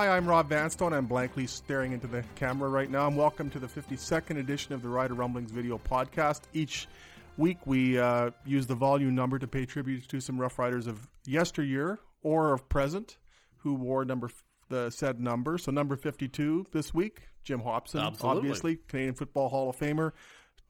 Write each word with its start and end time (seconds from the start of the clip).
Hi, 0.00 0.16
I'm 0.16 0.26
Rob 0.26 0.48
Vanstone. 0.48 0.94
I'm 0.94 1.04
blankly 1.04 1.46
staring 1.46 1.92
into 1.92 2.06
the 2.06 2.24
camera 2.34 2.70
right 2.70 2.90
now. 2.90 3.06
And 3.06 3.18
welcome 3.18 3.50
to 3.50 3.58
the 3.58 3.66
52nd 3.66 4.38
edition 4.38 4.72
of 4.72 4.80
the 4.80 4.88
Rider 4.88 5.12
Rumblings 5.12 5.50
video 5.50 5.76
podcast. 5.76 6.40
Each 6.54 6.88
week, 7.36 7.58
we 7.66 7.98
uh, 7.98 8.30
use 8.46 8.66
the 8.66 8.74
volume 8.74 9.14
number 9.14 9.38
to 9.38 9.46
pay 9.46 9.66
tribute 9.66 10.08
to 10.08 10.18
some 10.18 10.40
Rough 10.40 10.58
Riders 10.58 10.86
of 10.86 11.06
yesteryear 11.26 11.98
or 12.22 12.54
of 12.54 12.66
present 12.70 13.18
who 13.58 13.74
wore 13.74 14.06
number 14.06 14.30
the 14.70 14.88
said 14.88 15.20
number. 15.20 15.58
So 15.58 15.70
number 15.70 15.96
52 15.96 16.68
this 16.72 16.94
week, 16.94 17.24
Jim 17.44 17.60
Hopson, 17.60 18.00
Absolutely. 18.00 18.38
obviously 18.38 18.78
Canadian 18.88 19.16
Football 19.16 19.50
Hall 19.50 19.68
of 19.68 19.76
Famer, 19.76 20.12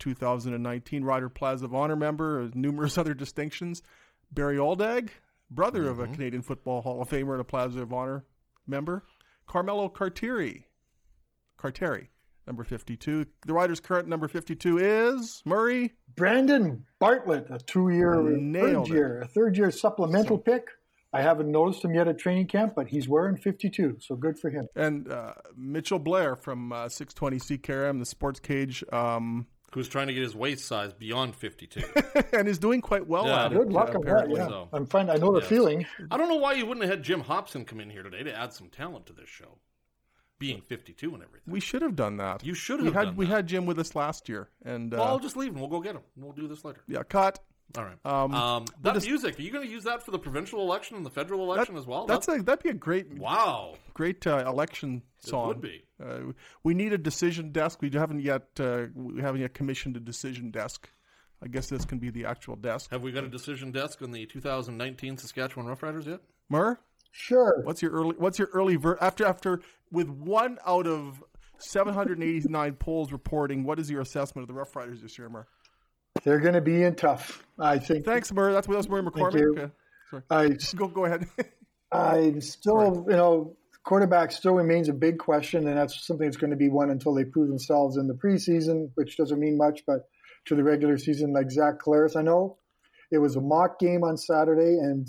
2019 0.00 1.04
Rider 1.04 1.28
Plaza 1.28 1.66
of 1.66 1.74
Honor 1.76 1.94
member, 1.94 2.50
numerous 2.54 2.98
other 2.98 3.14
distinctions. 3.14 3.80
Barry 4.32 4.56
Aldag, 4.56 5.10
brother 5.48 5.88
of 5.88 6.00
a 6.00 6.08
Canadian 6.08 6.42
Football 6.42 6.82
Hall 6.82 7.00
of 7.00 7.08
Famer 7.08 7.30
and 7.30 7.40
a 7.40 7.44
Plaza 7.44 7.82
of 7.82 7.92
Honor 7.92 8.24
member. 8.66 9.04
Carmelo 9.50 9.88
Cartieri, 9.88 10.62
Cartieri, 11.60 12.06
number 12.46 12.62
52. 12.62 13.26
The 13.44 13.52
Riders' 13.52 13.80
current 13.80 14.06
number 14.06 14.28
52 14.28 14.78
is 14.78 15.42
Murray. 15.44 15.94
Brandon 16.14 16.84
Bartlett, 17.00 17.48
a 17.50 17.58
two-year, 17.58 18.14
third 18.54 18.86
year, 18.86 19.20
a 19.22 19.26
third-year 19.26 19.72
supplemental 19.72 20.38
pick. 20.38 20.68
I 21.12 21.22
haven't 21.22 21.50
noticed 21.50 21.84
him 21.84 21.92
yet 21.94 22.06
at 22.06 22.16
training 22.16 22.46
camp, 22.46 22.74
but 22.76 22.86
he's 22.86 23.08
wearing 23.08 23.36
52, 23.36 23.96
so 23.98 24.14
good 24.14 24.38
for 24.38 24.50
him. 24.50 24.68
And 24.76 25.10
uh, 25.10 25.32
Mitchell 25.56 25.98
Blair 25.98 26.36
from 26.36 26.72
uh, 26.72 26.88
620 26.88 27.58
CKRM, 27.58 27.98
the 27.98 28.06
Sports 28.06 28.38
Cage, 28.38 28.84
um, 28.92 29.48
Who's 29.72 29.88
trying 29.88 30.08
to 30.08 30.14
get 30.14 30.22
his 30.24 30.34
waist 30.34 30.64
size 30.66 30.92
beyond 30.92 31.36
52. 31.36 31.80
and 32.32 32.48
is 32.48 32.58
doing 32.58 32.80
quite 32.80 33.06
well 33.06 33.26
Yeah. 33.26 33.44
at 33.46 33.52
it. 33.52 33.58
Good 33.58 33.72
luck 33.72 33.90
uh, 33.94 33.98
on 33.98 34.04
that. 34.04 34.28
Yeah, 34.30 34.48
so. 34.48 34.68
I'm 34.72 34.84
fine. 34.86 35.08
I 35.08 35.14
know 35.14 35.32
the 35.32 35.40
Yes. 35.40 35.48
feeling. 35.48 35.86
I 36.10 36.16
don't 36.16 36.28
know 36.28 36.36
why 36.36 36.54
you 36.54 36.66
wouldn't 36.66 36.84
have 36.84 36.90
had 36.90 37.02
Jim 37.04 37.20
Hopson 37.20 37.64
come 37.64 37.78
in 37.80 37.88
here 37.88 38.02
today 38.02 38.22
to 38.24 38.34
add 38.34 38.52
some 38.52 38.68
talent 38.68 39.06
to 39.06 39.12
this 39.12 39.28
show, 39.28 39.58
being 40.40 40.60
52 40.60 41.14
and 41.14 41.22
everything. 41.22 41.52
We 41.52 41.60
should 41.60 41.82
have 41.82 41.94
done 41.94 42.16
that. 42.16 42.44
You 42.44 42.54
should 42.54 42.80
we 42.80 42.86
have 42.86 42.94
had 42.94 43.04
done 43.04 43.16
we 43.16 43.26
that. 43.26 43.30
had 43.32 43.46
Jim 43.46 43.64
with 43.64 43.78
us 43.78 43.94
last 43.94 44.28
year, 44.28 44.48
and 44.64 44.92
uh, 44.92 44.96
well, 44.96 45.06
I'll 45.06 45.18
just 45.20 45.36
leave 45.36 45.52
him. 45.54 45.60
We'll 45.60 45.68
go 45.70 45.80
get 45.80 45.94
him. 45.94 46.02
We'll 46.16 46.32
do 46.32 46.48
this 46.48 46.64
later. 46.64 46.80
yeah, 46.88 47.02
cut. 47.04 47.38
All 47.78 47.84
right. 47.84 47.98
Um, 48.04 48.34
Um, 48.34 48.64
that 48.82 48.94
just- 48.94 49.06
music, 49.06 49.38
are 49.38 49.42
you 49.42 49.50
going 49.50 49.66
to 49.66 49.70
use 49.72 49.84
that 49.84 50.02
for 50.02 50.10
the 50.10 50.18
provincial 50.18 50.60
election 50.60 50.96
and 50.96 51.06
the 51.06 51.10
federal 51.10 51.42
election 51.52 51.76
as 51.76 51.86
well? 51.86 52.06
That's 52.06 52.26
a, 52.28 52.42
that'd 52.42 52.62
be 52.62 52.70
a 52.70 52.74
great 52.74 53.12
wow. 53.18 53.76
great 53.94 54.26
uh, 54.26 54.44
election 54.46 55.02
song. 55.18 55.44
It 55.44 55.48
would 55.48 55.60
be. 55.60 55.82
Uh, 56.02 56.32
we 56.64 56.74
need 56.74 56.92
a 56.92 56.98
decision 56.98 57.52
desk. 57.52 57.80
We 57.82 57.90
haven't 57.90 58.20
yet 58.20 58.48
uh, 58.58 58.86
we 58.94 59.20
haven't 59.20 59.40
yet 59.42 59.54
commissioned 59.54 59.96
a 59.96 60.00
decision 60.00 60.50
desk. 60.50 60.90
I 61.42 61.48
guess 61.48 61.68
this 61.68 61.84
can 61.84 61.98
be 61.98 62.10
the 62.10 62.26
actual 62.26 62.56
desk. 62.56 62.90
Have 62.90 63.02
we 63.02 63.12
got 63.12 63.24
a 63.24 63.28
decision 63.28 63.70
desk 63.70 64.02
on 64.02 64.10
the 64.10 64.26
2019 64.26 65.16
Saskatchewan 65.16 65.66
Roughriders 65.66 66.06
yet? 66.06 66.20
Mur, 66.50 66.78
Sure. 67.12 67.62
what's 67.64 67.80
your 67.82 67.92
early 67.92 68.14
what's 68.18 68.38
your 68.38 68.48
early 68.52 68.76
ver- 68.76 68.98
after 69.00 69.24
after 69.24 69.60
with 69.90 70.08
one 70.10 70.58
out 70.66 70.86
of 70.86 71.22
789 71.58 72.72
polls 72.78 73.12
reporting? 73.12 73.64
What 73.64 73.78
is 73.78 73.90
your 73.90 74.00
assessment 74.00 74.48
of 74.48 74.54
the 74.54 74.60
Roughriders 74.60 75.00
this 75.02 75.18
year, 75.18 75.28
Mur? 75.28 75.46
They're 76.24 76.40
going 76.40 76.54
to 76.54 76.60
be 76.60 76.82
in 76.82 76.94
tough. 76.94 77.46
I 77.58 77.78
think. 77.78 78.04
Thanks, 78.04 78.32
Mur. 78.32 78.52
That's 78.52 78.66
that's 78.66 78.88
Murray 78.88 79.02
McCormick. 79.02 79.40
you. 79.40 79.70
Uh, 80.12 80.20
sorry. 80.28 80.52
I, 80.52 80.56
Go 80.76 80.88
go 80.88 81.04
ahead. 81.04 81.26
I'm 81.92 82.40
still, 82.40 83.04
you 83.08 83.16
know, 83.16 83.56
quarterback 83.84 84.30
still 84.30 84.54
remains 84.54 84.88
a 84.88 84.92
big 84.92 85.18
question, 85.18 85.66
and 85.66 85.76
that's 85.76 86.06
something 86.06 86.26
that's 86.26 86.36
going 86.36 86.52
to 86.52 86.56
be 86.56 86.68
one 86.68 86.90
until 86.90 87.14
they 87.14 87.24
prove 87.24 87.48
themselves 87.48 87.96
in 87.96 88.06
the 88.06 88.14
preseason, 88.14 88.90
which 88.94 89.16
doesn't 89.16 89.40
mean 89.40 89.58
much, 89.58 89.82
but 89.86 90.08
to 90.46 90.54
the 90.54 90.62
regular 90.62 90.96
season, 90.96 91.32
like 91.32 91.50
Zach 91.50 91.80
Collaros, 91.84 92.16
I 92.16 92.22
know 92.22 92.58
it 93.10 93.18
was 93.18 93.36
a 93.36 93.40
mock 93.40 93.80
game 93.80 94.04
on 94.04 94.16
Saturday, 94.16 94.78
and 94.78 95.08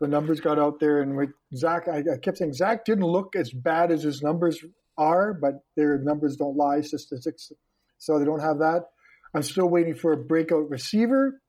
the 0.00 0.08
numbers 0.08 0.40
got 0.40 0.58
out 0.58 0.78
there, 0.78 1.00
and 1.00 1.16
with 1.16 1.30
Zach, 1.54 1.88
I, 1.88 1.98
I 1.98 2.18
kept 2.22 2.38
saying 2.38 2.52
Zach 2.52 2.84
didn't 2.84 3.04
look 3.04 3.34
as 3.34 3.50
bad 3.50 3.90
as 3.90 4.02
his 4.02 4.22
numbers 4.22 4.62
are, 4.98 5.32
but 5.32 5.64
their 5.76 5.98
numbers 5.98 6.36
don't 6.36 6.56
lie, 6.56 6.82
statistics, 6.82 7.50
so 7.98 8.18
they 8.18 8.24
don't 8.26 8.40
have 8.40 8.58
that. 8.58 8.82
I'm 9.34 9.42
still 9.42 9.68
waiting 9.68 9.94
for 9.94 10.12
a 10.12 10.16
breakout 10.16 10.68
receiver, 10.68 11.40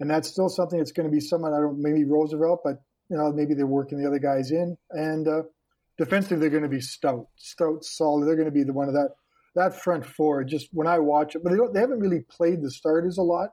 and 0.00 0.10
that's 0.10 0.28
still 0.28 0.48
something 0.48 0.78
that's 0.78 0.92
going 0.92 1.08
to 1.08 1.12
be 1.12 1.20
someone 1.20 1.52
I 1.52 1.58
don't 1.58 1.80
maybe 1.80 2.04
Roosevelt, 2.04 2.60
but 2.64 2.82
you 3.08 3.16
know 3.16 3.32
maybe 3.32 3.54
they're 3.54 3.66
working 3.66 4.00
the 4.00 4.08
other 4.08 4.18
guys 4.18 4.50
in. 4.50 4.76
And 4.90 5.28
uh, 5.28 5.42
defensively, 5.98 6.38
they're 6.38 6.50
going 6.50 6.64
to 6.64 6.68
be 6.68 6.80
stout, 6.80 7.26
stout, 7.36 7.84
solid. 7.84 8.26
They're 8.26 8.36
going 8.36 8.46
to 8.46 8.52
be 8.52 8.64
the 8.64 8.72
one 8.72 8.88
of 8.88 8.94
that 8.94 9.10
that 9.54 9.80
front 9.80 10.04
four. 10.04 10.42
Just 10.44 10.68
when 10.72 10.86
I 10.86 10.98
watch 10.98 11.36
it, 11.36 11.42
but 11.44 11.50
they 11.50 11.56
don't 11.56 11.72
they 11.72 11.80
haven't 11.80 12.00
really 12.00 12.24
played 12.28 12.62
the 12.62 12.70
starters 12.70 13.18
a 13.18 13.22
lot, 13.22 13.50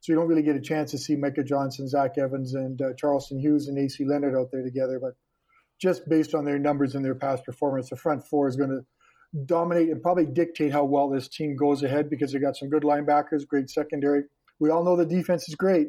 so 0.00 0.12
you 0.12 0.18
don't 0.18 0.28
really 0.28 0.42
get 0.42 0.56
a 0.56 0.60
chance 0.60 0.92
to 0.92 0.98
see 0.98 1.16
Micah 1.16 1.42
Johnson, 1.42 1.88
Zach 1.88 2.16
Evans, 2.18 2.54
and 2.54 2.80
uh, 2.80 2.94
Charleston 2.96 3.40
Hughes 3.40 3.66
and 3.66 3.78
AC 3.78 4.04
Leonard 4.04 4.36
out 4.36 4.50
there 4.52 4.62
together. 4.62 5.00
But 5.00 5.14
just 5.80 6.08
based 6.08 6.34
on 6.34 6.44
their 6.44 6.58
numbers 6.58 6.94
and 6.94 7.04
their 7.04 7.16
past 7.16 7.44
performance, 7.44 7.90
the 7.90 7.96
front 7.96 8.26
four 8.26 8.48
is 8.48 8.56
going 8.56 8.70
to 8.70 8.84
dominate 9.44 9.88
and 9.88 10.02
probably 10.02 10.26
dictate 10.26 10.72
how 10.72 10.84
well 10.84 11.08
this 11.08 11.28
team 11.28 11.56
goes 11.56 11.82
ahead 11.82 12.08
because 12.08 12.32
they 12.32 12.38
got 12.38 12.56
some 12.56 12.68
good 12.68 12.82
linebackers, 12.82 13.46
great 13.46 13.68
secondary. 13.70 14.22
We 14.58 14.70
all 14.70 14.84
know 14.84 14.96
the 14.96 15.06
defense 15.06 15.48
is 15.48 15.54
great, 15.54 15.88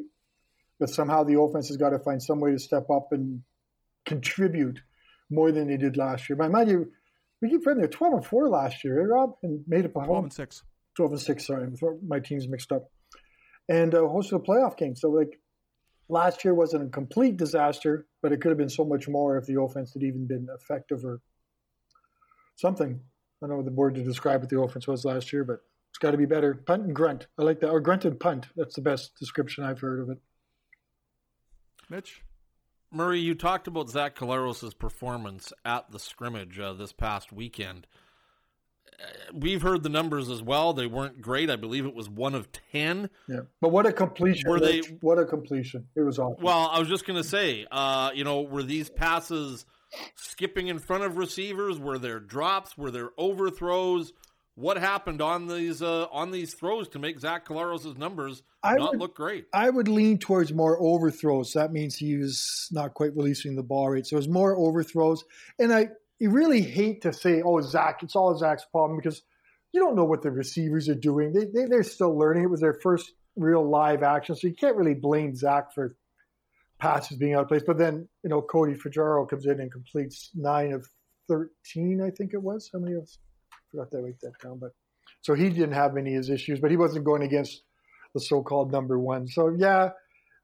but 0.78 0.90
somehow 0.90 1.24
the 1.24 1.40
offense 1.40 1.68
has 1.68 1.76
got 1.76 1.90
to 1.90 1.98
find 1.98 2.22
some 2.22 2.40
way 2.40 2.52
to 2.52 2.58
step 2.58 2.90
up 2.90 3.08
and 3.12 3.42
contribute 4.06 4.80
more 5.30 5.52
than 5.52 5.68
they 5.68 5.76
did 5.76 5.96
last 5.96 6.28
year. 6.28 6.36
But 6.36 6.50
mind 6.50 6.70
you, 6.70 6.90
we 7.40 7.48
keep 7.48 7.62
forgetting 7.62 7.80
they're 7.80 7.88
12 7.88 8.14
and 8.14 8.26
4 8.26 8.48
last 8.48 8.84
year, 8.84 9.00
eh, 9.00 9.04
Rob? 9.04 9.36
And 9.42 9.64
made 9.66 9.84
it 9.84 9.92
12 9.92 10.24
and 10.24 10.32
six. 10.32 10.62
12 10.96 11.12
and 11.12 11.20
6, 11.20 11.46
sorry. 11.46 11.68
My 12.06 12.20
team's 12.20 12.48
mixed 12.48 12.72
up. 12.72 12.90
And 13.68 13.94
uh, 13.94 14.00
hosted 14.00 14.32
a 14.32 14.38
playoff 14.40 14.76
game. 14.76 14.96
So, 14.96 15.08
like, 15.10 15.40
last 16.08 16.44
year 16.44 16.54
wasn't 16.54 16.88
a 16.88 16.90
complete 16.90 17.36
disaster, 17.36 18.06
but 18.20 18.32
it 18.32 18.40
could 18.40 18.50
have 18.50 18.58
been 18.58 18.68
so 18.68 18.84
much 18.84 19.08
more 19.08 19.38
if 19.38 19.46
the 19.46 19.60
offense 19.60 19.94
had 19.94 20.02
even 20.02 20.26
been 20.26 20.48
effective 20.60 21.04
or 21.04 21.20
something. 22.56 23.00
I 23.42 23.46
don't 23.46 23.56
know 23.56 23.62
the 23.62 23.70
word 23.70 23.94
to 23.94 24.02
describe 24.02 24.40
what 24.40 24.50
the 24.50 24.60
offense 24.60 24.86
was 24.86 25.04
last 25.04 25.32
year, 25.32 25.44
but 25.44 25.60
it's 25.90 25.98
got 25.98 26.10
to 26.10 26.16
be 26.18 26.26
better. 26.26 26.54
Punt 26.54 26.84
and 26.84 26.94
grunt. 26.94 27.26
I 27.38 27.42
like 27.42 27.60
that. 27.60 27.70
Or 27.70 27.80
grunt 27.80 28.04
and 28.04 28.18
punt. 28.20 28.46
That's 28.56 28.74
the 28.74 28.82
best 28.82 29.16
description 29.18 29.64
I've 29.64 29.80
heard 29.80 30.00
of 30.00 30.10
it. 30.10 30.18
Mitch. 31.88 32.22
Murray, 32.92 33.20
you 33.20 33.34
talked 33.34 33.66
about 33.68 33.88
Zach 33.88 34.16
Collaros' 34.16 34.76
performance 34.76 35.52
at 35.64 35.90
the 35.92 35.98
scrimmage 35.98 36.58
uh, 36.58 36.72
this 36.72 36.92
past 36.92 37.32
weekend. 37.32 37.86
Uh, 39.00 39.04
We've 39.32 39.62
heard 39.62 39.84
the 39.84 39.88
numbers 39.88 40.28
as 40.28 40.42
well. 40.42 40.72
They 40.72 40.86
weren't 40.86 41.20
great. 41.22 41.50
I 41.50 41.56
believe 41.56 41.86
it 41.86 41.94
was 41.94 42.08
one 42.10 42.34
of 42.34 42.48
10. 42.72 43.08
Yeah. 43.28 43.40
But 43.60 43.70
what 43.70 43.86
a 43.86 43.92
completion. 43.92 44.50
Were 44.50 44.58
they- 44.60 44.80
What 45.00 45.18
a 45.18 45.24
completion. 45.24 45.86
It 45.94 46.00
was 46.02 46.18
awesome. 46.18 46.42
Well, 46.42 46.68
I 46.72 46.78
was 46.80 46.88
just 46.88 47.06
going 47.06 47.20
to 47.20 47.26
say, 47.28 47.64
uh, 47.70 48.10
you 48.14 48.24
know, 48.24 48.42
were 48.42 48.64
these 48.64 48.90
passes 48.90 49.64
skipping 50.16 50.68
in 50.68 50.78
front 50.78 51.04
of 51.04 51.16
receivers? 51.16 51.78
Were 51.78 51.98
there 51.98 52.20
drops? 52.20 52.76
Were 52.76 52.90
there 52.90 53.10
overthrows? 53.18 54.12
What 54.56 54.76
happened 54.76 55.22
on 55.22 55.46
these 55.46 55.80
uh, 55.80 56.06
on 56.12 56.32
these 56.32 56.54
throws 56.54 56.88
to 56.90 56.98
make 56.98 57.18
Zach 57.18 57.46
Collaros' 57.46 57.96
numbers 57.96 58.42
I 58.62 58.74
not 58.74 58.90
would- 58.90 59.00
look 59.00 59.16
great? 59.16 59.46
I 59.54 59.70
would 59.70 59.88
lean 59.88 60.18
towards 60.18 60.52
more 60.52 60.76
overthrows. 60.80 61.52
That 61.54 61.72
means 61.72 61.96
he 61.96 62.16
was 62.16 62.68
not 62.70 62.94
quite 62.94 63.16
releasing 63.16 63.56
the 63.56 63.62
ball 63.62 63.90
right. 63.90 64.06
So 64.06 64.16
it 64.16 64.18
was 64.18 64.28
more 64.28 64.56
overthrows. 64.56 65.24
And 65.58 65.72
I 65.72 65.88
you 66.18 66.30
really 66.30 66.60
hate 66.60 67.02
to 67.02 67.12
say, 67.12 67.40
oh, 67.42 67.60
Zach, 67.62 68.02
it's 68.02 68.14
all 68.16 68.36
Zach's 68.36 68.66
problem 68.70 68.98
because 68.98 69.22
you 69.72 69.80
don't 69.80 69.96
know 69.96 70.04
what 70.04 70.20
the 70.20 70.30
receivers 70.30 70.88
are 70.88 70.94
doing. 70.94 71.32
They, 71.32 71.44
they, 71.46 71.66
they're 71.66 71.82
still 71.82 72.18
learning. 72.18 72.42
It 72.42 72.50
was 72.50 72.60
their 72.60 72.78
first 72.82 73.12
real 73.36 73.66
live 73.66 74.02
action. 74.02 74.34
So 74.36 74.48
you 74.48 74.54
can't 74.54 74.76
really 74.76 74.94
blame 74.94 75.34
Zach 75.34 75.72
for 75.72 75.96
passes 76.80 77.16
being 77.16 77.34
out 77.34 77.42
of 77.42 77.48
place. 77.48 77.62
But 77.66 77.78
then, 77.78 78.08
you 78.22 78.30
know, 78.30 78.42
Cody 78.42 78.74
Fajardo 78.74 79.26
comes 79.26 79.46
in 79.46 79.60
and 79.60 79.70
completes 79.70 80.30
nine 80.34 80.72
of 80.72 80.86
13, 81.28 82.02
I 82.02 82.10
think 82.10 82.34
it 82.34 82.42
was. 82.42 82.70
How 82.72 82.80
many 82.80 82.96
of 82.96 83.08
I 83.52 83.56
forgot 83.70 83.90
that 83.92 84.02
write 84.02 84.20
that 84.22 84.32
down. 84.42 84.58
But 84.58 84.72
so 85.22 85.34
he 85.34 85.48
didn't 85.48 85.72
have 85.72 85.96
any 85.96 86.14
of 86.14 86.18
his 86.18 86.30
issues, 86.30 86.60
but 86.60 86.70
he 86.70 86.76
wasn't 86.76 87.04
going 87.04 87.22
against 87.22 87.62
the 88.14 88.20
so-called 88.20 88.72
number 88.72 88.98
one. 88.98 89.28
So 89.28 89.54
yeah, 89.56 89.90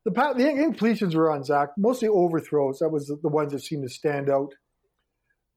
the 0.05 0.11
the 0.11 0.44
incompletions 0.44 1.15
were 1.15 1.31
on 1.31 1.43
Zach, 1.43 1.71
mostly 1.77 2.09
overthrows. 2.09 2.79
That 2.79 2.91
was 2.91 3.06
the, 3.09 3.19
the 3.21 3.29
ones 3.29 3.53
that 3.53 3.61
seemed 3.61 3.83
to 3.83 3.93
stand 3.93 4.31
out 4.31 4.53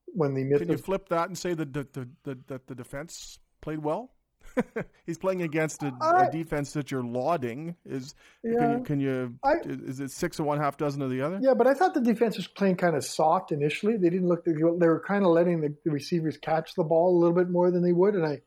when 0.07 0.33
they 0.33 0.43
missed. 0.43 0.61
Can 0.61 0.71
you 0.71 0.77
flip 0.77 1.09
that 1.09 1.27
and 1.27 1.37
say 1.37 1.53
that 1.53 1.71
the, 1.73 1.87
the, 1.93 2.09
the, 2.23 2.39
that 2.47 2.67
the 2.67 2.75
defense 2.75 3.39
played 3.61 3.79
well? 3.79 4.11
He's 5.05 5.17
playing 5.17 5.41
against 5.41 5.83
a, 5.83 5.93
I- 6.01 6.25
a 6.25 6.31
defense 6.31 6.73
that 6.73 6.91
you're 6.91 7.03
lauding. 7.03 7.75
Is 7.85 8.15
can 8.43 8.71
you, 8.79 8.83
can 8.83 8.99
you 8.99 9.35
I- 9.43 9.55
is 9.65 9.99
it 9.99 10.11
six 10.11 10.39
of 10.39 10.45
one, 10.45 10.59
half 10.59 10.77
dozen 10.77 11.01
of 11.01 11.09
the 11.09 11.21
other? 11.21 11.39
Yeah, 11.41 11.53
but 11.53 11.67
I 11.67 11.73
thought 11.73 11.93
the 11.93 12.01
defense 12.01 12.37
was 12.37 12.47
playing 12.47 12.77
kind 12.77 12.95
of 12.95 13.03
soft 13.03 13.51
initially. 13.51 13.97
They 13.97 14.09
didn't 14.09 14.27
look. 14.27 14.45
They 14.45 14.53
were 14.53 15.03
kind 15.07 15.23
of 15.25 15.31
letting 15.31 15.61
the, 15.61 15.75
the 15.85 15.91
receivers 15.91 16.37
catch 16.37 16.75
the 16.75 16.83
ball 16.83 17.15
a 17.15 17.19
little 17.19 17.35
bit 17.35 17.49
more 17.49 17.71
than 17.71 17.83
they 17.83 17.93
would, 17.93 18.15
and 18.15 18.25
I. 18.25 18.41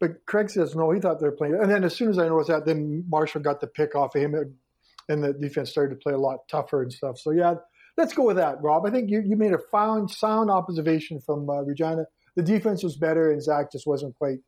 But 0.00 0.26
Craig 0.26 0.50
says 0.50 0.74
no. 0.74 0.90
He 0.90 1.00
thought 1.00 1.20
they 1.20 1.26
were 1.26 1.36
playing, 1.36 1.54
and 1.60 1.70
then 1.70 1.84
as 1.84 1.94
soon 1.94 2.10
as 2.10 2.18
I 2.18 2.26
noticed 2.28 2.48
that, 2.48 2.66
then 2.66 3.04
Marshall 3.08 3.40
got 3.42 3.60
the 3.60 3.68
pick 3.68 3.94
off 3.94 4.16
of 4.16 4.22
him, 4.22 4.34
and 5.08 5.22
the 5.22 5.32
defense 5.32 5.70
started 5.70 5.94
to 5.94 6.00
play 6.02 6.12
a 6.12 6.18
lot 6.18 6.40
tougher 6.48 6.82
and 6.82 6.92
stuff. 6.92 7.18
So 7.18 7.30
yeah, 7.30 7.54
let's 7.96 8.12
go 8.12 8.24
with 8.24 8.36
that, 8.36 8.60
Rob. 8.62 8.84
I 8.86 8.90
think 8.90 9.10
you, 9.10 9.22
you 9.24 9.36
made 9.36 9.52
a 9.52 9.58
found 9.70 10.10
sound 10.10 10.50
observation 10.50 11.20
from 11.20 11.48
uh, 11.48 11.60
Regina. 11.62 12.06
The 12.34 12.42
defense 12.42 12.82
was 12.82 12.96
better, 12.96 13.30
and 13.30 13.42
Zach 13.42 13.70
just 13.70 13.86
wasn't 13.86 14.16
quite 14.18 14.38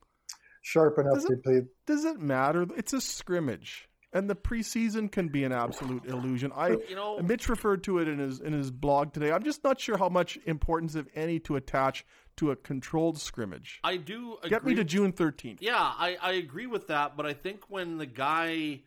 sharp 0.65 0.99
enough 0.99 1.15
Does 1.17 1.25
to 1.27 1.33
it- 1.35 1.43
play. 1.45 1.61
Does 1.87 2.05
it 2.07 2.19
matter? 2.19 2.67
It's 2.77 2.93
a 2.95 3.01
scrimmage. 3.01 3.89
and 4.17 4.31
the 4.31 4.37
preseason 4.37 5.11
can 5.11 5.27
be 5.27 5.43
an 5.43 5.51
absolute 5.51 6.05
illusion. 6.05 6.53
I, 6.55 6.69
You 6.89 6.95
know- 6.95 7.19
Mitch 7.21 7.49
referred 7.49 7.83
to 7.85 7.99
it 7.99 8.07
in 8.07 8.21
his 8.21 8.39
in 8.41 8.53
his 8.53 8.71
blog 8.71 9.13
today. 9.13 9.33
I'm 9.33 9.43
just 9.43 9.65
not 9.65 9.81
sure 9.81 9.97
how 9.99 10.09
much 10.09 10.39
importance, 10.47 10.95
if 10.95 11.07
any, 11.17 11.41
to 11.41 11.57
attach 11.57 12.07
to 12.37 12.53
a 12.53 12.57
controlled 12.57 13.19
scrimmage. 13.19 13.81
I 13.83 13.97
do 13.97 14.37
agree. 14.39 14.51
Get 14.51 14.65
me 14.65 14.75
to 14.77 14.85
June 14.85 15.13
13th. 15.13 15.59
Yeah, 15.61 15.75
I, 15.77 16.17
I 16.23 16.33
agree 16.35 16.67
with 16.69 16.87
that, 16.87 17.17
but 17.17 17.27
I 17.27 17.33
think 17.35 17.69
when 17.69 17.99
the 17.99 18.07
guy 18.07 18.83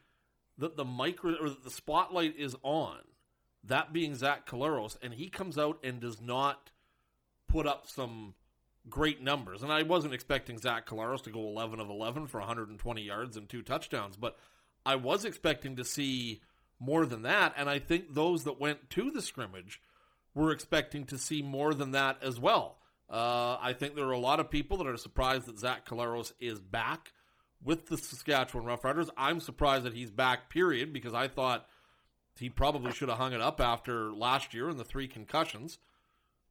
that 0.59 0.77
the 0.77 0.85
micro 0.85 1.35
or 1.41 1.49
the 1.49 1.71
spotlight 1.71 2.37
is 2.37 2.55
on, 2.63 2.99
that 3.65 3.91
being 3.91 4.15
Zach 4.15 4.47
Collaros, 4.49 4.95
and 5.03 5.13
he 5.13 5.27
comes 5.29 5.57
out 5.57 5.77
and 5.83 5.99
does 5.99 6.21
not 6.21 6.71
put 7.49 7.67
up 7.67 7.85
some 7.87 8.33
great 8.89 9.21
numbers. 9.21 9.63
And 9.63 9.71
I 9.71 9.83
wasn't 9.83 10.13
expecting 10.13 10.57
Zach 10.57 10.87
Collaros 10.87 11.23
to 11.23 11.29
go 11.29 11.39
11 11.39 11.79
of 11.79 11.89
11 11.89 12.27
for 12.27 12.39
120 12.39 13.01
yards 13.01 13.37
and 13.37 13.47
two 13.47 13.61
touchdowns, 13.61 14.17
but 14.17 14.37
I 14.85 14.95
was 14.95 15.25
expecting 15.25 15.75
to 15.75 15.83
see 15.83 16.41
more 16.79 17.05
than 17.05 17.23
that. 17.23 17.53
And 17.57 17.69
I 17.69 17.79
think 17.79 18.13
those 18.13 18.43
that 18.43 18.59
went 18.59 18.89
to 18.91 19.11
the 19.11 19.21
scrimmage 19.21 19.81
were 20.33 20.51
expecting 20.51 21.05
to 21.05 21.17
see 21.17 21.41
more 21.41 21.73
than 21.73 21.91
that 21.91 22.21
as 22.21 22.39
well. 22.39 22.77
Uh, 23.09 23.57
I 23.61 23.73
think 23.73 23.95
there 23.95 24.07
are 24.07 24.11
a 24.11 24.19
lot 24.19 24.39
of 24.39 24.51
people 24.51 24.77
that 24.77 24.87
are 24.87 24.97
surprised 24.97 25.47
that 25.47 25.59
Zach 25.59 25.87
Collaros 25.87 26.33
is 26.39 26.59
back 26.59 27.13
with 27.63 27.87
the 27.87 27.97
Saskatchewan 27.97 28.65
Roughriders. 28.65 29.09
I'm 29.17 29.39
surprised 29.39 29.85
that 29.85 29.93
he's 29.93 30.11
back, 30.11 30.49
period, 30.49 30.93
because 30.93 31.13
I 31.13 31.27
thought 31.27 31.65
he 32.37 32.49
probably 32.49 32.91
should 32.91 33.09
have 33.09 33.17
hung 33.17 33.33
it 33.33 33.41
up 33.41 33.59
after 33.59 34.11
last 34.11 34.53
year 34.53 34.69
and 34.69 34.79
the 34.79 34.83
three 34.83 35.07
concussions. 35.07 35.79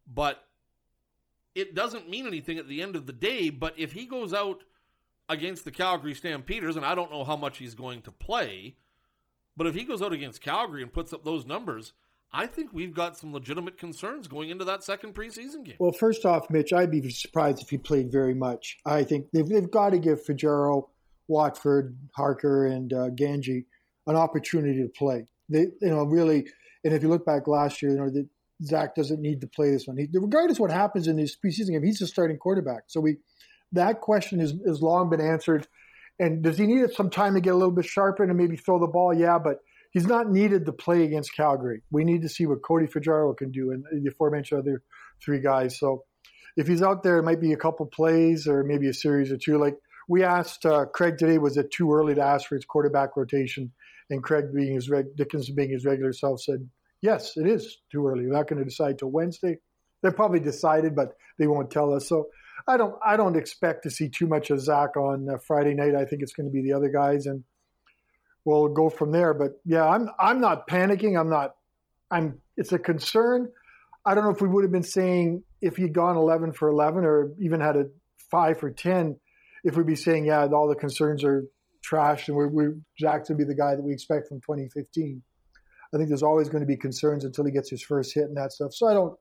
But 0.07 0.43
it 1.57 1.75
doesn't 1.75 2.09
mean 2.09 2.27
anything 2.27 2.59
at 2.59 2.69
the 2.69 2.83
end 2.83 2.95
of 2.95 3.07
the 3.07 3.13
day. 3.13 3.49
But 3.49 3.75
if 3.79 3.93
he 3.93 4.05
goes 4.05 4.33
out 4.33 4.63
against 5.29 5.65
the 5.65 5.73
Calgary 5.73 6.15
Stampeders, 6.15 6.77
and 6.77 6.85
I 6.85 6.95
don't 6.95 7.11
know 7.11 7.25
how 7.25 7.37
much 7.37 7.59
he's 7.59 7.75
going 7.75 8.03
to 8.03 8.13
play, 8.13 8.77
but 9.57 9.67
if 9.67 9.75
he 9.75 9.85
goes 9.85 10.03
out 10.03 10.13
against 10.13 10.43
Calgary 10.43 10.83
and 10.83 10.93
puts 10.93 11.13
up 11.13 11.25
those 11.25 11.47
numbers, 11.47 11.95
I 12.31 12.47
think 12.47 12.73
we've 12.73 12.93
got 12.93 13.17
some 13.17 13.33
legitimate 13.33 13.79
concerns 13.79 14.29
going 14.29 14.51
into 14.51 14.65
that 14.67 14.85
second 14.85 15.15
preseason 15.15 15.65
game. 15.65 15.77
Well, 15.79 15.93
first 15.93 16.27
off, 16.27 16.51
Mitch, 16.51 16.73
I'd 16.75 16.91
be 16.91 17.09
surprised 17.11 17.63
if 17.63 17.71
he 17.71 17.79
played 17.79 18.13
very 18.13 18.35
much. 18.35 18.77
I 18.85 19.03
think 19.03 19.27
they've, 19.33 19.49
they've 19.49 19.71
got 19.71 19.91
to 19.91 19.99
give 19.99 20.23
Fajardo, 20.23 20.91
Watford, 21.29 21.97
Harker, 22.15 22.67
and 22.67 22.93
uh, 22.93 23.09
Gangi 23.11 23.65
an 24.07 24.17
opportunity 24.17 24.83
to 24.83 24.89
play. 24.89 25.27
They, 25.49 25.69
you 25.81 25.89
know, 25.89 26.05
really, 26.05 26.47
and 26.85 26.93
if 26.93 27.03
you 27.03 27.09
look 27.09 27.25
back 27.25 27.47
last 27.49 27.81
year, 27.81 27.93
you 27.93 27.99
know, 27.99 28.11
that 28.11 28.29
Zach 28.65 28.95
doesn't 28.95 29.21
need 29.21 29.41
to 29.43 29.47
play 29.47 29.71
this 29.71 29.87
one. 29.87 29.97
He, 29.97 30.09
regardless 30.13 30.59
what 30.59 30.71
happens 30.71 31.09
in 31.09 31.17
this 31.17 31.37
preseason 31.37 31.73
game, 31.73 31.83
he's 31.83 31.99
the 31.99 32.07
starting 32.07 32.39
quarterback. 32.39 32.85
So 32.87 33.01
we, 33.01 33.17
that 33.73 34.01
question 34.01 34.41
has, 34.41 34.55
has 34.67 34.81
long 34.81 35.11
been 35.11 35.21
answered. 35.21 35.67
And 36.19 36.43
does 36.43 36.57
he 36.57 36.67
need 36.67 36.91
some 36.93 37.11
time 37.11 37.35
to 37.35 37.41
get 37.41 37.53
a 37.53 37.57
little 37.57 37.75
bit 37.75 37.85
sharper 37.85 38.25
and 38.25 38.37
maybe 38.37 38.57
throw 38.57 38.79
the 38.79 38.87
ball? 38.87 39.13
Yeah, 39.13 39.39
but 39.39 39.59
he's 39.93 40.07
not 40.07 40.31
needed 40.31 40.65
to 40.65 40.73
play 40.73 41.05
against 41.05 41.37
Calgary. 41.37 41.83
We 41.91 42.05
need 42.05 42.23
to 42.23 42.29
see 42.29 42.47
what 42.47 42.63
Cody 42.63 42.87
Fajardo 42.87 43.35
can 43.35 43.51
do 43.51 43.73
and 43.73 43.85
the 43.93 44.11
aforementioned 44.11 44.61
other 44.61 44.83
three 45.23 45.41
guys. 45.41 45.79
So 45.79 46.05
if 46.57 46.67
he's 46.67 46.83
out 46.83 47.03
there, 47.03 47.19
it 47.19 47.25
might 47.25 47.41
be 47.41 47.53
a 47.53 47.57
couple 47.57 47.85
plays 47.87 48.47
or 48.47 48.65
maybe 48.65 48.89
a 48.89 48.95
series 48.95 49.31
or 49.31 49.37
two. 49.37 49.59
Like 49.59 49.77
we 50.09 50.23
asked 50.23 50.65
uh, 50.65 50.87
Craig 50.87 51.19
today, 51.19 51.37
was 51.37 51.59
it 51.59 51.71
too 51.71 51.93
early 51.93 52.15
to 52.15 52.23
ask 52.23 52.49
for 52.49 52.55
his 52.55 52.65
quarterback 52.65 53.17
rotation? 53.17 53.73
And 54.09 54.23
Craig, 54.23 54.47
being 54.55 54.75
his 54.75 54.89
reg- 54.89 55.17
Dickenson 55.17 55.55
being 55.55 55.71
his 55.71 55.85
regular 55.85 56.13
self, 56.13 56.41
said, 56.41 56.69
"Yes, 57.07 57.37
it 57.37 57.47
is 57.47 57.79
too 57.91 58.07
early. 58.07 58.27
We're 58.27 58.33
not 58.33 58.49
going 58.49 58.59
to 58.59 58.65
decide 58.65 58.99
till 58.99 59.11
Wednesday. 59.11 59.59
They're 60.03 60.13
probably 60.13 60.41
decided, 60.41 60.95
but 60.95 61.17
they 61.39 61.47
won't 61.47 61.71
tell 61.71 61.95
us." 61.95 62.09
So 62.09 62.27
I 62.67 62.77
don't, 62.77 62.95
I 63.05 63.17
don't 63.17 63.37
expect 63.37 63.85
to 63.85 63.91
see 63.91 64.09
too 64.09 64.27
much 64.27 64.51
of 64.51 64.61
Zach 64.61 64.97
on 64.97 65.29
uh, 65.29 65.39
Friday 65.47 65.75
night. 65.75 65.95
I 65.95 66.05
think 66.05 66.23
it's 66.23 66.33
going 66.33 66.49
to 66.49 66.53
be 66.53 66.63
the 66.63 66.73
other 66.73 66.89
guys, 66.89 67.27
and 67.27 67.45
we'll 68.45 68.69
go 68.69 68.91
from 68.91 69.13
there. 69.13 69.35
But 69.35 69.53
yeah, 69.65 69.87
I'm, 69.89 70.09
I'm 70.19 70.41
not 70.41 70.69
panicking. 70.69 71.19
I'm 71.19 71.31
not. 71.31 71.55
I'm. 72.11 72.41
It's 72.57 72.73
a 72.73 72.79
concern. 72.79 73.49
I 74.07 74.15
don't 74.15 74.25
know 74.25 74.31
if 74.31 74.41
we 74.41 74.49
would 74.49 74.63
have 74.63 74.73
been 74.73 74.85
saying 74.85 75.43
if 75.61 75.77
he'd 75.77 75.93
gone 75.93 76.17
11 76.17 76.53
for 76.53 76.69
11 76.69 77.05
or 77.05 77.33
even 77.41 77.61
had 77.61 77.77
a 77.77 77.87
five 78.31 78.61
for 78.61 78.71
10, 78.71 79.19
if 79.65 79.77
we'd 79.77 79.87
be 79.87 79.97
saying, 79.97 80.27
yeah, 80.27 80.47
all 80.47 80.69
the 80.69 80.77
concerns 80.77 81.25
are 81.25 81.45
trashed 81.85 82.29
and 82.29 82.37
we're, 82.37 82.49
we're 82.49 82.77
to 83.01 83.35
be 83.35 83.45
the 83.45 83.55
guy 83.55 83.75
that 83.75 83.83
we 83.83 83.93
expect 83.93 84.29
from 84.29 84.41
2015. 84.41 85.23
I 85.97 85.99
think 85.99 86.11
there's 86.11 86.23
always 86.23 86.51
going 86.51 86.61
to 86.61 86.67
be 86.67 86.77
concerns 86.77 87.25
until 87.25 87.47
he 87.47 87.51
gets 87.51 87.71
his 87.71 87.83
first 87.83 88.13
hit 88.13 88.25
and 88.25 88.37
that 88.37 88.53
stuff. 88.53 88.75
So 88.75 88.87
I 88.87 88.93
don't, 88.93 89.19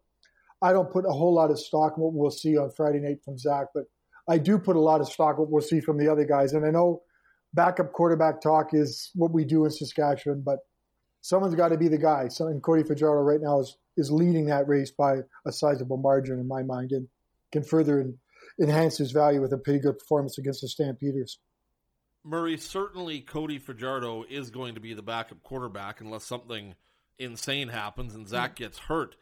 I 0.62 0.74
don't 0.74 0.92
put 0.92 1.06
a 1.06 1.12
whole 1.12 1.34
lot 1.34 1.50
of 1.50 1.58
stock 1.58 1.94
in 1.96 2.04
what 2.04 2.12
we'll 2.14 2.32
see 2.32 2.58
on 2.58 2.70
Friday 2.70 3.00
night 3.00 3.24
from 3.24 3.38
Zach, 3.38 3.68
but 3.74 3.86
I 4.28 4.38
do 4.38 4.60
put 4.60 4.76
a 4.76 4.82
lot 4.82 5.00
of 5.00 5.08
stock 5.08 5.38
in 5.38 5.44
what 5.44 5.52
we'll 5.52 5.62
see 5.62 5.80
from 5.80 5.98
the 5.98 6.10
other 6.10 6.26
guys. 6.26 6.52
And 6.52 6.66
I 6.66 6.72
know 6.72 7.02
backup 7.54 7.94
quarterback 7.94 8.42
talk 8.42 8.74
is 8.74 9.12
what 9.16 9.32
we 9.32 9.46
do 9.46 9.64
in 9.64 9.72
Saskatchewan, 9.72 10.42
but 10.42 10.60
someone's 11.22 11.56
got 11.56 11.70
to 11.70 11.78
be 11.78 11.88
the 11.88 11.98
guy. 11.98 12.28
So, 12.28 12.48
and 12.48 12.62
Cody 12.62 12.84
Fajardo 12.84 13.22
right 13.22 13.42
now 13.42 13.62
is 13.62 13.78
is 13.98 14.12
leading 14.12 14.48
that 14.48 14.68
race 14.68 14.92
by 14.92 15.20
a 15.48 15.52
sizable 15.54 15.96
margin 15.96 16.38
in 16.38 16.48
my 16.48 16.62
mind, 16.62 16.92
and 16.92 17.08
can 17.54 17.64
further 17.64 18.14
enhance 18.62 18.98
his 18.98 19.12
value 19.12 19.42
with 19.42 19.54
a 19.54 19.58
pretty 19.58 19.80
good 19.80 19.98
performance 19.98 20.38
against 20.38 20.62
the 20.62 20.68
Stampeders. 20.68 21.40
Murray, 22.26 22.58
certainly 22.58 23.22
Cody 23.22 23.60
Fajardo 23.60 24.24
is 24.28 24.50
going 24.50 24.74
to 24.74 24.82
be 24.82 24.94
the 24.94 25.04
backup 25.04 25.44
quarterback 25.44 26.02
unless 26.02 26.24
something 26.24 26.74
insane 27.20 27.70
happens 27.70 28.16
and 28.16 28.28
Zach 28.28 28.56
gets 28.56 28.80
hurt. 28.80 29.16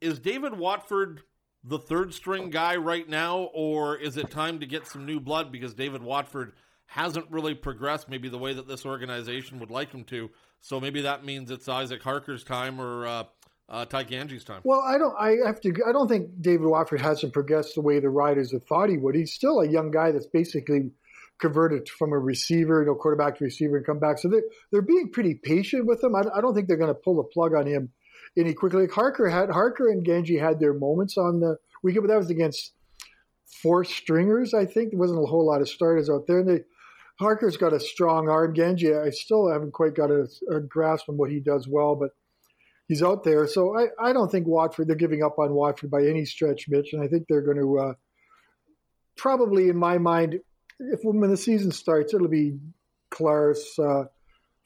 Is 0.00 0.18
David 0.18 0.58
Watford 0.58 1.22
the 1.62 1.78
third 1.78 2.12
string 2.12 2.50
guy 2.50 2.76
right 2.76 3.08
now, 3.08 3.50
or 3.54 3.96
is 3.96 4.16
it 4.16 4.30
time 4.30 4.60
to 4.60 4.66
get 4.66 4.86
some 4.86 5.06
new 5.06 5.20
blood 5.20 5.50
because 5.50 5.72
David 5.72 6.02
Watford 6.02 6.52
hasn't 6.86 7.30
really 7.30 7.54
progressed 7.54 8.08
maybe 8.08 8.28
the 8.28 8.38
way 8.38 8.52
that 8.52 8.68
this 8.68 8.84
organization 8.84 9.58
would 9.60 9.70
like 9.70 9.92
him 9.92 10.04
to? 10.04 10.30
So 10.60 10.80
maybe 10.80 11.02
that 11.02 11.24
means 11.24 11.50
it's 11.50 11.68
Isaac 11.68 12.02
Harker's 12.02 12.44
time 12.44 12.80
or 12.80 13.06
uh, 13.06 13.24
uh, 13.68 13.84
Ty 13.84 14.04
Gangi's 14.04 14.44
time. 14.44 14.60
Well, 14.64 14.80
I 14.80 14.98
don't. 14.98 15.14
I 15.18 15.36
have 15.46 15.60
to. 15.62 15.74
I 15.86 15.92
don't 15.92 16.08
think 16.08 16.40
David 16.40 16.66
Watford 16.66 17.00
hasn't 17.00 17.32
progressed 17.32 17.74
the 17.74 17.80
way 17.80 17.98
the 18.00 18.10
Riders 18.10 18.52
have 18.52 18.64
thought 18.64 18.88
he 18.88 18.96
would. 18.96 19.14
He's 19.14 19.32
still 19.32 19.60
a 19.60 19.68
young 19.68 19.90
guy 19.90 20.12
that's 20.12 20.26
basically 20.26 20.90
converted 21.40 21.88
from 21.88 22.12
a 22.12 22.18
receiver, 22.18 22.80
you 22.80 22.86
know, 22.86 22.94
quarterback 22.94 23.38
to 23.38 23.44
receiver, 23.44 23.76
and 23.76 23.86
come 23.86 23.98
back. 23.98 24.18
So 24.18 24.28
they're 24.28 24.44
they're 24.72 24.82
being 24.82 25.10
pretty 25.12 25.34
patient 25.34 25.86
with 25.86 26.02
him. 26.02 26.14
I, 26.14 26.22
I 26.36 26.40
don't 26.40 26.54
think 26.54 26.68
they're 26.68 26.76
going 26.76 26.94
to 26.94 26.94
pull 26.94 27.16
the 27.16 27.24
plug 27.24 27.54
on 27.54 27.66
him 27.66 27.90
any 28.36 28.54
quickly. 28.54 28.82
Like 28.82 28.92
Harker 28.92 29.28
had 29.28 29.50
Harker 29.50 29.88
and 29.88 30.06
Gangi 30.06 30.40
had 30.40 30.60
their 30.60 30.74
moments 30.74 31.16
on 31.16 31.40
the 31.40 31.56
weekend, 31.82 32.06
but 32.06 32.12
that 32.12 32.18
was 32.18 32.30
against 32.30 32.72
four 33.62 33.84
stringers. 33.84 34.54
I 34.54 34.66
think 34.66 34.90
there 34.90 34.98
wasn't 34.98 35.22
a 35.22 35.26
whole 35.26 35.46
lot 35.46 35.60
of 35.60 35.68
starters 35.68 36.10
out 36.10 36.26
there. 36.26 36.40
And 36.40 36.48
they, 36.48 36.60
Harker's 37.18 37.56
got 37.56 37.72
a 37.72 37.80
strong 37.80 38.28
arm. 38.28 38.54
Gangi, 38.54 39.06
I 39.06 39.10
still 39.10 39.50
haven't 39.50 39.72
quite 39.72 39.94
got 39.94 40.10
a, 40.10 40.26
a 40.50 40.60
grasp 40.60 41.08
on 41.08 41.16
what 41.16 41.30
he 41.30 41.40
does 41.40 41.66
well, 41.68 41.96
but 41.96 42.10
he's 42.88 43.02
out 43.02 43.24
there. 43.24 43.46
So 43.46 43.76
I, 43.76 43.86
I 43.98 44.12
don't 44.12 44.30
think 44.30 44.46
Watford, 44.46 44.88
they're 44.88 44.96
giving 44.96 45.22
up 45.22 45.38
on 45.38 45.54
Watford 45.54 45.90
by 45.90 46.04
any 46.04 46.24
stretch, 46.24 46.66
Mitch. 46.68 46.92
And 46.92 47.02
I 47.02 47.08
think 47.08 47.26
they're 47.28 47.42
going 47.42 47.58
to 47.58 47.78
uh, 47.78 47.92
probably, 49.16 49.68
in 49.68 49.76
my 49.76 49.98
mind, 49.98 50.40
if 50.78 51.00
when 51.02 51.30
the 51.30 51.36
season 51.36 51.72
starts, 51.72 52.14
it'll 52.14 52.28
be 52.28 52.58
Collaros, 53.10 53.78
uh, 53.78 54.08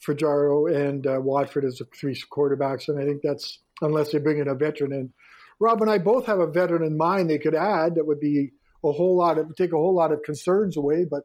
Fajardo, 0.01 0.67
and 0.67 1.07
uh, 1.07 1.21
Watford 1.21 1.65
as 1.65 1.77
the 1.77 1.87
three 1.99 2.21
quarterbacks. 2.31 2.89
And 2.89 2.99
I 2.99 3.05
think 3.05 3.21
that's, 3.23 3.61
unless 3.81 4.13
they 4.13 4.19
bring 4.19 4.39
in 4.39 4.49
a 4.49 4.55
veteran 4.55 4.93
in. 4.93 5.13
Rob 5.61 5.83
and 5.83 5.91
I 5.91 5.99
both 5.99 6.27
have 6.27 6.41
a 6.41 6.47
veteran 6.47 6.83
in 6.85 6.97
mind 6.97 7.29
they 7.29 7.39
could 7.39 7.55
add 7.55 7.97
that 7.97 8.07
would 8.07 8.21
be 8.21 8.53
a 8.83 8.93
whole 8.93 9.17
lot 9.17 9.39
of, 9.39 9.55
take 9.57 9.73
a 9.73 9.77
whole 9.77 9.95
lot 9.95 10.11
of 10.11 10.23
concerns 10.23 10.77
away, 10.77 11.05
but 11.05 11.25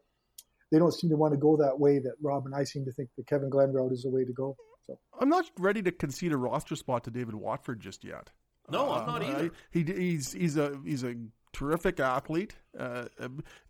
they 0.71 0.79
don't 0.79 0.93
seem 0.93 1.09
to 1.09 1.15
want 1.15 1.33
to 1.33 1.39
go 1.39 1.57
that 1.57 1.79
way 1.79 1.99
that 1.99 2.15
Rob 2.21 2.45
and 2.45 2.53
I 2.53 2.65
seem 2.65 2.83
to 2.85 2.91
think 2.91 3.09
the 3.17 3.23
Kevin 3.23 3.49
Glenn 3.49 3.71
route 3.71 3.93
is 3.93 4.03
the 4.03 4.09
way 4.09 4.25
to 4.25 4.33
go. 4.33 4.57
So 4.87 4.99
I'm 5.19 5.29
not 5.29 5.49
ready 5.57 5.81
to 5.83 5.91
concede 5.91 6.33
a 6.33 6.37
roster 6.37 6.75
spot 6.75 7.05
to 7.05 7.11
David 7.11 7.35
Watford 7.35 7.79
just 7.79 8.03
yet. 8.03 8.29
No, 8.69 8.91
I'm 8.91 9.05
not 9.05 9.23
either. 9.23 9.51
He, 9.71 9.83
he's 9.83 10.33
he's 10.33 10.57
a 10.57 10.77
he's 10.83 11.03
a 11.03 11.15
terrific 11.53 11.99
athlete. 11.99 12.55
Uh, 12.77 13.05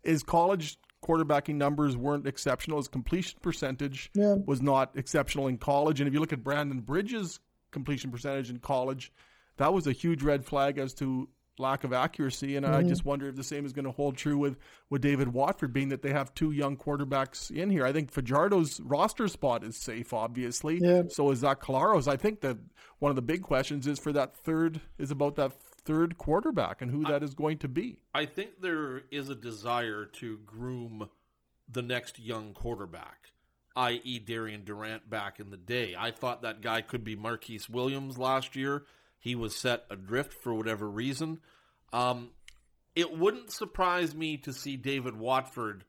his 0.02 0.22
college 0.22 0.78
quarterbacking 1.04 1.54
numbers 1.56 1.96
weren't 1.96 2.26
exceptional. 2.26 2.78
His 2.78 2.88
completion 2.88 3.38
percentage 3.42 4.10
Yeah. 4.14 4.36
was 4.46 4.60
not 4.62 4.96
exceptional 4.96 5.46
in 5.46 5.58
college. 5.58 6.00
And 6.00 6.08
if 6.08 6.14
you 6.14 6.20
look 6.20 6.32
at 6.32 6.42
Brandon 6.42 6.80
Bridge's 6.80 7.40
completion 7.70 8.10
percentage 8.10 8.50
in 8.50 8.58
college, 8.58 9.12
that 9.58 9.72
was 9.72 9.86
a 9.86 9.92
huge 9.92 10.22
red 10.22 10.44
flag 10.44 10.78
as 10.78 10.94
to 10.94 11.28
lack 11.58 11.84
of 11.84 11.92
accuracy. 11.92 12.54
And 12.56 12.66
I 12.66 12.80
Mm-hmm. 12.80 12.88
just 12.88 13.04
wonder 13.06 13.28
if 13.28 13.36
the 13.36 13.42
same 13.44 13.64
is 13.64 13.72
going 13.72 13.86
to 13.86 13.90
hold 13.90 14.16
true 14.18 14.36
with, 14.36 14.58
with 14.90 15.00
David 15.00 15.28
Watford, 15.32 15.72
being 15.72 15.88
that 15.88 16.02
they 16.02 16.10
have 16.12 16.34
two 16.34 16.50
young 16.52 16.76
quarterbacks 16.76 17.50
in 17.50 17.70
here. 17.70 17.86
I 17.86 17.92
think 17.94 18.12
Fajardo's 18.12 18.78
roster 18.80 19.26
spot 19.26 19.64
is 19.64 19.74
safe, 19.76 20.12
obviously. 20.12 20.78
Yeah. 20.82 21.04
So 21.08 21.30
is 21.30 21.38
Zach 21.38 21.62
Collaros. 21.62 22.08
I 22.08 22.16
think 22.16 22.40
that 22.42 22.58
one 22.98 23.08
of 23.10 23.16
the 23.16 23.22
big 23.22 23.42
questions 23.42 23.86
is 23.86 23.98
for 23.98 24.12
that 24.12 24.34
third 24.36 24.82
is 24.98 25.10
about 25.10 25.36
that 25.36 25.52
third 25.86 26.18
quarterback 26.18 26.82
and 26.82 26.90
who 26.90 27.04
that 27.04 27.22
is 27.22 27.34
going 27.34 27.58
to 27.58 27.68
be. 27.68 27.98
I 28.12 28.26
think 28.26 28.60
there 28.60 29.02
is 29.10 29.30
a 29.30 29.34
desire 29.34 30.04
to 30.14 30.38
groom 30.44 31.08
the 31.68 31.82
next 31.82 32.18
young 32.18 32.52
quarterback, 32.52 33.30
i.e., 33.76 34.18
Darian 34.18 34.64
Durant 34.64 35.08
back 35.08 35.40
in 35.40 35.50
the 35.50 35.56
day. 35.56 35.94
I 35.98 36.10
thought 36.10 36.42
that 36.42 36.60
guy 36.60 36.82
could 36.82 37.04
be 37.04 37.16
Marquise 37.16 37.68
Williams 37.68 38.18
last 38.18 38.56
year. 38.56 38.84
He 39.18 39.34
was 39.34 39.56
set 39.56 39.84
adrift 39.90 40.32
for 40.34 40.54
whatever 40.54 40.88
reason. 40.88 41.40
Um, 41.92 42.30
it 42.94 43.16
wouldn't 43.16 43.52
surprise 43.52 44.14
me 44.14 44.36
to 44.38 44.52
see 44.52 44.76
David 44.76 45.16
Watford 45.16 45.84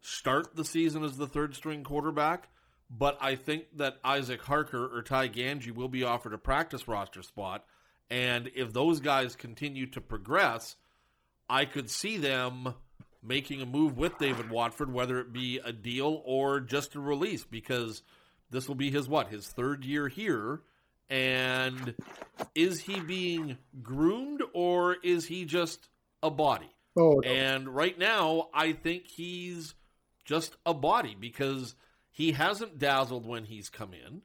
start 0.00 0.56
the 0.56 0.64
season 0.64 1.04
as 1.04 1.16
the 1.16 1.26
third 1.26 1.54
string 1.54 1.84
quarterback, 1.84 2.48
but 2.90 3.18
I 3.20 3.36
think 3.36 3.64
that 3.76 3.98
Isaac 4.02 4.42
Harker 4.42 4.84
or 4.96 5.02
Ty 5.02 5.28
Gangi 5.28 5.72
will 5.72 5.88
be 5.88 6.04
offered 6.04 6.34
a 6.34 6.38
practice 6.38 6.88
roster 6.88 7.22
spot. 7.22 7.64
And 8.10 8.50
if 8.54 8.72
those 8.72 9.00
guys 9.00 9.36
continue 9.36 9.86
to 9.90 10.00
progress, 10.00 10.76
I 11.48 11.64
could 11.64 11.88
see 11.88 12.16
them 12.16 12.74
making 13.22 13.60
a 13.60 13.66
move 13.66 13.96
with 13.96 14.18
David 14.18 14.50
Watford, 14.50 14.92
whether 14.92 15.18
it 15.20 15.32
be 15.32 15.60
a 15.64 15.72
deal 15.72 16.22
or 16.24 16.60
just 16.60 16.94
a 16.94 17.00
release, 17.00 17.44
because 17.44 18.02
this 18.50 18.66
will 18.66 18.74
be 18.74 18.90
his 18.90 19.08
what 19.08 19.28
his 19.28 19.46
third 19.46 19.84
year 19.84 20.08
here. 20.08 20.62
And 21.08 21.94
is 22.54 22.80
he 22.80 23.00
being 23.00 23.58
groomed 23.82 24.42
or 24.52 24.96
is 25.02 25.26
he 25.26 25.44
just 25.44 25.88
a 26.22 26.30
body? 26.30 26.70
Oh, 26.96 27.20
no. 27.24 27.30
And 27.30 27.68
right 27.68 27.98
now, 27.98 28.48
I 28.54 28.72
think 28.72 29.06
he's 29.06 29.74
just 30.24 30.56
a 30.64 30.74
body 30.74 31.16
because 31.18 31.74
he 32.10 32.32
hasn't 32.32 32.78
dazzled 32.78 33.26
when 33.26 33.44
he's 33.44 33.68
come 33.68 33.92
in, 33.92 34.22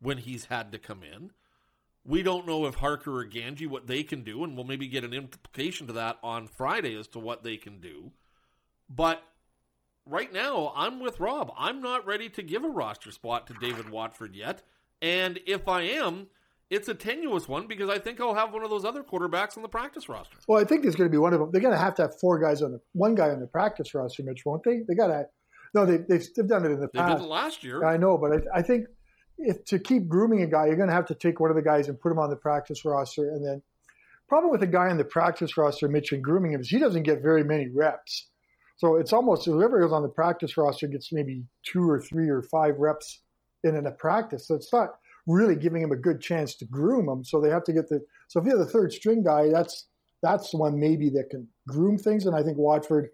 when 0.00 0.18
he's 0.18 0.46
had 0.46 0.72
to 0.72 0.78
come 0.78 1.02
in. 1.02 1.30
We 2.04 2.22
don't 2.22 2.46
know 2.46 2.66
if 2.66 2.74
Harker 2.76 3.18
or 3.20 3.24
Gangi 3.24 3.68
what 3.68 3.86
they 3.86 4.02
can 4.02 4.24
do, 4.24 4.42
and 4.42 4.56
we'll 4.56 4.64
maybe 4.66 4.88
get 4.88 5.04
an 5.04 5.12
implication 5.12 5.86
to 5.86 5.92
that 5.94 6.18
on 6.22 6.48
Friday 6.48 6.96
as 6.98 7.06
to 7.08 7.18
what 7.20 7.44
they 7.44 7.56
can 7.56 7.80
do. 7.80 8.10
But 8.90 9.22
right 10.04 10.32
now, 10.32 10.72
I'm 10.74 10.98
with 11.00 11.20
Rob. 11.20 11.52
I'm 11.56 11.80
not 11.80 12.04
ready 12.04 12.28
to 12.30 12.42
give 12.42 12.64
a 12.64 12.68
roster 12.68 13.12
spot 13.12 13.46
to 13.46 13.54
David 13.54 13.88
Watford 13.90 14.34
yet. 14.34 14.62
And 15.00 15.38
if 15.46 15.68
I 15.68 15.82
am, 15.82 16.26
it's 16.70 16.88
a 16.88 16.94
tenuous 16.94 17.48
one 17.48 17.66
because 17.68 17.88
I 17.88 17.98
think 17.98 18.20
I'll 18.20 18.34
have 18.34 18.52
one 18.52 18.64
of 18.64 18.70
those 18.70 18.84
other 18.84 19.02
quarterbacks 19.04 19.56
on 19.56 19.62
the 19.62 19.68
practice 19.68 20.08
roster. 20.08 20.38
Well, 20.48 20.60
I 20.60 20.64
think 20.64 20.82
there's 20.82 20.96
going 20.96 21.08
to 21.08 21.12
be 21.12 21.18
one 21.18 21.32
of 21.34 21.38
them. 21.40 21.50
They're 21.52 21.60
going 21.60 21.74
to 21.74 21.78
have 21.80 21.94
to 21.96 22.02
have 22.02 22.18
four 22.20 22.38
guys 22.40 22.62
on 22.62 22.72
the 22.72 22.80
one 22.94 23.14
guy 23.14 23.30
on 23.30 23.38
the 23.40 23.46
practice 23.46 23.94
roster, 23.94 24.22
Mitch, 24.24 24.42
won't 24.44 24.64
they? 24.64 24.80
They 24.88 24.94
got 24.94 25.08
to. 25.08 25.26
No, 25.74 25.86
they, 25.86 25.98
they've, 25.98 26.26
they've 26.36 26.48
done 26.48 26.64
it 26.64 26.70
in 26.72 26.80
the 26.80 26.88
They 26.92 26.98
past. 26.98 27.18
did 27.18 27.24
it 27.24 27.28
last 27.28 27.64
year. 27.64 27.84
I 27.84 27.96
know, 27.96 28.18
but 28.18 28.32
I, 28.32 28.58
I 28.58 28.62
think 28.62 28.86
if 29.38 29.64
to 29.66 29.78
keep 29.78 30.08
grooming 30.08 30.42
a 30.42 30.46
guy, 30.46 30.66
you're 30.66 30.76
going 30.76 30.88
to 30.88 30.94
have 30.94 31.06
to 31.06 31.14
take 31.14 31.40
one 31.40 31.50
of 31.50 31.56
the 31.56 31.62
guys 31.62 31.88
and 31.88 32.00
put 32.00 32.12
him 32.12 32.18
on 32.18 32.30
the 32.30 32.36
practice 32.36 32.84
roster. 32.84 33.30
And 33.30 33.44
then, 33.44 33.62
problem 34.28 34.50
with 34.50 34.62
a 34.62 34.66
guy 34.66 34.88
on 34.88 34.96
the 34.96 35.04
practice 35.04 35.56
roster, 35.56 35.88
Mitch, 35.88 36.12
and 36.12 36.22
grooming 36.22 36.52
him 36.52 36.60
is 36.60 36.68
he 36.68 36.78
doesn't 36.78 37.02
get 37.02 37.22
very 37.22 37.44
many 37.44 37.68
reps. 37.68 38.28
So 38.76 38.96
it's 38.96 39.12
almost 39.12 39.44
whoever 39.44 39.84
is 39.84 39.92
on 39.92 40.02
the 40.02 40.08
practice 40.08 40.56
roster 40.56 40.88
gets 40.88 41.12
maybe 41.12 41.44
two 41.64 41.88
or 41.88 42.00
three 42.00 42.28
or 42.28 42.42
five 42.42 42.76
reps 42.78 43.20
in 43.62 43.86
a 43.86 43.92
practice. 43.92 44.48
So 44.48 44.54
it's 44.54 44.72
not 44.72 44.94
really 45.26 45.54
giving 45.54 45.82
him 45.82 45.92
a 45.92 45.96
good 45.96 46.20
chance 46.20 46.56
to 46.56 46.64
groom 46.64 47.08
him. 47.08 47.24
So 47.24 47.40
they 47.40 47.50
have 47.50 47.64
to 47.64 47.72
get 47.72 47.88
the. 47.88 48.00
So 48.28 48.40
if 48.40 48.46
you're 48.46 48.58
the 48.58 48.66
third 48.66 48.92
string 48.92 49.22
guy, 49.22 49.50
that's 49.50 49.86
that's 50.22 50.50
the 50.50 50.56
one 50.56 50.78
maybe 50.78 51.10
that 51.10 51.30
can 51.30 51.46
groom 51.68 51.98
things. 51.98 52.26
And 52.26 52.34
I 52.34 52.42
think 52.42 52.58
Watford, 52.58 53.10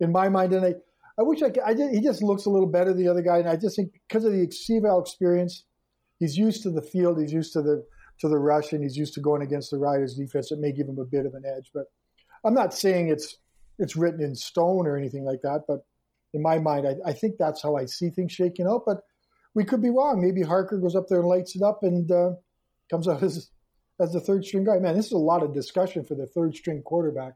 in 0.00 0.12
my 0.12 0.28
mind, 0.28 0.52
and 0.52 0.66
I, 0.66 0.74
I 1.18 1.22
wish 1.22 1.42
I, 1.42 1.50
I 1.64 1.74
did, 1.74 1.92
he 1.92 2.00
just 2.00 2.22
looks 2.22 2.44
a 2.44 2.50
little 2.50 2.68
better 2.68 2.92
than 2.92 3.02
the 3.02 3.10
other 3.10 3.22
guy, 3.22 3.38
and 3.38 3.48
I 3.48 3.56
just 3.56 3.76
think 3.76 3.92
because 4.08 4.24
of 4.24 4.32
the 4.32 4.46
CVAL 4.46 5.00
experience, 5.00 5.64
he's 6.18 6.36
used 6.36 6.62
to 6.64 6.70
the 6.70 6.82
field, 6.82 7.20
he's 7.20 7.32
used 7.32 7.52
to 7.54 7.62
the 7.62 7.84
to 8.20 8.28
the 8.28 8.38
rush, 8.38 8.72
and 8.72 8.82
he's 8.82 8.96
used 8.96 9.14
to 9.14 9.20
going 9.20 9.42
against 9.42 9.70
the 9.70 9.78
Riders' 9.78 10.14
defense. 10.14 10.50
It 10.50 10.58
may 10.58 10.72
give 10.72 10.88
him 10.88 10.98
a 10.98 11.04
bit 11.04 11.26
of 11.26 11.34
an 11.34 11.44
edge, 11.46 11.70
but 11.74 11.84
I'm 12.44 12.54
not 12.54 12.74
saying 12.74 13.08
it's 13.08 13.36
it's 13.78 13.96
written 13.96 14.22
in 14.22 14.34
stone 14.34 14.86
or 14.86 14.96
anything 14.96 15.24
like 15.24 15.40
that. 15.42 15.64
But 15.68 15.80
in 16.32 16.42
my 16.42 16.58
mind, 16.58 16.86
I, 16.86 17.10
I 17.10 17.12
think 17.12 17.36
that's 17.38 17.62
how 17.62 17.76
I 17.76 17.86
see 17.86 18.10
things 18.10 18.32
shaking 18.32 18.66
out. 18.66 18.82
But 18.86 18.98
we 19.54 19.64
could 19.64 19.82
be 19.82 19.90
wrong. 19.90 20.20
Maybe 20.20 20.42
Harker 20.42 20.78
goes 20.78 20.94
up 20.94 21.08
there 21.08 21.20
and 21.20 21.28
lights 21.28 21.56
it 21.56 21.62
up 21.62 21.80
and 21.82 22.10
uh, 22.10 22.32
comes 22.90 23.08
out 23.08 23.22
as 23.22 23.50
as 24.00 24.12
the 24.12 24.20
third 24.20 24.44
string 24.44 24.64
guy. 24.64 24.78
Man, 24.78 24.96
this 24.96 25.06
is 25.06 25.12
a 25.12 25.18
lot 25.18 25.42
of 25.42 25.54
discussion 25.54 26.04
for 26.04 26.14
the 26.14 26.26
third 26.26 26.54
string 26.54 26.82
quarterback. 26.82 27.34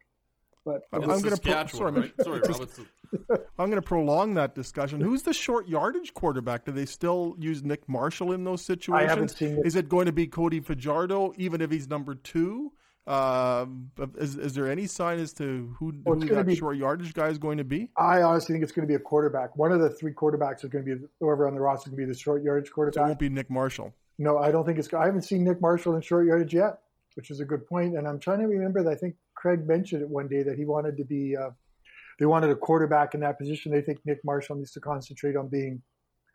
But 0.64 0.82
I'm, 0.92 1.02
I'm 1.02 1.20
going 1.20 1.34
to 1.34 1.40
pro- 1.40 1.66
sorry, 1.66 1.92
right? 1.92 2.12
Sorry, 2.22 2.40
Rob. 2.40 2.68
I'm 3.58 3.70
going 3.70 3.80
to 3.80 3.82
prolong 3.82 4.34
that 4.34 4.54
discussion. 4.54 5.00
Who's 5.00 5.22
the 5.22 5.32
short 5.32 5.68
yardage 5.68 6.12
quarterback? 6.14 6.64
Do 6.66 6.72
they 6.72 6.84
still 6.86 7.34
use 7.38 7.62
Nick 7.64 7.88
Marshall 7.88 8.32
in 8.32 8.44
those 8.44 8.62
situations? 8.64 9.06
I 9.08 9.10
haven't 9.10 9.28
seen 9.30 9.58
it. 9.58 9.66
Is 9.66 9.74
it 9.74 9.88
going 9.88 10.06
to 10.06 10.12
be 10.12 10.26
Cody 10.26 10.60
Fajardo, 10.60 11.32
even 11.38 11.60
if 11.60 11.70
he's 11.70 11.88
number 11.88 12.14
two? 12.14 12.72
Um, 13.06 13.90
is, 14.18 14.36
is 14.36 14.54
there 14.54 14.70
any 14.70 14.86
sign 14.86 15.18
as 15.18 15.32
to 15.34 15.74
who, 15.78 15.94
Well, 16.04 16.20
who 16.20 16.26
that 16.28 16.46
be- 16.46 16.54
short 16.54 16.76
yardage 16.76 17.14
guy 17.14 17.28
is 17.28 17.38
going 17.38 17.58
to 17.58 17.64
be? 17.64 17.90
I 17.96 18.22
honestly 18.22 18.52
think 18.52 18.62
it's 18.62 18.72
going 18.72 18.86
to 18.86 18.88
be 18.88 18.94
a 18.94 19.00
quarterback. 19.00 19.56
One 19.56 19.72
of 19.72 19.80
the 19.80 19.88
three 19.90 20.12
quarterbacks 20.12 20.62
is 20.64 20.70
going 20.70 20.84
to 20.84 20.96
be 20.96 21.02
whoever 21.18 21.48
on 21.48 21.54
the 21.54 21.60
roster 21.60 21.88
is 21.88 21.94
going 21.94 22.02
to 22.02 22.06
be 22.06 22.12
the 22.12 22.18
short 22.18 22.42
yardage 22.44 22.66
So 22.66 22.70
it 22.70 22.74
quarterback. 22.74 23.06
won't 23.06 23.18
be 23.18 23.28
Nick 23.30 23.50
Marshall. 23.50 23.94
No, 24.18 24.38
I 24.38 24.52
don't 24.52 24.66
think 24.66 24.78
it's. 24.78 24.92
I 24.92 25.06
haven't 25.06 25.22
seen 25.22 25.42
Nick 25.44 25.60
Marshall 25.62 25.94
in 25.96 26.02
short 26.02 26.26
yardage 26.26 26.52
yet, 26.52 26.80
which 27.14 27.30
is 27.30 27.40
a 27.40 27.44
good 27.44 27.66
point. 27.66 27.96
And 27.96 28.06
I'm 28.06 28.20
trying 28.20 28.40
to 28.40 28.46
remember 28.46 28.82
that 28.84 28.90
I 28.90 28.94
think 28.94 29.16
Craig 29.40 29.66
mentioned 29.66 30.02
it 30.02 30.08
one 30.08 30.28
day 30.28 30.42
that 30.42 30.56
he 30.56 30.64
wanted 30.64 30.96
to 30.98 31.04
be. 31.04 31.36
Uh, 31.36 31.50
they 32.18 32.26
wanted 32.26 32.50
a 32.50 32.56
quarterback 32.56 33.14
in 33.14 33.20
that 33.20 33.38
position. 33.38 33.72
They 33.72 33.80
think 33.80 34.00
Nick 34.04 34.18
Marshall 34.24 34.56
needs 34.56 34.72
to 34.72 34.80
concentrate 34.80 35.36
on 35.36 35.48
being 35.48 35.80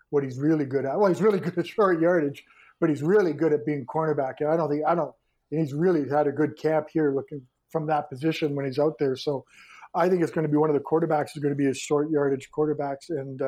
what 0.09 0.24
he's 0.24 0.39
really 0.39 0.65
good 0.65 0.85
at. 0.85 0.97
Well, 0.97 1.09
he's 1.09 1.21
really 1.21 1.39
good 1.45 1.57
at 1.57 1.67
short 1.67 2.01
yardage, 2.01 2.43
but 2.81 2.89
he's 2.89 3.03
really 3.03 3.33
good 3.33 3.53
at 3.53 3.65
being 3.65 3.85
cornerback. 3.85 4.35
And 4.39 4.50
I 4.50 4.57
don't 4.57 4.69
think 4.69 4.83
I 4.88 4.95
don't. 4.95 5.13
And 5.51 5.59
he's 5.59 5.74
really 5.74 6.09
had 6.09 6.25
a 6.25 6.31
good 6.31 6.57
camp 6.57 6.88
here, 6.91 7.13
looking 7.13 7.43
from 7.71 7.85
that 7.88 8.09
position 8.09 8.55
when 8.55 8.65
he's 8.65 8.79
out 8.79 8.97
there. 8.97 9.15
So, 9.15 9.45
I 9.93 10.09
think 10.09 10.24
it's 10.24 10.31
going 10.31 10.45
to 10.45 10.51
be 10.51 10.57
one 10.57 10.69
of 10.69 10.75
the 10.75 10.81
quarterbacks 10.81 11.35
is 11.35 11.41
going 11.41 11.53
to 11.53 11.57
be 11.57 11.65
his 11.65 11.77
short 11.77 12.09
yardage 12.09 12.50
quarterbacks. 12.57 13.09
And 13.09 13.39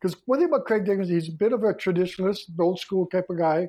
because 0.00 0.16
one 0.26 0.40
thing 0.40 0.48
about 0.48 0.66
Craig 0.66 0.84
Diggins, 0.84 1.08
he's 1.08 1.28
a 1.28 1.32
bit 1.32 1.52
of 1.52 1.62
a 1.62 1.72
traditionalist, 1.72 2.40
old 2.60 2.80
school 2.80 3.06
type 3.06 3.26
of 3.30 3.38
guy. 3.38 3.68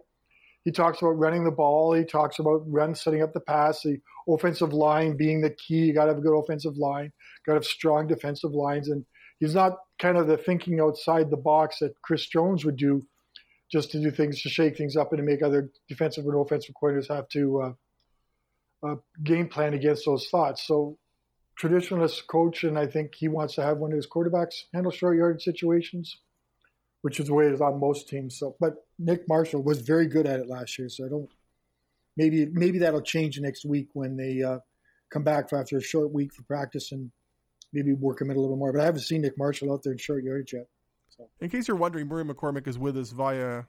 He 0.68 0.74
talks 0.74 1.02
about 1.02 1.12
running 1.12 1.46
the 1.46 1.52
ball. 1.52 1.94
He 1.94 2.04
talks 2.04 2.40
about 2.40 2.62
run, 2.70 2.94
setting 2.94 3.24
up 3.24 3.32
the 3.32 3.40
pass, 3.40 3.84
the 3.84 4.02
offensive 4.28 4.74
line 4.74 5.16
being 5.16 5.40
the 5.40 5.52
key. 5.52 5.86
You 5.86 5.94
got 5.94 6.04
to 6.04 6.10
have 6.10 6.18
a 6.18 6.22
good 6.22 6.38
offensive 6.38 6.76
line. 6.76 7.14
Got 7.46 7.54
to 7.54 7.58
have 7.60 7.66
strong 7.66 8.06
defensive 8.06 8.52
lines, 8.52 8.90
and 8.90 9.06
he's 9.40 9.56
not 9.56 9.78
kind 9.98 10.18
of 10.18 10.28
the 10.28 10.36
thinking 10.36 10.82
outside 10.82 11.30
the 11.30 11.38
box 11.38 11.80
that 11.80 11.94
Chris 12.02 12.28
Jones 12.28 12.66
would 12.66 12.76
do, 12.76 13.06
just 13.72 13.92
to 13.92 14.02
do 14.02 14.12
things 14.12 14.42
to 14.42 14.50
shake 14.50 14.76
things 14.76 14.98
up 14.98 15.14
and 15.14 15.20
to 15.20 15.24
make 15.24 15.42
other 15.42 15.72
defensive 15.88 16.26
and 16.26 16.36
offensive 16.36 16.76
coordinators 16.76 17.08
have 17.08 17.30
to 17.30 17.62
uh, 17.62 17.72
uh, 18.86 18.96
game 19.24 19.48
plan 19.48 19.74
against 19.74 20.04
those 20.04 20.28
thoughts. 20.28 20.68
So, 20.68 20.98
traditionalist 21.64 22.28
coach, 22.28 22.66
and 22.66 22.78
I 22.78 22.88
think 22.88 23.16
he 23.16 23.30
wants 23.30 23.56
to 23.56 23.64
have 23.64 23.78
one 23.78 23.94
of 23.94 23.96
his 23.96 24.06
quarterbacks 24.06 24.64
handle 24.74 24.92
short 24.92 25.16
yard 25.16 25.42
situations 25.42 26.18
which 27.02 27.20
is 27.20 27.28
the 27.28 27.34
way 27.34 27.48
it 27.48 27.54
is 27.54 27.62
on 27.62 27.80
most 27.80 28.08
teams. 28.08 28.38
So, 28.38 28.56
but 28.60 28.74
Nick 29.00 29.28
Marshall 29.28 29.64
was 29.64 29.82
very 29.82 30.08
good 30.08 30.26
at 30.26 30.40
it 30.40 30.48
last 30.48 30.78
year. 30.78 30.90
So 30.90 31.06
I 31.06 31.10
don't. 31.10 31.30
Maybe 32.16 32.48
maybe 32.52 32.80
that'll 32.80 33.02
change 33.02 33.40
next 33.40 33.64
week 33.66 33.90
when 33.94 34.18
they 34.18 34.42
uh, 34.42 34.60
come 35.12 35.24
back 35.24 35.54
after 35.54 35.78
a 35.78 35.84
short 35.84 36.12
week 36.12 36.34
for 36.34 36.42
practice 36.44 36.92
and 36.92 37.12
maybe 37.74 37.94
work 37.94 38.22
him 38.22 38.32
in 38.32 38.38
a 38.38 38.40
little 38.40 38.58
more. 38.58 38.74
But 38.74 38.82
I 38.82 38.86
haven't 38.86 39.02
seen 39.02 39.22
Nick 39.22 39.38
Marshall 39.38 39.72
out 39.72 39.84
there 39.84 39.94
in 39.94 40.00
short 40.00 40.24
yardage 40.24 40.54
yet. 40.54 40.68
So. 41.10 41.30
In 41.42 41.50
case 41.50 41.68
you're 41.68 41.78
wondering, 41.78 42.08
Murray 42.08 42.24
McCormick 42.24 42.68
is 42.68 42.78
with 42.78 42.98
us 42.98 43.12
via 43.12 43.64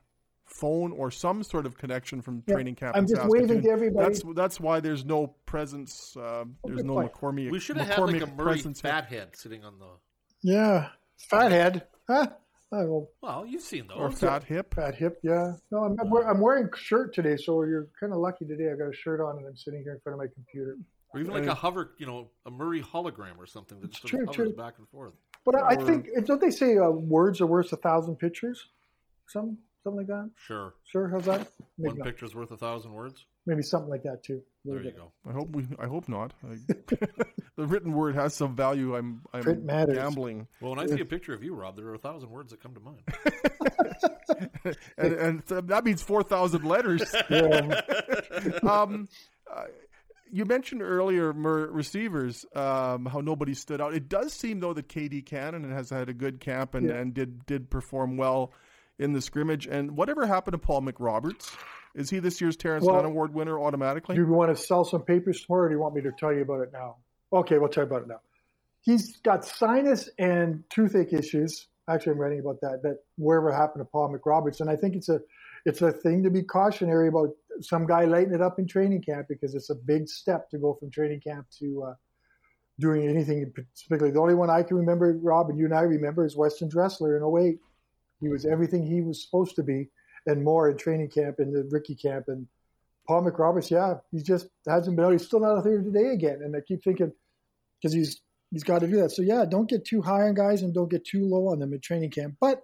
phone 0.47 0.93
or 0.93 1.11
some 1.11 1.43
sort 1.43 1.67
of 1.67 1.77
connection 1.77 2.23
from 2.23 2.43
Yeah, 2.47 2.55
training 2.55 2.75
camp. 2.75 2.97
I'm 2.97 3.07
just 3.07 3.27
waving 3.27 3.63
to 3.63 3.71
everybody. 3.71 4.09
That's 4.09 4.23
that's 4.35 4.61
why 4.61 4.81
there's 4.81 5.05
no 5.05 5.29
presence. 5.47 6.17
Uh, 6.17 6.45
there's 6.65 6.85
no 6.85 6.95
point. 6.95 7.13
McCormick. 7.13 7.51
we 7.51 7.61
should 7.61 7.77
have 7.77 7.89
had 7.89 7.99
like 8.01 8.23
a 8.23 8.27
Murray 8.27 8.55
presence 8.55 8.81
here. 8.81 8.91
fathead 8.91 9.37
sitting 9.37 9.65
on 9.65 9.79
the. 9.79 9.89
Yeah, 10.43 10.89
fathead, 11.19 11.87
huh? 12.09 12.29
I 12.73 12.81
don't 12.83 13.07
Well, 13.23 13.47
you've 13.47 13.63
seen 13.63 13.87
those. 13.89 13.97
or 13.99 14.11
fat 14.11 14.45
hip. 14.45 14.75
fat 14.75 14.95
hip. 14.95 15.19
Yeah, 15.23 15.53
no, 15.71 15.85
I'm, 15.85 15.97
I'm, 16.01 16.13
I'm 16.29 16.41
wearing 16.41 16.69
a 16.73 16.77
shirt 16.77 17.15
today, 17.15 17.37
so 17.37 17.63
you're 17.65 17.87
kind 17.99 18.13
of 18.13 18.19
lucky 18.19 18.45
today. 18.45 18.71
I 18.71 18.77
got 18.77 18.89
a 18.91 18.95
shirt 18.95 19.21
on 19.21 19.39
and 19.39 19.47
I'm 19.47 19.57
sitting 19.57 19.83
here 19.83 19.95
in 19.95 20.01
front 20.01 20.15
of 20.15 20.19
my 20.19 20.33
computer. 20.35 20.77
Or 21.15 21.21
even 21.21 21.33
like 21.33 21.47
a 21.47 21.55
hover, 21.55 21.93
you 21.99 22.05
know, 22.05 22.29
a 22.45 22.51
Murray 22.51 22.83
hologram 22.83 23.39
or 23.39 23.47
something 23.47 23.81
that 23.81 23.91
just 23.93 24.07
True, 24.07 24.19
sort 24.19 24.29
of 24.29 24.37
hovers 24.37 24.49
true. 24.55 24.57
back 24.63 24.75
and 24.79 24.87
forth. 24.91 25.15
But 25.47 25.55
I, 25.55 25.69
I 25.69 25.77
think 25.77 26.09
don't 26.27 26.41
they 26.41 26.51
say 26.51 26.77
uh, 26.77 26.91
words 26.91 27.41
are 27.41 27.47
worth 27.47 27.73
a 27.73 27.77
thousand 27.77 28.17
pictures? 28.17 28.67
Some 29.29 29.57
something 29.83 29.99
like 30.01 30.07
that. 30.09 30.31
Sure. 30.37 30.75
Sure, 30.85 31.09
how's 31.09 31.25
that? 31.25 31.49
Maybe, 31.79 31.89
One 31.91 31.99
not. 31.99 32.07
picture's 32.07 32.35
worth 32.35 32.51
a 32.51 32.59
thousand 32.59 32.93
words. 32.93 33.25
Maybe 33.49 33.63
something 33.63 33.89
like 33.89 34.03
that 34.03 34.23
too. 34.23 34.43
There 34.67 34.83
you 34.83 34.91
go. 34.91 35.11
I 35.27 35.33
hope 35.33 35.49
we. 35.57 35.67
I 35.79 35.87
hope 35.87 36.07
not. 36.07 36.35
I, 36.47 36.57
the 37.57 37.67
written 37.67 37.95
word 37.95 38.15
has 38.15 38.35
some 38.35 38.55
value. 38.55 38.95
I'm. 38.95 39.23
Print 39.33 39.61
I'm 39.61 39.65
matters. 39.67 39.97
gambling, 39.97 40.47
Well, 40.61 40.73
when 40.77 40.81
I 40.81 40.87
see 40.87 41.01
a 41.01 41.05
picture 41.17 41.33
of 41.33 41.43
you, 41.43 41.55
Rob, 41.55 41.75
there 41.75 41.87
are 41.87 41.95
a 41.95 41.99
thousand 41.99 42.29
words 42.29 42.51
that 42.51 42.63
come 42.63 42.75
to 42.75 42.81
mind. 42.81 43.01
and, 44.99 45.13
and 45.15 45.43
that 45.69 45.83
means 45.83 46.03
four 46.03 46.23
thousand 46.23 46.65
letters. 46.65 47.03
Yeah. 47.31 47.79
um, 48.69 49.09
uh, 49.51 49.65
you 50.31 50.45
mentioned 50.45 50.83
earlier 50.83 51.33
receivers, 51.33 52.45
um, 52.55 53.07
how 53.07 53.21
nobody 53.23 53.55
stood 53.55 53.81
out. 53.81 53.95
It 53.95 54.11
does 54.11 54.35
seem 54.35 54.61
though 54.61 54.75
that 54.75 54.89
KD 54.91 55.25
Cannon 55.25 55.71
has 55.73 55.89
had 55.89 56.11
a 56.11 56.13
good 56.13 56.39
camp 56.41 56.75
and, 56.75 56.87
Yeah. 56.87 56.97
and 56.97 57.15
did 57.15 57.47
did 57.47 57.71
perform 57.71 58.19
well 58.19 58.53
in 58.99 59.15
the 59.15 59.23
scrimmage. 59.23 59.67
And 59.67 59.97
whatever 59.97 60.27
happened 60.27 60.53
to 60.53 60.59
Paul 60.59 60.83
McRoberts? 60.83 61.51
Is 61.95 62.11
he 62.11 62.19
this 62.19 62.41
year's 62.41 62.57
Terrence 62.57 62.85
Well, 62.85 62.97
Nunn 62.97 63.07
Award 63.07 63.35
winner 63.35 63.59
automatically? 63.59 64.17
Do 64.17 64.23
you 64.23 64.29
want 64.29 64.57
to 64.57 64.63
sell 64.63 64.85
some 64.85 65.03
papers 65.03 65.41
tomorrow, 65.43 65.67
or 65.67 65.69
do 65.69 65.75
you 65.75 65.81
want 65.81 65.95
me 65.95 66.03
to 66.03 66.13
tell 66.19 66.33
you 66.33 66.43
about 66.43 66.61
it 66.61 66.73
now? 66.73 66.97
Okay, 67.33 67.59
we'll 67.59 67.69
tell 67.69 67.85
you 67.85 67.89
about 67.89 68.03
it 68.03 68.09
now. 68.09 68.21
He's 68.83 69.17
got 69.19 69.45
sinus 69.45 70.09
and 70.19 70.65
toothache 70.71 71.13
issues. 71.13 71.67
Actually, 71.89 72.13
I'm 72.13 72.19
writing 72.19 72.41
about 72.41 72.61
that. 72.63 72.81
That 72.83 72.99
wherever 73.17 73.53
happened 73.53 73.81
to 73.85 73.91
Paul 73.91 74.15
McRoberts, 74.15 74.61
and 74.61 74.71
I 74.71 74.77
think 74.77 74.95
it's 74.95 75.09
a 75.09 75.21
it's 75.65 75.83
a 75.83 75.91
thing 75.91 76.23
to 76.23 76.31
be 76.31 76.43
cautionary 76.43 77.09
about. 77.09 77.31
Some 77.61 77.87
guy 77.87 78.05
lighting 78.05 78.35
it 78.35 78.41
up 78.41 78.61
in 78.61 78.69
training 78.69 79.03
camp 79.03 79.27
because 79.29 79.57
it's 79.57 79.69
a 79.69 79.75
big 79.75 80.09
step 80.09 80.49
to 80.51 80.59
go 80.59 80.75
from 80.75 80.93
training 80.93 81.21
camp 81.21 81.49
to 81.59 81.89
uh, 81.89 81.95
doing 82.79 83.09
anything 83.09 83.53
particularly. 83.53 84.13
The 84.13 84.21
only 84.21 84.35
one 84.35 84.49
I 84.49 84.63
can 84.63 84.77
remember, 84.77 85.19
Rob, 85.21 85.51
and 85.51 85.59
you 85.59 85.65
and 85.65 85.75
I 85.75 85.81
remember, 85.81 86.25
is 86.25 86.37
Weston 86.37 86.69
Dressler 86.69 87.17
in 87.17 87.25
08. 87.25 87.59
He 88.21 88.29
was 88.29 88.47
everything 88.47 88.87
he 88.87 89.01
was 89.01 89.25
supposed 89.25 89.57
to 89.57 89.63
be 89.63 89.89
and 90.29 90.45
more 90.45 90.71
in 90.71 90.77
training 90.77 91.09
camp 91.09 91.37
and 91.39 91.55
the 91.55 91.69
rookie 91.71 91.97
camp. 91.97 92.27
And 92.29 92.47
Paul 93.07 93.25
McRoberts, 93.25 93.71
yeah, 93.71 93.95
he 94.13 94.23
just 94.23 94.49
hasn't 94.69 94.95
been 94.95 95.07
out. 95.07 95.13
He's 95.13 95.27
still 95.27 95.41
not 95.41 95.59
out 95.59 95.65
there 95.65 95.83
today 95.83 96.11
again. 96.13 96.41
And 96.45 96.55
I 96.55 96.61
keep 96.61 96.85
thinking 96.85 97.13
because 97.81 97.95
he's 97.95 98.21
he's 98.51 98.63
got 98.63 98.81
to 98.81 98.87
do 98.87 98.97
that. 98.97 99.11
So 99.11 99.23
yeah, 99.23 99.45
don't 99.49 99.69
get 99.69 99.85
too 99.85 100.03
high 100.03 100.23
on 100.23 100.35
guys 100.35 100.63
and 100.63 100.75
don't 100.75 100.91
get 100.91 101.05
too 101.05 101.25
low 101.25 101.49
on 101.49 101.59
them 101.59 101.73
in 101.73 101.81
training 101.81 102.11
camp. 102.11 102.37
But 102.41 102.61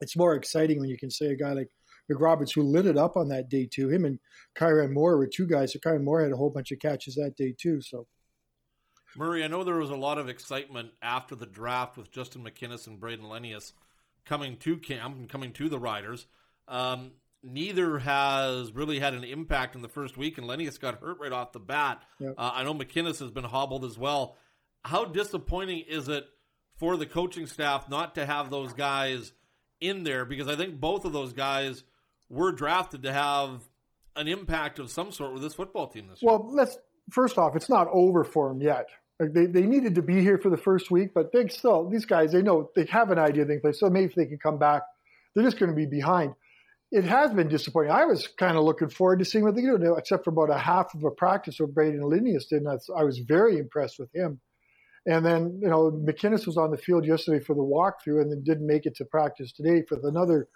it's 0.00 0.16
more 0.16 0.34
exciting 0.34 0.80
when 0.80 0.88
you 0.88 0.98
can 0.98 1.10
say 1.10 1.26
a 1.26 1.36
guy 1.36 1.52
like 1.52 1.68
McRoberts 2.10 2.54
who 2.54 2.62
lit 2.62 2.86
it 2.86 2.98
up 2.98 3.16
on 3.16 3.28
that 3.28 3.48
day 3.48 3.68
too. 3.72 3.88
Him 3.88 4.04
and 4.04 4.18
Kyran 4.58 4.92
Moore 4.92 5.16
were 5.16 5.28
two 5.28 5.46
guys. 5.46 5.72
So 5.72 5.78
Kyran 5.78 6.02
Moore 6.02 6.22
had 6.22 6.32
a 6.32 6.36
whole 6.36 6.50
bunch 6.50 6.72
of 6.72 6.80
catches 6.80 7.14
that 7.14 7.36
day 7.36 7.54
too. 7.56 7.80
So 7.80 8.06
Murray, 9.16 9.44
I 9.44 9.48
know 9.48 9.64
there 9.64 9.76
was 9.76 9.90
a 9.90 9.96
lot 9.96 10.18
of 10.18 10.28
excitement 10.28 10.90
after 11.02 11.34
the 11.34 11.46
draft 11.46 11.96
with 11.96 12.10
Justin 12.10 12.44
McInnis 12.44 12.86
and 12.86 13.00
Brayden 13.00 13.22
Lenius 13.22 13.72
coming 14.24 14.56
to 14.58 14.76
camp 14.76 15.16
and 15.16 15.28
coming 15.28 15.52
to 15.52 15.68
the 15.68 15.78
Riders. 15.78 16.26
Um, 16.68 17.12
neither 17.42 17.98
has 17.98 18.72
really 18.72 18.98
had 18.98 19.14
an 19.14 19.24
impact 19.24 19.74
in 19.74 19.82
the 19.82 19.88
first 19.88 20.16
week, 20.16 20.38
and 20.38 20.46
Lenius 20.46 20.78
got 20.78 21.00
hurt 21.00 21.18
right 21.20 21.32
off 21.32 21.52
the 21.52 21.60
bat. 21.60 22.02
Yep. 22.18 22.34
Uh, 22.36 22.50
I 22.54 22.64
know 22.64 22.74
McInnis 22.74 23.18
has 23.20 23.30
been 23.30 23.44
hobbled 23.44 23.84
as 23.84 23.98
well. 23.98 24.36
How 24.84 25.04
disappointing 25.04 25.84
is 25.88 26.08
it 26.08 26.24
for 26.78 26.96
the 26.96 27.06
coaching 27.06 27.46
staff 27.46 27.88
not 27.88 28.14
to 28.14 28.26
have 28.26 28.50
those 28.50 28.72
guys 28.72 29.32
in 29.80 30.04
there? 30.04 30.24
Because 30.24 30.48
I 30.48 30.56
think 30.56 30.80
both 30.80 31.04
of 31.04 31.12
those 31.12 31.32
guys 31.32 31.84
were 32.28 32.52
drafted 32.52 33.02
to 33.02 33.12
have 33.12 33.62
an 34.16 34.28
impact 34.28 34.78
of 34.78 34.90
some 34.90 35.12
sort 35.12 35.32
with 35.32 35.42
this 35.42 35.54
football 35.54 35.88
team 35.88 36.08
this 36.08 36.20
well, 36.22 36.36
year. 36.36 36.44
Well, 36.44 36.54
let's 36.54 36.78
first 37.10 37.38
off, 37.38 37.56
it's 37.56 37.68
not 37.68 37.88
over 37.92 38.24
for 38.24 38.48
them 38.48 38.60
yet. 38.60 38.86
Like 39.18 39.32
they, 39.34 39.46
they 39.46 39.62
needed 39.62 39.96
to 39.96 40.02
be 40.02 40.22
here 40.22 40.38
for 40.38 40.48
the 40.48 40.56
first 40.56 40.90
week, 40.90 41.12
but 41.14 41.32
they 41.32 41.46
still 41.48 41.88
these 41.88 42.06
guys 42.06 42.32
they 42.32 42.42
know 42.42 42.70
they 42.74 42.86
have 42.86 43.10
an 43.10 43.18
idea 43.18 43.44
they 43.44 43.54
can 43.54 43.60
play. 43.60 43.72
So 43.72 43.90
maybe 43.90 44.06
if 44.06 44.14
they 44.14 44.26
can 44.26 44.38
come 44.38 44.58
back, 44.58 44.82
they're 45.34 45.44
just 45.44 45.58
going 45.58 45.70
to 45.70 45.76
be 45.76 45.86
behind. 45.86 46.34
It 46.92 47.04
has 47.04 47.32
been 47.32 47.48
disappointing. 47.48 47.92
I 47.92 48.04
was 48.04 48.26
kind 48.26 48.56
of 48.56 48.64
looking 48.64 48.88
forward 48.88 49.20
to 49.20 49.24
seeing 49.24 49.44
what 49.44 49.54
they 49.54 49.62
do, 49.62 49.94
except 49.96 50.24
for 50.24 50.30
about 50.30 50.50
a 50.50 50.58
half 50.58 50.92
of 50.94 51.04
a 51.04 51.10
practice 51.10 51.60
of 51.60 51.70
Brayden 51.70 52.00
Lenius 52.00 52.48
did. 52.48 52.62
And 52.62 52.80
I 52.96 53.04
was 53.04 53.18
very 53.18 53.58
impressed 53.58 53.98
with 53.98 54.12
him. 54.12 54.40
And 55.06 55.24
then, 55.24 55.58
you 55.62 55.68
know, 55.68 55.90
McInnis 55.92 56.46
was 56.46 56.56
on 56.56 56.70
the 56.70 56.76
field 56.76 57.06
yesterday 57.06 57.42
for 57.42 57.54
the 57.54 57.62
walkthrough 57.62 58.20
and 58.20 58.30
then 58.30 58.42
didn't 58.42 58.66
make 58.66 58.86
it 58.86 58.96
to 58.96 59.04
practice 59.04 59.52
today 59.52 59.82
for 59.88 59.98
another. 60.02 60.48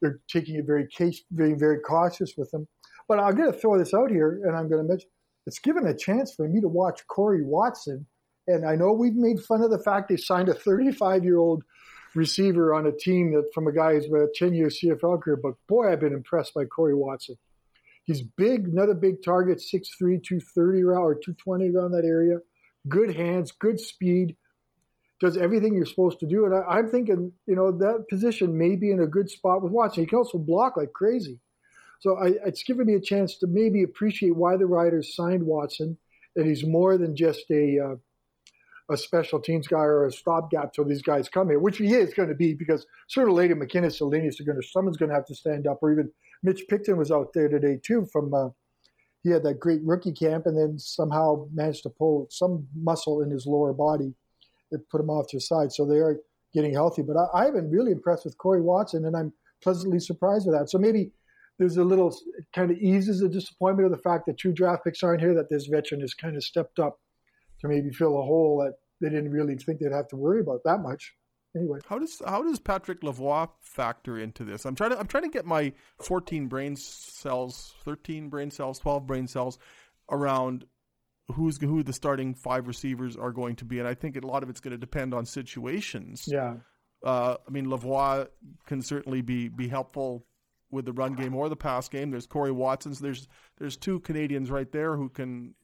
They're 0.00 0.20
taking 0.28 0.56
it 0.56 0.66
very 0.66 0.88
case, 0.88 1.22
being 1.34 1.58
very 1.58 1.78
cautious 1.80 2.34
with 2.36 2.50
them. 2.50 2.66
But 3.06 3.20
I'm 3.20 3.36
going 3.36 3.52
to 3.52 3.58
throw 3.58 3.78
this 3.78 3.94
out 3.94 4.10
here, 4.10 4.40
and 4.44 4.56
I'm 4.56 4.68
going 4.68 4.82
to 4.82 4.88
mention 4.88 5.08
it's 5.46 5.58
given 5.58 5.86
a 5.86 5.96
chance 5.96 6.34
for 6.34 6.48
me 6.48 6.60
to 6.62 6.68
watch 6.68 7.06
Corey 7.06 7.44
Watson. 7.44 8.06
And 8.46 8.66
I 8.66 8.74
know 8.74 8.92
we've 8.92 9.14
made 9.14 9.40
fun 9.40 9.62
of 9.62 9.70
the 9.70 9.78
fact 9.78 10.08
they 10.08 10.16
signed 10.16 10.48
a 10.48 10.54
35 10.54 11.24
year 11.24 11.38
old 11.38 11.62
receiver 12.14 12.74
on 12.74 12.86
a 12.86 12.92
team 12.92 13.32
that 13.32 13.52
from 13.52 13.66
a 13.66 13.72
guy 13.72 13.94
who's 13.94 14.06
who's 14.06 14.22
a 14.22 14.28
10 14.34 14.54
year 14.54 14.68
CFL 14.68 15.22
career, 15.22 15.36
but 15.36 15.54
boy, 15.68 15.90
I've 15.90 16.00
been 16.00 16.12
impressed 16.12 16.54
by 16.54 16.64
Corey 16.64 16.94
Watson. 16.94 17.36
He's 18.04 18.22
big, 18.22 18.68
another 18.68 18.94
big 18.94 19.22
target, 19.22 19.58
6'3, 19.58 20.22
230 20.22 20.82
around 20.82 21.02
or 21.02 21.14
220 21.14 21.70
around 21.70 21.92
that 21.92 22.04
area. 22.04 22.38
Good 22.86 23.16
hands, 23.16 23.50
good 23.52 23.80
speed, 23.80 24.36
does 25.20 25.38
everything 25.38 25.74
you're 25.74 25.86
supposed 25.86 26.20
to 26.20 26.26
do. 26.26 26.44
And 26.44 26.54
I, 26.54 26.78
am 26.78 26.90
thinking, 26.90 27.32
you 27.46 27.56
know, 27.56 27.72
that 27.78 28.06
position 28.10 28.58
may 28.58 28.76
be 28.76 28.90
in 28.90 29.00
a 29.00 29.06
good 29.06 29.30
spot 29.30 29.62
with 29.62 29.72
Watson. 29.72 30.02
He 30.02 30.06
can 30.06 30.18
also 30.18 30.38
block 30.38 30.76
like 30.76 30.92
crazy. 30.92 31.40
So 32.00 32.18
I, 32.18 32.32
it's 32.44 32.62
given 32.62 32.86
me 32.86 32.94
a 32.94 33.00
chance 33.00 33.38
to 33.38 33.46
maybe 33.46 33.82
appreciate 33.82 34.36
why 34.36 34.58
the 34.58 34.66
Riders 34.66 35.16
signed 35.16 35.42
Watson, 35.42 35.96
that 36.36 36.44
he's 36.44 36.66
more 36.66 36.98
than 36.98 37.16
just 37.16 37.50
a 37.50 37.78
uh, 37.78 37.96
a 38.90 38.96
special 38.96 39.40
teams 39.40 39.66
guy 39.66 39.78
or 39.78 40.06
a 40.06 40.12
stopgap 40.12 40.72
till 40.72 40.84
these 40.84 41.02
guys 41.02 41.28
come 41.28 41.48
here, 41.48 41.58
which 41.58 41.78
he 41.78 41.94
is 41.94 42.12
going 42.12 42.28
to 42.28 42.34
be 42.34 42.54
because 42.54 42.86
sooner 43.08 43.28
or 43.28 43.32
later 43.32 43.56
McInnis 43.56 44.00
and 44.00 44.12
Lenius 44.12 44.40
are 44.40 44.44
going 44.44 44.60
to 44.60 44.66
someone's 44.66 44.96
going 44.96 45.08
to 45.08 45.14
have 45.14 45.26
to 45.26 45.34
stand 45.34 45.66
up, 45.66 45.78
or 45.82 45.92
even 45.92 46.10
Mitch 46.42 46.64
Picton 46.68 46.96
was 46.96 47.10
out 47.10 47.32
there 47.32 47.48
today 47.48 47.80
too. 47.82 48.06
From 48.12 48.34
uh, 48.34 48.48
he 49.22 49.30
had 49.30 49.42
that 49.44 49.58
great 49.58 49.80
rookie 49.82 50.12
camp 50.12 50.46
and 50.46 50.56
then 50.56 50.78
somehow 50.78 51.46
managed 51.54 51.82
to 51.84 51.90
pull 51.90 52.26
some 52.30 52.66
muscle 52.76 53.22
in 53.22 53.30
his 53.30 53.46
lower 53.46 53.72
body 53.72 54.12
that 54.70 54.88
put 54.90 55.00
him 55.00 55.08
off 55.08 55.28
to 55.28 55.38
the 55.38 55.40
side. 55.40 55.72
So 55.72 55.86
they 55.86 55.98
are 55.98 56.18
getting 56.52 56.74
healthy. 56.74 57.02
But 57.02 57.16
I, 57.16 57.46
I've 57.46 57.54
been 57.54 57.70
really 57.70 57.92
impressed 57.92 58.26
with 58.26 58.36
Corey 58.36 58.60
Watson, 58.60 59.06
and 59.06 59.16
I'm 59.16 59.32
pleasantly 59.62 59.98
surprised 59.98 60.46
with 60.46 60.54
that. 60.54 60.68
So 60.68 60.76
maybe 60.76 61.10
there's 61.58 61.78
a 61.78 61.84
little 61.84 62.14
kind 62.54 62.70
of 62.70 62.76
eases 62.76 63.20
the 63.20 63.28
disappointment 63.28 63.86
of 63.86 63.92
the 63.92 64.02
fact 64.02 64.26
that 64.26 64.36
two 64.36 64.52
draft 64.52 64.84
picks 64.84 65.02
aren't 65.02 65.22
here, 65.22 65.34
that 65.34 65.48
this 65.48 65.66
veteran 65.66 66.02
has 66.02 66.12
kind 66.12 66.36
of 66.36 66.44
stepped 66.44 66.78
up 66.78 66.98
to 67.64 67.68
maybe 67.68 67.90
fill 67.90 68.18
a 68.18 68.22
hole 68.22 68.64
that 68.64 68.74
they 69.00 69.14
didn't 69.14 69.32
really 69.32 69.56
think 69.56 69.80
they'd 69.80 69.92
have 69.92 70.08
to 70.08 70.16
worry 70.16 70.40
about 70.40 70.60
that 70.64 70.80
much. 70.80 71.14
Anyway, 71.56 71.78
how 71.86 71.98
does 71.98 72.20
how 72.26 72.42
does 72.42 72.58
Patrick 72.58 73.02
Lavoie 73.02 73.48
factor 73.60 74.18
into 74.18 74.44
this? 74.44 74.64
I'm 74.64 74.74
trying 74.74 74.90
to 74.90 74.98
I'm 74.98 75.06
trying 75.06 75.22
to 75.22 75.30
get 75.30 75.46
my 75.46 75.72
14 76.02 76.48
brain 76.48 76.74
cells, 76.76 77.74
13 77.84 78.28
brain 78.28 78.50
cells, 78.50 78.80
12 78.80 79.06
brain 79.06 79.28
cells 79.28 79.58
around 80.10 80.64
who's 81.32 81.60
who 81.60 81.82
the 81.82 81.92
starting 81.92 82.34
five 82.34 82.66
receivers 82.66 83.16
are 83.16 83.30
going 83.30 83.56
to 83.56 83.64
be, 83.64 83.78
and 83.78 83.86
I 83.86 83.94
think 83.94 84.16
a 84.16 84.26
lot 84.26 84.42
of 84.42 84.50
it's 84.50 84.60
going 84.60 84.72
to 84.72 84.78
depend 84.78 85.14
on 85.14 85.26
situations. 85.26 86.24
Yeah. 86.26 86.56
Uh, 87.04 87.36
I 87.46 87.50
mean, 87.50 87.66
Lavoie 87.66 88.28
can 88.66 88.82
certainly 88.82 89.22
be 89.22 89.48
be 89.48 89.68
helpful 89.68 90.26
with 90.70 90.86
the 90.86 90.92
run 90.92 91.14
game 91.14 91.36
or 91.36 91.48
the 91.48 91.56
pass 91.56 91.88
game. 91.88 92.10
There's 92.10 92.26
Corey 92.26 92.50
Watson's. 92.50 92.98
There's 92.98 93.28
there's 93.58 93.76
two 93.76 94.00
Canadians 94.00 94.50
right 94.50 94.70
there 94.72 94.96
who 94.96 95.08
can 95.08 95.54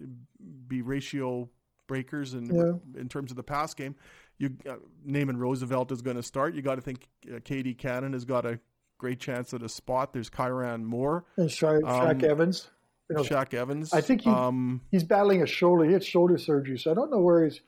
be 0.69 0.83
ratio 0.83 1.51
breakers 1.91 2.35
in 2.35 2.47
yeah. 2.55 3.01
in 3.01 3.09
terms 3.09 3.33
of 3.33 3.37
the 3.37 3.43
pass 3.43 3.75
game. 3.75 3.97
You 4.39 4.57
uh, 4.69 4.77
Naaman 5.05 5.37
Roosevelt 5.37 5.91
is 5.91 6.01
going 6.01 6.17
to 6.17 6.23
start. 6.23 6.55
You 6.55 6.63
got 6.63 6.77
to 6.77 6.81
think 6.81 7.09
uh, 7.29 7.41
KD 7.41 7.77
Cannon 7.77 8.13
has 8.13 8.25
got 8.25 8.47
a 8.47 8.61
great 8.97 9.19
chance 9.19 9.53
at 9.53 9.63
a 9.63 9.69
spot. 9.69 10.13
There's 10.13 10.31
Kyran 10.31 10.85
Moore 10.85 11.25
and 11.37 11.51
Sha- 11.51 11.81
Shaq 11.81 12.23
um, 12.23 12.31
Evans. 12.31 12.69
You 13.09 13.17
know, 13.17 13.23
Shaq 13.23 13.55
Evans. 13.55 13.93
I 13.93 14.03
think 14.03 14.23
he, 14.23 14.31
um, 14.31 14.83
he's 14.93 15.03
battling 15.03 15.43
a 15.43 15.47
shoulder. 15.47 15.85
He 15.85 15.93
had 15.93 16.05
shoulder 16.05 16.39
surgery, 16.39 16.79
so 16.79 16.93
I 16.93 16.95
don't 16.95 17.11
know 17.11 17.19
where 17.19 17.45
he's 17.45 17.61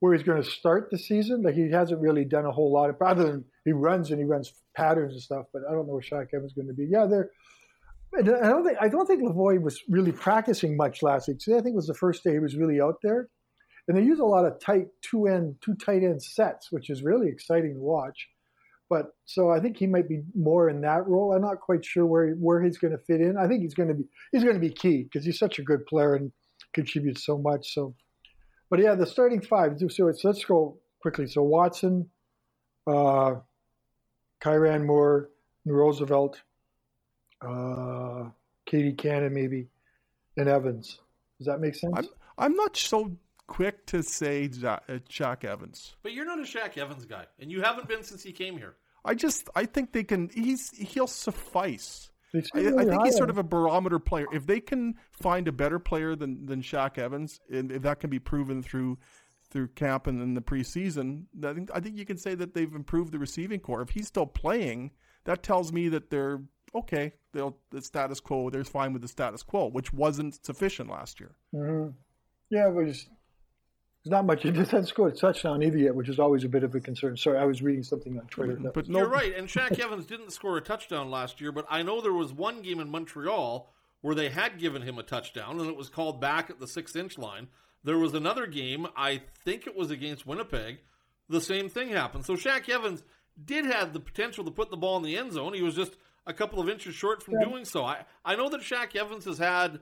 where 0.00 0.14
he's 0.14 0.24
going 0.24 0.42
to 0.42 0.48
start 0.48 0.88
the 0.90 0.98
season. 0.98 1.42
Like 1.42 1.54
he 1.54 1.70
hasn't 1.70 2.00
really 2.00 2.24
done 2.24 2.46
a 2.46 2.50
whole 2.50 2.72
lot 2.72 2.88
of, 2.88 2.96
other 3.02 3.24
than 3.24 3.44
he 3.66 3.72
runs 3.72 4.10
and 4.10 4.18
he 4.18 4.24
runs 4.24 4.52
patterns 4.74 5.12
and 5.12 5.22
stuff. 5.22 5.46
But 5.52 5.62
I 5.68 5.72
don't 5.72 5.86
know 5.86 5.92
where 5.92 6.02
Shaq 6.02 6.28
Evans 6.32 6.52
is 6.52 6.54
going 6.54 6.68
to 6.68 6.74
be. 6.74 6.86
Yeah, 6.90 7.06
they're. 7.06 7.30
I 8.18 8.22
don't 8.22 8.64
think 8.64 8.78
I 8.80 8.88
don't 8.88 9.06
think 9.06 9.22
Lavoie 9.22 9.60
was 9.60 9.80
really 9.88 10.12
practicing 10.12 10.74
much 10.74 11.02
last 11.02 11.28
week. 11.28 11.38
Today 11.38 11.58
I 11.58 11.60
think 11.60 11.76
was 11.76 11.86
the 11.86 11.94
first 11.94 12.24
day 12.24 12.32
he 12.32 12.38
was 12.38 12.56
really 12.56 12.80
out 12.80 12.96
there, 13.02 13.28
and 13.88 13.96
they 13.96 14.02
use 14.02 14.20
a 14.20 14.24
lot 14.24 14.44
of 14.44 14.60
tight 14.60 14.88
two 15.02 15.26
end 15.26 15.56
two 15.60 15.74
tight 15.74 16.02
end 16.02 16.22
sets, 16.22 16.70
which 16.70 16.90
is 16.90 17.02
really 17.02 17.28
exciting 17.28 17.74
to 17.74 17.80
watch. 17.80 18.28
But 18.88 19.06
so 19.24 19.50
I 19.50 19.58
think 19.60 19.78
he 19.78 19.86
might 19.86 20.08
be 20.08 20.22
more 20.34 20.68
in 20.68 20.82
that 20.82 21.06
role. 21.06 21.32
I'm 21.32 21.42
not 21.42 21.60
quite 21.60 21.84
sure 21.84 22.04
where 22.04 22.32
where 22.32 22.62
he's 22.62 22.78
going 22.78 22.92
to 22.92 23.02
fit 23.04 23.20
in. 23.20 23.36
I 23.38 23.48
think 23.48 23.62
he's 23.62 23.74
going 23.74 23.88
to 23.88 23.94
be 23.94 24.04
he's 24.32 24.44
going 24.44 24.54
to 24.54 24.60
be 24.60 24.70
key 24.70 25.04
because 25.04 25.24
he's 25.24 25.38
such 25.38 25.58
a 25.58 25.62
good 25.62 25.86
player 25.86 26.14
and 26.14 26.30
contributes 26.74 27.24
so 27.24 27.38
much. 27.38 27.72
So 27.74 27.94
but 28.72 28.80
yeah, 28.80 28.94
the 28.94 29.06
starting 29.06 29.42
five. 29.42 29.78
So 29.90 30.10
let's 30.24 30.44
go 30.46 30.78
quickly. 31.02 31.26
So 31.26 31.42
Watson, 31.42 32.08
uh, 32.86 33.34
Kyran 34.42 34.86
Moore, 34.86 35.28
Roosevelt, 35.66 36.40
uh, 37.42 38.30
KD 38.66 38.96
Cannon, 38.96 39.34
maybe, 39.34 39.68
and 40.38 40.48
Evans. 40.48 41.00
Does 41.38 41.48
that 41.48 41.60
make 41.60 41.74
sense? 41.74 41.92
I'm, 41.96 42.08
I'm 42.38 42.56
not 42.56 42.76
so 42.76 43.14
quick 43.46 43.86
to 43.86 44.02
say 44.02 44.48
Shaq 44.48 45.44
uh, 45.44 45.48
Evans. 45.48 45.96
But 46.02 46.12
you're 46.12 46.24
not 46.24 46.38
a 46.38 46.42
Shaq 46.42 46.76
Evans 46.78 47.04
guy, 47.04 47.26
and 47.38 47.50
you 47.50 47.62
haven't 47.62 47.88
been 47.88 48.02
since 48.02 48.22
he 48.22 48.32
came 48.32 48.56
here. 48.56 48.76
I 49.04 49.14
just 49.14 49.48
I 49.54 49.66
think 49.66 49.92
they 49.92 50.04
can. 50.04 50.30
He's 50.32 50.70
he'll 50.76 51.06
suffice. 51.06 52.10
I, 52.34 52.38
I, 52.78 52.84
think 52.86 53.04
he's 53.04 53.16
sort 53.16 53.28
of 53.28 53.36
a 53.36 53.42
barometer 53.42 53.98
player. 53.98 54.24
If 54.32 54.46
they 54.46 54.58
can 54.58 54.94
find 55.10 55.48
a 55.48 55.52
better 55.52 55.78
player 55.78 56.16
than 56.16 56.46
than 56.46 56.62
Shaq 56.62 56.96
Evans, 56.96 57.40
and 57.50 57.70
if 57.70 57.82
that 57.82 58.00
can 58.00 58.08
be 58.08 58.18
proven 58.18 58.62
through 58.62 58.98
through 59.50 59.68
camp 59.68 60.06
and 60.06 60.22
in 60.22 60.32
the 60.32 60.40
preseason, 60.40 61.24
I 61.44 61.52
think 61.52 61.70
I 61.74 61.80
think 61.80 61.98
you 61.98 62.06
can 62.06 62.16
say 62.16 62.34
that 62.34 62.54
they've 62.54 62.74
improved 62.74 63.12
the 63.12 63.18
receiving 63.18 63.60
core. 63.60 63.82
If 63.82 63.90
he's 63.90 64.06
still 64.06 64.26
playing, 64.26 64.92
that 65.24 65.42
tells 65.42 65.72
me 65.72 65.88
that 65.90 66.10
they're 66.10 66.40
okay. 66.74 67.12
They'll 67.32 67.58
the 67.70 67.82
status 67.82 68.20
quo. 68.20 68.48
They're 68.48 68.64
fine 68.64 68.92
with 68.92 69.02
the 69.02 69.08
status 69.08 69.42
quo, 69.42 69.68
which 69.68 69.92
wasn't 69.92 70.44
sufficient 70.44 70.88
last 70.88 71.20
year. 71.20 71.34
Mm-hmm. 71.54 71.90
Yeah, 72.50 72.70
but 72.70 72.86
just 72.86 73.08
there's 74.04 74.10
not 74.10 74.26
much. 74.26 74.42
He 74.42 74.50
hasn't 74.50 74.88
scored 74.88 75.12
a 75.12 75.16
touchdown 75.16 75.62
either 75.62 75.78
yet, 75.78 75.94
which 75.94 76.08
is 76.08 76.18
always 76.18 76.42
a 76.42 76.48
bit 76.48 76.64
of 76.64 76.74
a 76.74 76.80
concern. 76.80 77.16
Sorry, 77.16 77.38
I 77.38 77.44
was 77.44 77.62
reading 77.62 77.84
something 77.84 78.18
on 78.18 78.26
Twitter. 78.26 78.56
But, 78.56 78.74
but 78.74 78.88
no, 78.88 79.00
you're 79.00 79.08
right. 79.08 79.36
And 79.36 79.46
Shaq 79.46 79.78
Evans 79.78 80.06
didn't 80.06 80.32
score 80.32 80.56
a 80.56 80.60
touchdown 80.60 81.10
last 81.10 81.40
year, 81.40 81.52
but 81.52 81.66
I 81.70 81.82
know 81.82 82.00
there 82.00 82.12
was 82.12 82.32
one 82.32 82.62
game 82.62 82.80
in 82.80 82.90
Montreal 82.90 83.72
where 84.00 84.16
they 84.16 84.30
had 84.30 84.58
given 84.58 84.82
him 84.82 84.98
a 84.98 85.04
touchdown, 85.04 85.60
and 85.60 85.70
it 85.70 85.76
was 85.76 85.88
called 85.88 86.20
back 86.20 86.50
at 86.50 86.58
the 86.58 86.66
six 86.66 86.96
inch 86.96 87.16
line. 87.16 87.46
There 87.84 87.98
was 87.98 88.14
another 88.14 88.46
game, 88.46 88.88
I 88.96 89.22
think 89.44 89.66
it 89.68 89.76
was 89.76 89.92
against 89.92 90.26
Winnipeg. 90.26 90.78
The 91.28 91.40
same 91.40 91.68
thing 91.68 91.90
happened. 91.90 92.24
So 92.24 92.34
Shaq 92.34 92.68
Evans 92.68 93.04
did 93.42 93.64
have 93.66 93.92
the 93.92 94.00
potential 94.00 94.44
to 94.44 94.50
put 94.50 94.70
the 94.70 94.76
ball 94.76 94.96
in 94.96 95.04
the 95.04 95.16
end 95.16 95.32
zone. 95.32 95.54
He 95.54 95.62
was 95.62 95.76
just 95.76 95.96
a 96.26 96.32
couple 96.32 96.60
of 96.60 96.68
inches 96.68 96.94
short 96.96 97.22
from 97.22 97.34
yeah. 97.34 97.44
doing 97.44 97.64
so. 97.64 97.84
I, 97.84 98.04
I 98.24 98.34
know 98.34 98.48
that 98.48 98.60
Shaq 98.62 98.96
Evans 98.96 99.24
has 99.26 99.38
had 99.38 99.78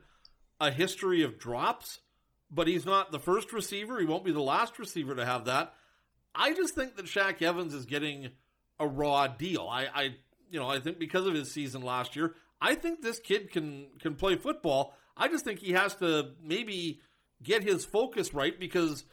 a 0.61 0.71
history 0.71 1.23
of 1.23 1.39
drops 1.39 2.01
but 2.51 2.69
he's 2.69 2.85
not 2.85 3.13
the 3.13 3.19
first 3.19 3.53
receiver. 3.53 3.99
He 3.99 4.07
won't 4.07 4.25
be 4.25 4.33
the 4.33 4.41
last 4.41 4.79
receiver 4.79 5.15
to 5.15 5.25
have 5.25 5.45
that. 5.45 5.75
I 6.35 6.53
just 6.55 6.75
think 6.75 6.97
that 6.97 7.07
Shaq 7.07 7.43
Evans 7.43 7.75
is 7.75 7.87
getting 7.87 8.31
a 8.79 8.87
raw 8.87 9.27
deal. 9.27 9.69
I, 9.71 9.87
I 9.93 10.03
you 10.51 10.59
know 10.59 10.69
I 10.69 10.81
think 10.81 10.99
because 10.99 11.27
of 11.27 11.35
his 11.35 11.53
season 11.53 11.83
last 11.83 12.17
year, 12.17 12.35
I 12.61 12.75
think 12.75 13.03
this 13.03 13.19
kid 13.19 13.51
can 13.51 13.89
can 14.01 14.15
play 14.15 14.37
football. 14.37 14.95
I 15.17 15.29
just 15.29 15.45
think 15.45 15.61
he 15.61 15.73
has 15.73 15.95
to 15.97 16.31
maybe 16.43 17.01
get 17.43 17.63
his 17.63 17.85
focus 17.85 18.33
right 18.33 18.59
because 18.59 19.05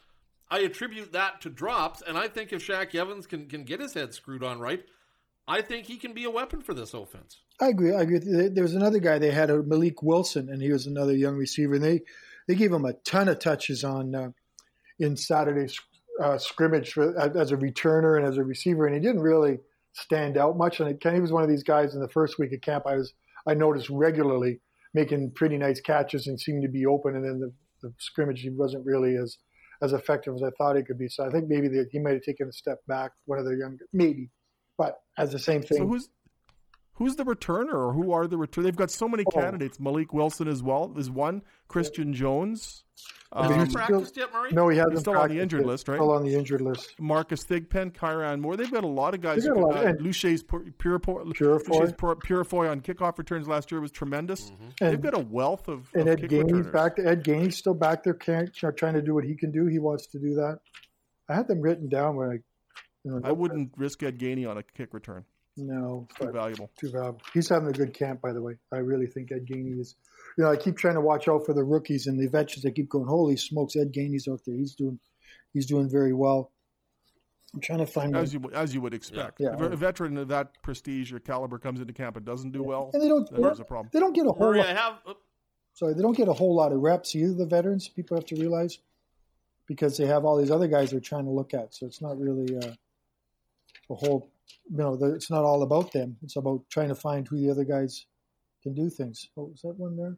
I 0.50 0.60
attribute 0.60 1.12
that 1.12 1.42
to 1.42 1.50
drops, 1.50 2.02
and 2.06 2.16
I 2.16 2.28
think 2.28 2.52
if 2.52 2.66
Shaq 2.66 2.94
Evans 2.94 3.26
can 3.26 3.46
can 3.46 3.64
get 3.64 3.80
his 3.80 3.94
head 3.94 4.14
screwed 4.14 4.42
on 4.42 4.58
right, 4.58 4.84
I 5.46 5.62
think 5.62 5.86
he 5.86 5.96
can 5.96 6.14
be 6.14 6.24
a 6.24 6.30
weapon 6.30 6.62
for 6.62 6.74
this 6.74 6.94
offense. 6.94 7.40
I 7.60 7.68
agree. 7.68 7.94
I 7.94 8.02
agree. 8.02 8.18
There 8.20 8.62
was 8.62 8.74
another 8.74 9.00
guy 9.00 9.18
they 9.18 9.32
had, 9.32 9.50
Malik 9.66 10.02
Wilson, 10.02 10.48
and 10.48 10.62
he 10.62 10.70
was 10.70 10.86
another 10.86 11.14
young 11.14 11.36
receiver, 11.36 11.74
and 11.74 11.84
they 11.84 12.02
they 12.48 12.54
gave 12.54 12.72
him 12.72 12.84
a 12.84 12.94
ton 13.04 13.28
of 13.28 13.38
touches 13.38 13.84
on 13.84 14.14
uh, 14.14 14.30
in 14.98 15.16
Saturday's 15.16 15.78
uh, 16.20 16.38
scrimmage 16.38 16.94
for, 16.94 17.16
as 17.38 17.52
a 17.52 17.56
returner 17.56 18.16
and 18.16 18.26
as 18.26 18.38
a 18.38 18.42
receiver, 18.42 18.86
and 18.86 18.94
he 18.94 19.00
didn't 19.00 19.22
really 19.22 19.58
stand 19.92 20.36
out 20.36 20.56
much. 20.56 20.80
And 20.80 21.00
Kenny 21.00 21.20
was 21.20 21.30
one 21.30 21.44
of 21.44 21.48
these 21.48 21.62
guys 21.62 21.94
in 21.94 22.00
the 22.00 22.08
first 22.08 22.38
week 22.38 22.52
of 22.52 22.60
camp. 22.60 22.84
I 22.86 22.96
was 22.96 23.12
I 23.46 23.54
noticed 23.54 23.88
regularly 23.90 24.60
making 24.94 25.32
pretty 25.34 25.58
nice 25.58 25.80
catches 25.80 26.26
and 26.26 26.40
seemed 26.40 26.62
to 26.62 26.68
be 26.68 26.86
open, 26.86 27.14
and 27.14 27.24
then 27.24 27.38
the, 27.38 27.52
the 27.82 27.94
scrimmage 27.98 28.40
he 28.40 28.50
wasn't 28.50 28.84
really 28.84 29.16
as 29.16 29.36
as 29.80 29.92
effective 29.92 30.34
as 30.34 30.42
I 30.42 30.50
thought 30.58 30.76
he 30.76 30.82
could 30.82 30.98
be. 30.98 31.08
So 31.08 31.24
I 31.24 31.30
think 31.30 31.44
maybe 31.48 31.68
the, 31.68 31.86
he 31.92 32.00
might 32.00 32.14
have 32.14 32.22
taken 32.22 32.48
a 32.48 32.52
step 32.52 32.78
back. 32.88 33.12
One 33.26 33.38
of 33.38 33.44
the 33.44 33.54
young, 33.54 33.78
maybe, 33.92 34.30
but 34.76 34.98
as 35.16 35.30
the 35.30 35.38
same 35.38 35.62
thing. 35.62 35.78
So 35.78 35.86
who's 35.86 36.08
who's 36.98 37.16
the 37.16 37.24
returner, 37.24 37.72
or 37.74 37.92
who 37.92 38.12
are 38.12 38.26
the 38.26 38.36
return? 38.36 38.64
They've 38.64 38.76
got 38.76 38.90
so 38.90 39.08
many 39.08 39.24
Oh. 39.26 39.30
candidates. 39.30 39.80
Malik 39.80 40.12
Wilson 40.12 40.46
as 40.48 40.62
well 40.62 40.92
is 40.96 41.10
one. 41.10 41.42
Christian 41.68 42.12
Jones. 42.12 42.84
Have 43.32 43.50
you 43.50 43.56
Um, 43.58 43.68
practiced 43.70 44.16
yet, 44.16 44.32
Murray? 44.32 44.52
no, 44.52 44.68
he 44.68 44.78
hasn't. 44.78 44.94
He's 44.94 45.00
still 45.02 45.16
on 45.18 45.28
the 45.28 45.38
injured 45.38 45.60
yet. 45.60 45.66
list, 45.68 45.86
right? 45.88 45.96
Still 45.96 46.10
on 46.12 46.24
the 46.24 46.34
injured 46.34 46.62
list. 46.62 46.94
Marcus 46.98 47.44
Thigpen, 47.44 47.92
Kyran 47.92 48.40
Moore. 48.40 48.56
They've 48.56 48.70
got 48.70 48.84
a 48.84 48.88
lot 48.88 49.12
of 49.14 49.20
guys. 49.20 49.44
They've 49.44 49.52
got 49.52 49.60
a 49.62 49.66
lot. 49.66 49.76
Uh, 49.84 49.88
And- 49.90 50.00
Loucheiz 50.00 50.42
Purifoy, 50.44 50.72
Purifoy. 50.78 51.24
Luce's 51.26 51.92
Pur- 51.92 52.16
Purifoy 52.16 52.70
on 52.70 52.80
kickoff 52.80 53.18
returns 53.18 53.46
last 53.46 53.70
year 53.70 53.80
was 53.82 53.90
tremendous. 53.92 54.50
They've 54.80 55.00
got 55.00 55.14
a 55.14 55.20
wealth 55.22 55.68
of, 55.68 55.90
And 55.94 56.02
of 56.02 56.08
Ed 56.08 56.20
kick 56.22 56.30
Gainey's 56.30 56.52
returners. 56.52 56.72
back. 56.72 56.98
Ed 56.98 57.22
Gainey's 57.22 57.56
still 57.56 57.74
back 57.74 58.02
there, 58.02 58.14
can, 58.14 58.50
trying 58.76 58.94
to 58.94 59.02
do 59.02 59.14
what 59.14 59.24
he 59.24 59.34
can 59.36 59.50
do. 59.50 59.66
He 59.66 59.78
wants 59.78 60.06
to 60.08 60.18
do 60.18 60.34
that. 60.36 60.60
I 61.28 61.34
had 61.34 61.46
them 61.48 61.60
written 61.60 61.88
down 61.88 62.16
when 62.16 62.30
I. 62.30 62.38
You 63.04 63.12
know, 63.12 63.20
I 63.22 63.30
wouldn't 63.32 63.72
risk 63.76 64.02
Ed 64.02 64.18
Gainey 64.18 64.48
on 64.48 64.56
a 64.58 64.62
kick 64.62 64.92
return. 64.92 65.24
No, 65.58 66.06
Too 66.20 66.30
valuable. 66.30 66.70
too 66.78 66.90
valuable. 66.90 67.20
He's 67.34 67.48
having 67.48 67.68
a 67.68 67.72
good 67.72 67.92
camp, 67.92 68.20
by 68.20 68.32
the 68.32 68.40
way. 68.40 68.54
I 68.72 68.76
really 68.78 69.06
think 69.06 69.32
Ed 69.32 69.46
Gainey 69.46 69.78
is. 69.80 69.96
You 70.36 70.44
know, 70.44 70.52
I 70.52 70.56
keep 70.56 70.76
trying 70.76 70.94
to 70.94 71.00
watch 71.00 71.26
out 71.26 71.44
for 71.44 71.52
the 71.52 71.64
rookies 71.64 72.06
and 72.06 72.18
the 72.18 72.28
veterans. 72.28 72.64
I 72.64 72.70
keep 72.70 72.88
going, 72.88 73.06
holy 73.08 73.36
smokes, 73.36 73.74
Ed 73.74 73.92
Gainey's 73.92 74.28
out 74.28 74.40
there. 74.46 74.54
He's 74.54 74.74
doing, 74.74 75.00
he's 75.52 75.66
doing 75.66 75.90
very 75.90 76.12
well. 76.12 76.52
I'm 77.52 77.60
trying 77.60 77.78
to 77.78 77.86
find. 77.86 78.14
As 78.16 78.32
you 78.32 78.42
as 78.52 78.74
you 78.74 78.80
would 78.82 78.94
expect. 78.94 79.40
Yeah. 79.40 79.54
If 79.54 79.60
a 79.60 79.74
veteran 79.76 80.16
of 80.18 80.28
that 80.28 80.62
prestige 80.62 81.12
or 81.12 81.18
caliber 81.18 81.58
comes 81.58 81.80
into 81.80 81.92
camp 81.92 82.16
and 82.16 82.24
doesn't 82.24 82.52
do 82.52 82.62
well, 82.62 82.90
and 82.92 83.02
they 83.02 83.08
don't. 83.08 83.28
then 83.30 83.42
there's 83.42 83.58
a 83.58 83.64
problem. 83.64 83.88
They 83.92 84.00
don't 84.00 84.12
get 84.12 84.26
a 84.26 84.30
whole. 84.30 84.48
Murray, 84.48 84.58
lot, 84.58 84.68
I 84.68 84.74
have. 84.74 84.94
uh, 85.06 85.14
sorry, 85.74 85.94
they 85.94 86.02
don't 86.02 86.16
get 86.16 86.28
a 86.28 86.32
whole 86.34 86.54
lot 86.54 86.72
of 86.72 86.78
reps 86.80 87.16
either. 87.16 87.32
The 87.34 87.46
veterans, 87.46 87.88
people 87.88 88.16
have 88.18 88.26
to 88.26 88.36
realize, 88.36 88.78
because 89.66 89.96
they 89.96 90.06
have 90.06 90.24
all 90.26 90.36
these 90.36 90.50
other 90.50 90.68
guys 90.68 90.90
they're 90.90 91.00
trying 91.00 91.24
to 91.24 91.30
look 91.30 91.54
at. 91.54 91.74
So 91.74 91.86
it's 91.86 92.02
not 92.02 92.18
really 92.20 92.54
uh, 92.58 92.72
a 93.90 93.94
whole. 93.94 94.30
You 94.70 94.78
know, 94.78 94.98
it's 95.02 95.30
not 95.30 95.44
all 95.44 95.62
about 95.62 95.92
them. 95.92 96.16
It's 96.22 96.36
about 96.36 96.62
trying 96.70 96.88
to 96.88 96.94
find 96.94 97.26
who 97.26 97.40
the 97.40 97.50
other 97.50 97.64
guys 97.64 98.06
can 98.62 98.74
do 98.74 98.90
things. 98.90 99.28
Oh, 99.36 99.44
was 99.44 99.60
that 99.62 99.78
one 99.78 99.96
there? 99.96 100.16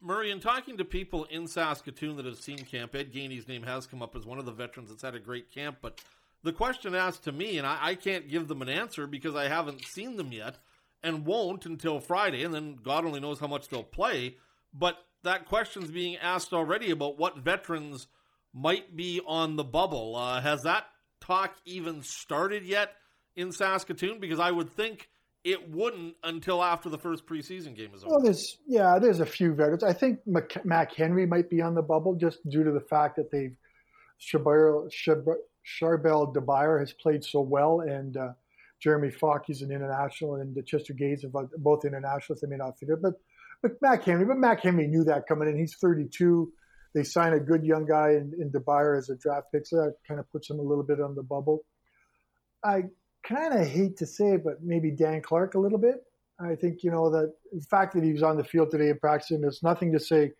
Murray, 0.00 0.30
in 0.32 0.40
talking 0.40 0.76
to 0.78 0.84
people 0.84 1.24
in 1.24 1.46
Saskatoon 1.46 2.16
that 2.16 2.26
have 2.26 2.36
seen 2.36 2.58
camp, 2.58 2.94
Ed 2.94 3.12
Gainey's 3.12 3.46
name 3.46 3.62
has 3.62 3.86
come 3.86 4.02
up 4.02 4.16
as 4.16 4.26
one 4.26 4.38
of 4.38 4.46
the 4.46 4.52
veterans 4.52 4.90
that's 4.90 5.02
had 5.02 5.14
a 5.14 5.20
great 5.20 5.52
camp. 5.52 5.78
But 5.80 6.00
the 6.42 6.52
question 6.52 6.94
asked 6.94 7.24
to 7.24 7.32
me, 7.32 7.58
and 7.58 7.66
I, 7.66 7.78
I 7.80 7.94
can't 7.94 8.28
give 8.28 8.48
them 8.48 8.62
an 8.62 8.68
answer 8.68 9.06
because 9.06 9.36
I 9.36 9.48
haven't 9.48 9.84
seen 9.84 10.16
them 10.16 10.32
yet 10.32 10.58
and 11.04 11.24
won't 11.24 11.66
until 11.66 12.00
Friday, 12.00 12.42
and 12.42 12.52
then 12.52 12.78
God 12.82 13.04
only 13.04 13.20
knows 13.20 13.38
how 13.38 13.46
much 13.46 13.68
they'll 13.68 13.84
play. 13.84 14.36
But 14.74 14.96
that 15.22 15.46
question's 15.46 15.90
being 15.90 16.16
asked 16.16 16.52
already 16.52 16.90
about 16.90 17.18
what 17.18 17.38
veterans 17.38 18.08
might 18.52 18.96
be 18.96 19.20
on 19.26 19.56
the 19.56 19.64
bubble. 19.64 20.16
Uh, 20.16 20.40
has 20.40 20.62
that 20.62 20.86
talk 21.20 21.54
even 21.64 22.02
started 22.02 22.64
yet 22.64 22.90
in 23.36 23.52
Saskatoon? 23.52 24.20
Because 24.20 24.40
I 24.40 24.50
would 24.50 24.70
think 24.70 25.08
it 25.44 25.70
wouldn't 25.70 26.16
until 26.22 26.62
after 26.62 26.88
the 26.88 26.98
first 26.98 27.26
preseason 27.26 27.74
game 27.74 27.90
is 27.94 28.04
over. 28.04 28.14
Well, 28.14 28.22
there's 28.22 28.58
yeah, 28.66 28.98
there's 28.98 29.20
a 29.20 29.26
few 29.26 29.54
veterans. 29.54 29.82
I 29.82 29.92
think 29.92 30.20
Mac, 30.26 30.64
Mac 30.64 30.94
Henry 30.94 31.26
might 31.26 31.50
be 31.50 31.60
on 31.60 31.74
the 31.74 31.82
bubble 31.82 32.14
just 32.14 32.38
due 32.48 32.64
to 32.64 32.70
the 32.70 32.80
fact 32.80 33.16
that 33.16 33.30
they've 33.30 33.56
Charbel 34.20 34.88
Charbel 35.64 36.34
Dabire 36.34 36.80
has 36.80 36.92
played 36.92 37.24
so 37.24 37.40
well, 37.40 37.80
and 37.80 38.16
uh, 38.16 38.32
Jeremy 38.80 39.10
Falk 39.10 39.48
is 39.48 39.62
an 39.62 39.72
international, 39.72 40.36
and 40.36 40.56
Chester 40.66 40.92
Gates 40.92 41.24
are 41.24 41.48
both 41.58 41.84
internationals. 41.84 42.40
They 42.40 42.48
may 42.48 42.56
not 42.56 42.78
fit 42.78 42.90
it, 42.90 43.02
but 43.02 43.14
but 43.62 43.72
Mac 43.80 44.04
Henry, 44.04 44.24
but 44.24 44.38
Mac 44.38 44.60
Henry 44.60 44.86
knew 44.86 45.04
that 45.04 45.26
coming 45.28 45.48
in. 45.48 45.58
He's 45.58 45.76
32. 45.76 46.52
They 46.94 47.04
sign 47.04 47.32
a 47.32 47.40
good 47.40 47.64
young 47.64 47.86
guy 47.86 48.10
in, 48.10 48.32
in 48.38 48.50
Dabire 48.50 48.98
as 48.98 49.08
a 49.08 49.16
draft 49.16 49.46
pick, 49.52 49.66
so 49.66 49.76
that 49.76 49.94
kind 50.06 50.20
of 50.20 50.30
puts 50.30 50.50
him 50.50 50.58
a 50.58 50.62
little 50.62 50.84
bit 50.84 51.00
on 51.00 51.14
the 51.14 51.22
bubble. 51.22 51.64
I 52.64 52.84
kind 53.26 53.54
of 53.54 53.66
hate 53.66 53.98
to 53.98 54.06
say 54.06 54.34
it, 54.34 54.44
but 54.44 54.62
maybe 54.62 54.90
Dan 54.90 55.22
Clark 55.22 55.54
a 55.54 55.58
little 55.58 55.78
bit. 55.78 55.96
I 56.40 56.54
think 56.56 56.82
you 56.82 56.90
know 56.90 57.10
that 57.10 57.32
the 57.52 57.64
fact 57.70 57.94
that 57.94 58.02
he 58.02 58.12
was 58.12 58.22
on 58.22 58.36
the 58.36 58.44
field 58.44 58.70
today 58.70 58.90
and 58.90 59.00
practicing, 59.00 59.40
there's 59.40 59.62
nothing 59.62 59.92
to 59.92 60.00
say 60.00 60.32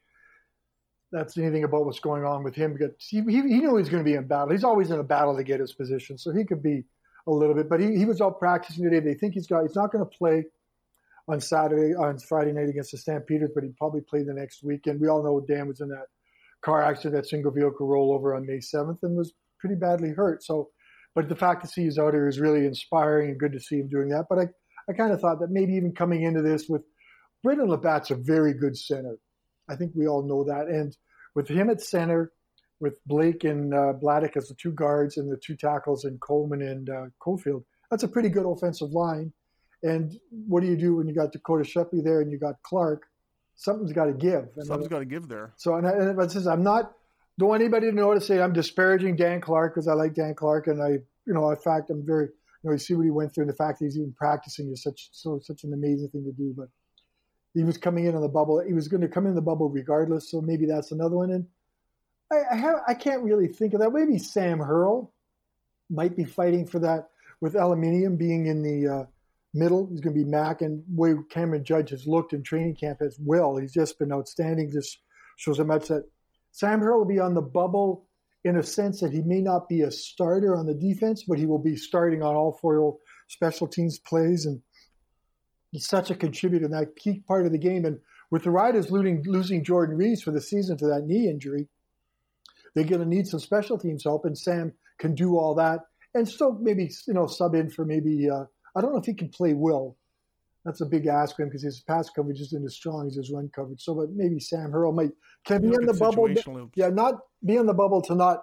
that's 1.13 1.37
anything 1.37 1.65
about 1.65 1.85
what's 1.85 2.01
going 2.01 2.25
on 2.25 2.43
with 2.43 2.55
him 2.55 2.73
because 2.73 2.93
he, 2.99 3.21
he, 3.21 3.43
he 3.43 3.59
knew 3.61 3.77
he 3.77 3.83
was 3.83 3.89
going 3.91 4.03
to 4.03 4.11
be 4.11 4.17
in 4.17 4.27
battle. 4.27 4.51
He's 4.51 4.65
always 4.65 4.91
in 4.91 4.99
a 4.99 5.05
battle 5.05 5.37
to 5.37 5.45
get 5.45 5.61
his 5.61 5.75
position, 5.75 6.19
so 6.19 6.33
he 6.33 6.45
could 6.45 6.63
be 6.63 6.85
a 7.27 7.31
little 7.31 7.55
bit. 7.55 7.69
But 7.69 7.81
he, 7.81 7.97
he 7.97 8.05
was 8.05 8.21
out 8.21 8.39
practicing 8.39 8.85
today. 8.85 9.01
They 9.01 9.15
think 9.15 9.35
he's 9.35 9.47
got 9.47 9.63
he's 9.63 9.77
not 9.77 9.93
going 9.93 10.05
to 10.05 10.19
play 10.19 10.47
on 11.29 11.41
Saturday 11.41 11.95
on 11.95 12.19
Friday 12.19 12.53
night 12.53 12.69
against 12.69 12.93
the 12.93 12.99
Stampeders, 12.99 13.51
but 13.55 13.63
he'd 13.63 13.77
probably 13.77 14.01
play 14.01 14.23
the 14.23 14.35
next 14.35 14.65
weekend. 14.65 15.01
We 15.01 15.09
all 15.09 15.23
know 15.23 15.45
Dan 15.47 15.69
was 15.69 15.81
in 15.81 15.89
that 15.89 16.07
car 16.65 16.83
accident, 16.83 17.15
that 17.15 17.29
single 17.29 17.53
vehicle 17.53 17.87
rollover 17.87 18.37
on 18.37 18.47
May 18.47 18.59
7th, 18.59 18.99
and 19.03 19.17
was 19.17 19.33
pretty 19.59 19.77
badly 19.77 20.11
hurt. 20.11 20.43
So, 20.43 20.71
but 21.15 21.29
the 21.29 21.37
fact 21.37 21.63
to 21.63 21.69
see 21.69 21.85
he's 21.85 21.99
out 21.99 22.15
here 22.15 22.29
is 22.29 22.41
really 22.41 22.67
inspiring 22.67 23.31
and 23.31 23.39
good 23.39 23.53
to 23.53 23.61
see 23.61 23.77
him 23.77 23.89
doing 23.89 24.09
that. 24.09 24.27
But 24.29 24.39
I, 24.39 24.47
I 24.89 24.93
kind 24.95 25.13
of 25.13 25.21
thought 25.21 25.41
that 25.41 25.51
maybe 25.51 25.75
even 25.75 25.93
coming 25.93 26.23
into 26.23 26.43
this 26.43 26.67
with 26.69 26.83
Brendon 27.43 27.69
LaBatte's 27.69 28.11
a 28.11 28.17
very 28.17 28.55
good 28.55 28.77
center. 28.77 29.17
I 29.69 29.77
think 29.77 29.93
we 29.95 30.07
all 30.07 30.23
know 30.23 30.45
that. 30.45 30.69
And 30.69 30.97
with 31.35 31.49
him 31.49 31.71
at 31.71 31.81
center, 31.81 32.33
with 32.81 32.95
Blake 33.07 33.45
and 33.45 33.73
uh, 33.73 33.93
Bladdock 34.03 34.37
as 34.37 34.49
the 34.49 34.55
two 34.55 34.73
guards 34.73 35.17
and 35.17 35.31
the 35.31 35.37
two 35.37 35.57
tackles 35.57 36.05
and 36.05 36.21
Coleman 36.21 36.63
and 36.63 36.91
uh, 36.91 37.05
Cofield, 37.25 37.65
that's 37.91 38.03
a 38.03 38.09
pretty 38.09 38.29
good 38.29 38.45
offensive 38.45 38.91
line. 38.91 39.33
And 39.83 40.19
what 40.31 40.63
do 40.63 40.69
you 40.69 40.77
do 40.77 40.97
when 40.97 41.09
you 41.09 41.15
got 41.15 41.33
Dakota 41.33 41.65
Shepley 41.65 42.01
there 42.03 42.21
and 42.21 42.31
you 42.31 42.39
got 42.39 42.55
Clark? 42.63 43.03
Something's 43.55 43.93
got 43.93 44.07
to 44.07 44.13
give. 44.13 44.49
And 44.57 44.67
Something's 44.67 44.89
got 44.89 45.01
to 45.01 45.05
give 45.05 45.29
there. 45.29 45.53
so, 45.57 45.75
and, 45.77 45.87
I, 45.87 45.91
and 45.91 46.21
it 46.21 46.31
says 46.31 46.47
I'm 46.47 46.63
not. 46.63 46.93
Don't 47.39 47.49
want 47.49 47.63
anybody 47.63 47.91
to 47.91 47.97
know 47.97 48.15
to 48.15 48.21
say 48.21 48.41
I'm 48.41 48.53
disparaging 48.53 49.17
Dan 49.17 49.41
Clark 49.41 49.75
because 49.75 49.89
I 49.89 49.95
like 49.95 50.15
Dan 50.15 50.35
Clark, 50.35 50.67
and 50.67 50.83
I, 50.83 50.89
you 51.27 51.35
know, 51.35 51.51
in 51.51 51.57
fact, 51.57 51.91
I'm 51.91 52.05
very, 52.05 52.27
you 52.27 52.31
know, 52.65 52.73
you 52.73 52.79
see 52.79 52.95
what 52.95 53.05
he 53.05 53.11
went 53.11 53.35
through, 53.35 53.43
and 53.43 53.51
the 53.51 53.57
fact 53.57 53.79
that 53.79 53.87
he's 53.87 53.97
even 53.97 54.13
practicing 54.13 54.71
is 54.71 54.83
such 54.83 55.09
so 55.13 55.41
such 55.43 55.65
an 55.65 55.73
amazing 55.73 56.09
thing 56.09 56.25
to 56.25 56.33
do. 56.33 56.55
But 56.57 56.69
he 57.55 57.65
was 57.65 57.79
coming 57.79 58.07
in 58.07 58.15
on 58.15 58.23
the 58.23 58.29
bubble. 58.29 58.63
He 58.67 58.75
was 58.75 58.89
going 58.89 59.03
to 59.03 59.09
come 59.09 59.27
in 59.27 59.35
the 59.35 59.43
bubble 59.43 59.69
regardless. 59.69 60.31
So 60.31 60.41
maybe 60.41 60.67
that's 60.67 60.93
another 60.93 61.17
one. 61.17 61.31
And 61.31 61.47
I, 62.31 62.55
I 62.55 62.57
have, 62.57 62.77
I 62.89 62.95
can't 62.95 63.23
really 63.23 63.49
think 63.49 63.75
of 63.75 63.81
that. 63.81 63.93
Maybe 63.93 64.19
Sam 64.19 64.59
Hurl 64.59 65.13
might 65.91 66.17
be 66.17 66.25
fighting 66.25 66.67
for 66.67 66.79
that 66.81 67.09
with 67.41 67.55
Elimimian 67.55 68.17
being 68.17 68.47
in 68.47 68.63
the 68.63 68.95
uh, 68.95 69.05
middle. 69.53 69.89
He's 69.91 70.01
going 70.01 70.17
to 70.17 70.25
be 70.25 70.31
Mac, 70.31 70.63
and 70.63 70.83
way 70.89 71.15
Cameron 71.31 71.65
Judge 71.65 71.91
has 71.91 72.07
looked 72.07 72.33
in 72.33 72.43
training 72.43 72.77
camp 72.77 73.03
as 73.03 73.19
well. 73.21 73.57
He's 73.57 73.73
just 73.73 73.99
been 73.99 74.13
outstanding. 74.13 74.71
Just 74.71 74.99
shows 75.37 75.59
how 75.59 75.65
much 75.65 75.89
that 75.89 76.09
Sam 76.53 76.81
Hurl 76.81 76.99
will 76.99 77.07
be 77.07 77.19
on 77.19 77.35
the 77.35 77.43
bubble 77.43 78.07
in 78.45 78.57
a 78.57 78.63
sense 78.63 79.01
that 79.01 79.13
he 79.13 79.23
may 79.23 79.41
not 79.41 79.69
be 79.69 79.83
a 79.83 79.91
starter 79.91 80.57
on 80.57 80.67
the 80.67 80.75
defense, 80.75 81.25
but 81.27 81.39
he 81.39 81.47
will 81.47 81.59
be 81.59 81.77
starting 81.77 82.23
on 82.23 82.35
all 82.35 82.59
four 82.61 82.99
special 83.29 83.67
teams 83.67 83.99
plays, 83.99 84.47
and 84.47 84.61
he's 85.71 85.87
such 85.87 86.11
a 86.11 86.15
contributor 86.15 86.67
in 86.67 86.73
that 86.73 86.97
key 86.97 87.23
part 87.27 87.47
of 87.47 87.53
the 87.53 87.59
game. 87.59 87.85
And 87.85 87.99
with 88.31 88.45
the 88.45 88.51
Riders 88.51 88.91
losing, 88.91 89.23
losing 89.27 89.65
Jordan 89.65 89.97
Reaves 89.97 90.23
for 90.23 90.31
the 90.31 90.41
season 90.41 90.77
to 90.79 90.87
that 90.89 91.07
knee 91.07 91.29
injury, 91.29 91.69
they're 92.75 92.85
going 92.85 93.01
to 93.01 93.09
need 93.09 93.27
some 93.27 93.41
special 93.41 93.79
teams 93.79 94.05
help, 94.05 94.25
and 94.25 94.37
Sam 94.37 94.73
can 94.99 95.15
do 95.15 95.39
all 95.39 95.55
that, 95.57 95.81
and 96.15 96.29
still 96.29 96.59
maybe 96.61 96.91
you 97.07 97.15
know 97.15 97.27
sub 97.27 97.55
in 97.55 97.71
for 97.71 97.85
maybe 97.85 98.29
uh, 98.31 98.45
I 98.75 98.81
don't 98.81 98.93
know 98.93 98.99
if 98.99 99.07
he 99.07 99.15
can 99.15 99.29
play 99.29 99.53
Will. 99.55 99.97
That's 100.65 100.81
a 100.81 100.87
big 100.87 101.07
ask 101.07 101.37
for 101.37 101.43
him 101.43 101.49
because 101.49 101.63
his 101.63 101.81
pass 101.81 102.09
coverage 102.09 102.41
isn't 102.41 102.65
as 102.65 102.75
strong 102.75 103.09
as 103.09 103.17
his 103.17 103.33
run 103.33 103.51
coverage. 103.55 103.83
So, 103.83 103.95
but 103.95 104.11
maybe 104.11 104.39
Sam 104.39 104.71
Hurl 104.71 104.93
might 104.93 105.11
can 105.45 105.61
be 105.61 105.75
in 105.75 105.87
the 105.87 105.95
bubble. 105.95 106.33
Yeah, 106.75 106.89
not 106.89 107.19
be 107.45 107.59
on 107.59 107.67
the 107.67 107.75
bubble 107.75 108.01
to 108.03 108.15
not 108.15 108.43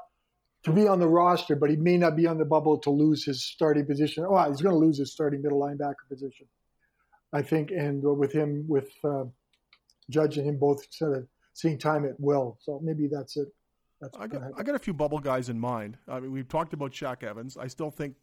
to 0.63 0.73
be 0.73 0.87
on 0.87 0.99
the 0.99 1.07
roster, 1.07 1.55
but 1.55 1.69
he 1.69 1.77
may 1.77 1.97
not 1.97 2.17
be 2.17 2.27
on 2.27 2.37
the 2.37 2.45
bubble 2.45 2.77
to 2.79 2.89
lose 2.89 3.23
his 3.23 3.43
starting 3.43 3.85
position. 3.85 4.25
Oh, 4.27 4.49
he's 4.49 4.61
going 4.61 4.73
to 4.73 4.79
lose 4.79 4.97
his 4.97 5.11
starting 5.11 5.41
middle 5.41 5.59
linebacker 5.59 6.07
position, 6.09 6.47
I 7.31 7.41
think. 7.41 7.71
And 7.71 8.03
with 8.03 8.33
him, 8.33 8.65
with 8.67 8.89
uh, 9.05 9.23
Judge 10.09 10.37
and 10.37 10.47
him 10.47 10.57
both 10.57 10.85
sort 10.91 11.17
of 11.17 11.27
seeing 11.53 11.77
time 11.77 12.05
at 12.05 12.19
will, 12.19 12.57
so 12.61 12.81
maybe 12.83 13.07
that's 13.09 13.37
it. 13.37 13.47
That's 14.01 14.17
I 14.17 14.27
got, 14.27 14.41
I 14.57 14.63
got 14.63 14.75
a 14.75 14.79
few 14.79 14.93
bubble 14.93 15.19
guys 15.19 15.49
in 15.49 15.59
mind. 15.59 15.97
I 16.07 16.19
mean, 16.19 16.31
we've 16.31 16.47
talked 16.47 16.73
about 16.73 16.91
Shaq 16.91 17.23
Evans. 17.23 17.57
I 17.57 17.67
still 17.67 17.91
think 17.91 18.15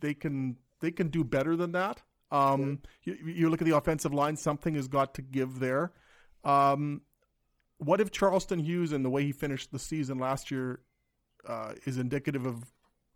they 0.00 0.14
can 0.14 0.56
they 0.80 0.90
can 0.90 1.08
do 1.08 1.24
better 1.24 1.56
than 1.56 1.72
that. 1.72 2.02
Um, 2.30 2.80
you, 3.04 3.14
you, 3.24 3.50
look 3.50 3.60
at 3.60 3.66
the 3.66 3.76
offensive 3.76 4.12
line; 4.12 4.36
something 4.36 4.74
has 4.74 4.88
got 4.88 5.14
to 5.14 5.22
give 5.22 5.60
there. 5.60 5.92
Um, 6.44 7.02
what 7.78 8.00
if 8.00 8.10
Charleston 8.10 8.58
Hughes 8.58 8.92
and 8.92 9.04
the 9.04 9.10
way 9.10 9.24
he 9.24 9.32
finished 9.32 9.70
the 9.70 9.78
season 9.78 10.18
last 10.18 10.50
year 10.50 10.80
uh, 11.46 11.72
is 11.84 11.98
indicative 11.98 12.46
of 12.46 12.64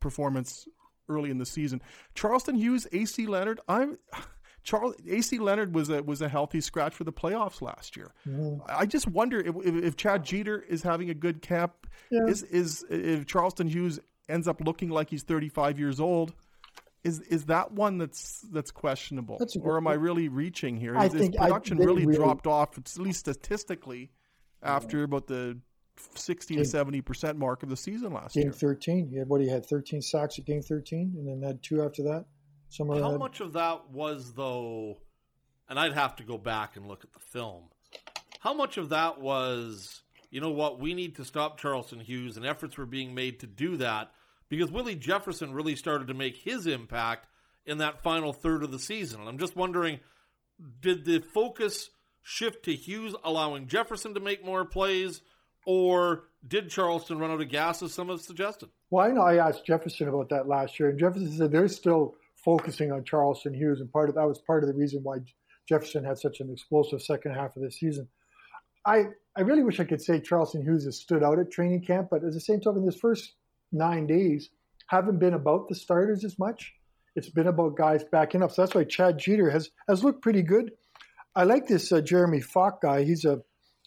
performance 0.00 0.68
early 1.08 1.30
in 1.30 1.38
the 1.38 1.46
season? 1.46 1.82
Charleston 2.14 2.54
Hughes, 2.54 2.86
AC 2.92 3.26
Leonard, 3.26 3.60
I'm. 3.68 3.98
Charles 4.62 4.94
AC 5.08 5.38
Leonard 5.38 5.74
was 5.74 5.88
a 5.88 6.02
was 6.02 6.20
a 6.20 6.28
healthy 6.28 6.60
scratch 6.60 6.94
for 6.94 7.04
the 7.04 7.12
playoffs 7.12 7.62
last 7.62 7.96
year. 7.96 8.12
Mm-hmm. 8.28 8.60
I 8.68 8.84
just 8.84 9.08
wonder 9.08 9.40
if, 9.40 9.56
if, 9.64 9.74
if, 9.74 9.96
Chad 9.96 10.22
Geter 10.22 10.62
is 10.68 10.82
having 10.82 11.08
a 11.08 11.14
good 11.14 11.40
camp. 11.40 11.86
Yeah. 12.10 12.26
Is 12.26 12.42
is 12.42 12.84
if 12.90 13.24
Charleston 13.24 13.68
Hughes 13.68 14.00
ends 14.28 14.46
up 14.46 14.60
looking 14.60 14.90
like 14.90 15.08
he's 15.08 15.22
35 15.22 15.78
years 15.78 15.98
old? 15.98 16.34
Is 17.02 17.20
is 17.20 17.46
that 17.46 17.72
one 17.72 17.96
that's 17.96 18.44
that's 18.52 18.70
questionable, 18.70 19.38
that's 19.38 19.56
or 19.56 19.78
am 19.78 19.84
point. 19.84 19.94
I 19.94 20.00
really 20.00 20.28
reaching 20.28 20.76
here? 20.76 20.96
I 20.96 21.06
is, 21.06 21.14
think 21.14 21.36
production 21.36 21.78
really, 21.78 22.04
really, 22.04 22.16
dropped 22.16 22.46
off, 22.46 22.76
at 22.76 22.94
least 22.98 23.20
statistically, 23.20 24.10
after 24.62 24.98
yeah. 24.98 25.04
about 25.04 25.26
the 25.26 25.58
60 26.14 26.56
to 26.56 26.64
70 26.64 27.00
percent 27.00 27.38
mark 27.38 27.62
of 27.62 27.70
the 27.70 27.76
season 27.76 28.12
last 28.12 28.34
game 28.34 28.44
year. 28.44 28.50
Game 28.52 28.58
13, 28.58 29.08
he 29.08 29.16
had 29.16 29.28
what 29.28 29.40
he 29.40 29.48
had 29.48 29.64
13 29.64 30.02
sacks 30.02 30.38
at 30.38 30.44
game 30.44 30.60
13, 30.60 31.14
and 31.16 31.26
then 31.26 31.46
had 31.46 31.62
two 31.62 31.82
after 31.82 32.02
that. 32.02 32.26
Somewhere 32.68 33.02
How 33.02 33.16
much 33.16 33.40
of 33.40 33.54
that 33.54 33.90
was 33.90 34.34
though? 34.34 34.98
And 35.68 35.78
I'd 35.78 35.92
have 35.92 36.16
to 36.16 36.22
go 36.22 36.36
back 36.36 36.76
and 36.76 36.86
look 36.86 37.04
at 37.04 37.12
the 37.12 37.20
film. 37.20 37.64
How 38.40 38.52
much 38.52 38.76
of 38.76 38.90
that 38.90 39.20
was? 39.20 40.02
You 40.30 40.40
know 40.40 40.50
what? 40.50 40.80
We 40.80 40.94
need 40.94 41.16
to 41.16 41.24
stop 41.24 41.58
Charleston 41.58 42.00
Hughes, 42.00 42.36
and 42.36 42.44
efforts 42.44 42.76
were 42.76 42.86
being 42.86 43.14
made 43.14 43.40
to 43.40 43.46
do 43.46 43.76
that 43.78 44.12
because 44.50 44.70
Willie 44.70 44.96
Jefferson 44.96 45.54
really 45.54 45.76
started 45.76 46.08
to 46.08 46.14
make 46.14 46.36
his 46.36 46.66
impact 46.66 47.28
in 47.64 47.78
that 47.78 48.02
final 48.02 48.34
third 48.34 48.62
of 48.62 48.70
the 48.70 48.78
season. 48.78 49.20
And 49.20 49.28
I'm 49.28 49.38
just 49.38 49.56
wondering, 49.56 50.00
did 50.80 51.06
the 51.06 51.20
focus 51.20 51.88
shift 52.22 52.64
to 52.64 52.74
Hughes, 52.74 53.14
allowing 53.24 53.68
Jefferson 53.68 54.12
to 54.14 54.20
make 54.20 54.44
more 54.44 54.64
plays, 54.66 55.22
or 55.64 56.24
did 56.46 56.68
Charleston 56.68 57.18
run 57.18 57.30
out 57.30 57.40
of 57.40 57.48
gas, 57.48 57.82
as 57.82 57.94
some 57.94 58.08
have 58.08 58.20
suggested? 58.20 58.68
Well, 58.90 59.06
I 59.06 59.12
know 59.12 59.22
I 59.22 59.48
asked 59.48 59.64
Jefferson 59.64 60.08
about 60.08 60.28
that 60.30 60.48
last 60.48 60.78
year, 60.78 60.90
and 60.90 60.98
Jefferson 60.98 61.32
said 61.32 61.52
they're 61.52 61.68
still 61.68 62.16
focusing 62.34 62.90
on 62.90 63.04
Charleston 63.04 63.54
Hughes, 63.54 63.80
and 63.80 63.92
part 63.92 64.08
of 64.08 64.16
that 64.16 64.26
was 64.26 64.38
part 64.38 64.64
of 64.64 64.68
the 64.68 64.74
reason 64.74 65.00
why 65.02 65.18
Jefferson 65.68 66.04
had 66.04 66.18
such 66.18 66.40
an 66.40 66.50
explosive 66.50 67.02
second 67.02 67.34
half 67.34 67.54
of 67.56 67.62
the 67.62 67.70
season. 67.70 68.08
I 68.84 69.04
I 69.36 69.42
really 69.42 69.62
wish 69.62 69.78
I 69.78 69.84
could 69.84 70.02
say 70.02 70.20
Charleston 70.20 70.62
Hughes 70.62 70.84
has 70.84 70.98
stood 70.98 71.22
out 71.22 71.38
at 71.38 71.52
training 71.52 71.84
camp, 71.84 72.08
but 72.10 72.24
at 72.24 72.32
the 72.32 72.40
same 72.40 72.60
time, 72.60 72.76
in 72.76 72.84
this 72.84 72.98
first 72.98 73.34
nine 73.72 74.06
days, 74.06 74.50
haven't 74.86 75.18
been 75.18 75.34
about 75.34 75.68
the 75.68 75.74
starters 75.74 76.24
as 76.24 76.38
much. 76.38 76.74
It's 77.16 77.28
been 77.28 77.48
about 77.48 77.76
guys 77.76 78.04
backing 78.10 78.42
up. 78.42 78.52
So 78.52 78.62
that's 78.62 78.74
why 78.74 78.84
Chad 78.84 79.18
Geter 79.18 79.52
has 79.52 79.70
has 79.88 80.04
looked 80.04 80.22
pretty 80.22 80.42
good. 80.42 80.72
I 81.34 81.44
like 81.44 81.66
this 81.66 81.92
uh, 81.92 82.00
Jeremy 82.00 82.40
Falk 82.40 82.82
guy. 82.82 83.04
He's 83.04 83.24
a 83.24 83.40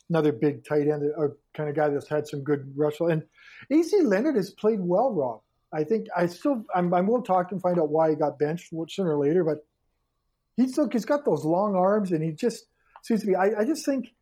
another 0.09 0.31
big 0.31 0.65
tight 0.65 0.87
end 0.87 1.03
or 1.17 1.37
kind 1.53 1.69
of 1.69 1.75
guy 1.75 1.89
that's 1.89 2.09
had 2.09 2.27
some 2.27 2.43
good 2.43 2.71
rush. 2.75 2.99
And 2.99 3.23
AC 3.71 4.01
Leonard 4.01 4.35
has 4.35 4.51
played 4.51 4.79
well, 4.81 5.13
Rob. 5.13 5.41
I 5.73 5.83
think 5.83 6.07
I 6.15 6.27
still 6.27 6.63
I'm, 6.75 6.93
I 6.93 7.01
will 7.01 7.23
talk 7.23 7.51
and 7.51 7.61
find 7.61 7.79
out 7.79 7.89
why 7.89 8.09
he 8.09 8.15
got 8.15 8.37
benched 8.37 8.71
sooner 8.89 9.17
or 9.17 9.25
later, 9.25 9.43
but 9.43 9.65
he's 10.55 10.73
still 10.73 10.89
he's 10.91 11.05
got 11.05 11.25
those 11.25 11.43
long 11.45 11.75
arms 11.75 12.11
and 12.11 12.23
he 12.23 12.31
just 12.31 12.65
seems 13.03 13.21
to 13.21 13.27
be. 13.27 13.35
I, 13.35 13.61
I 13.61 13.65
just 13.65 13.85
think 13.85 14.13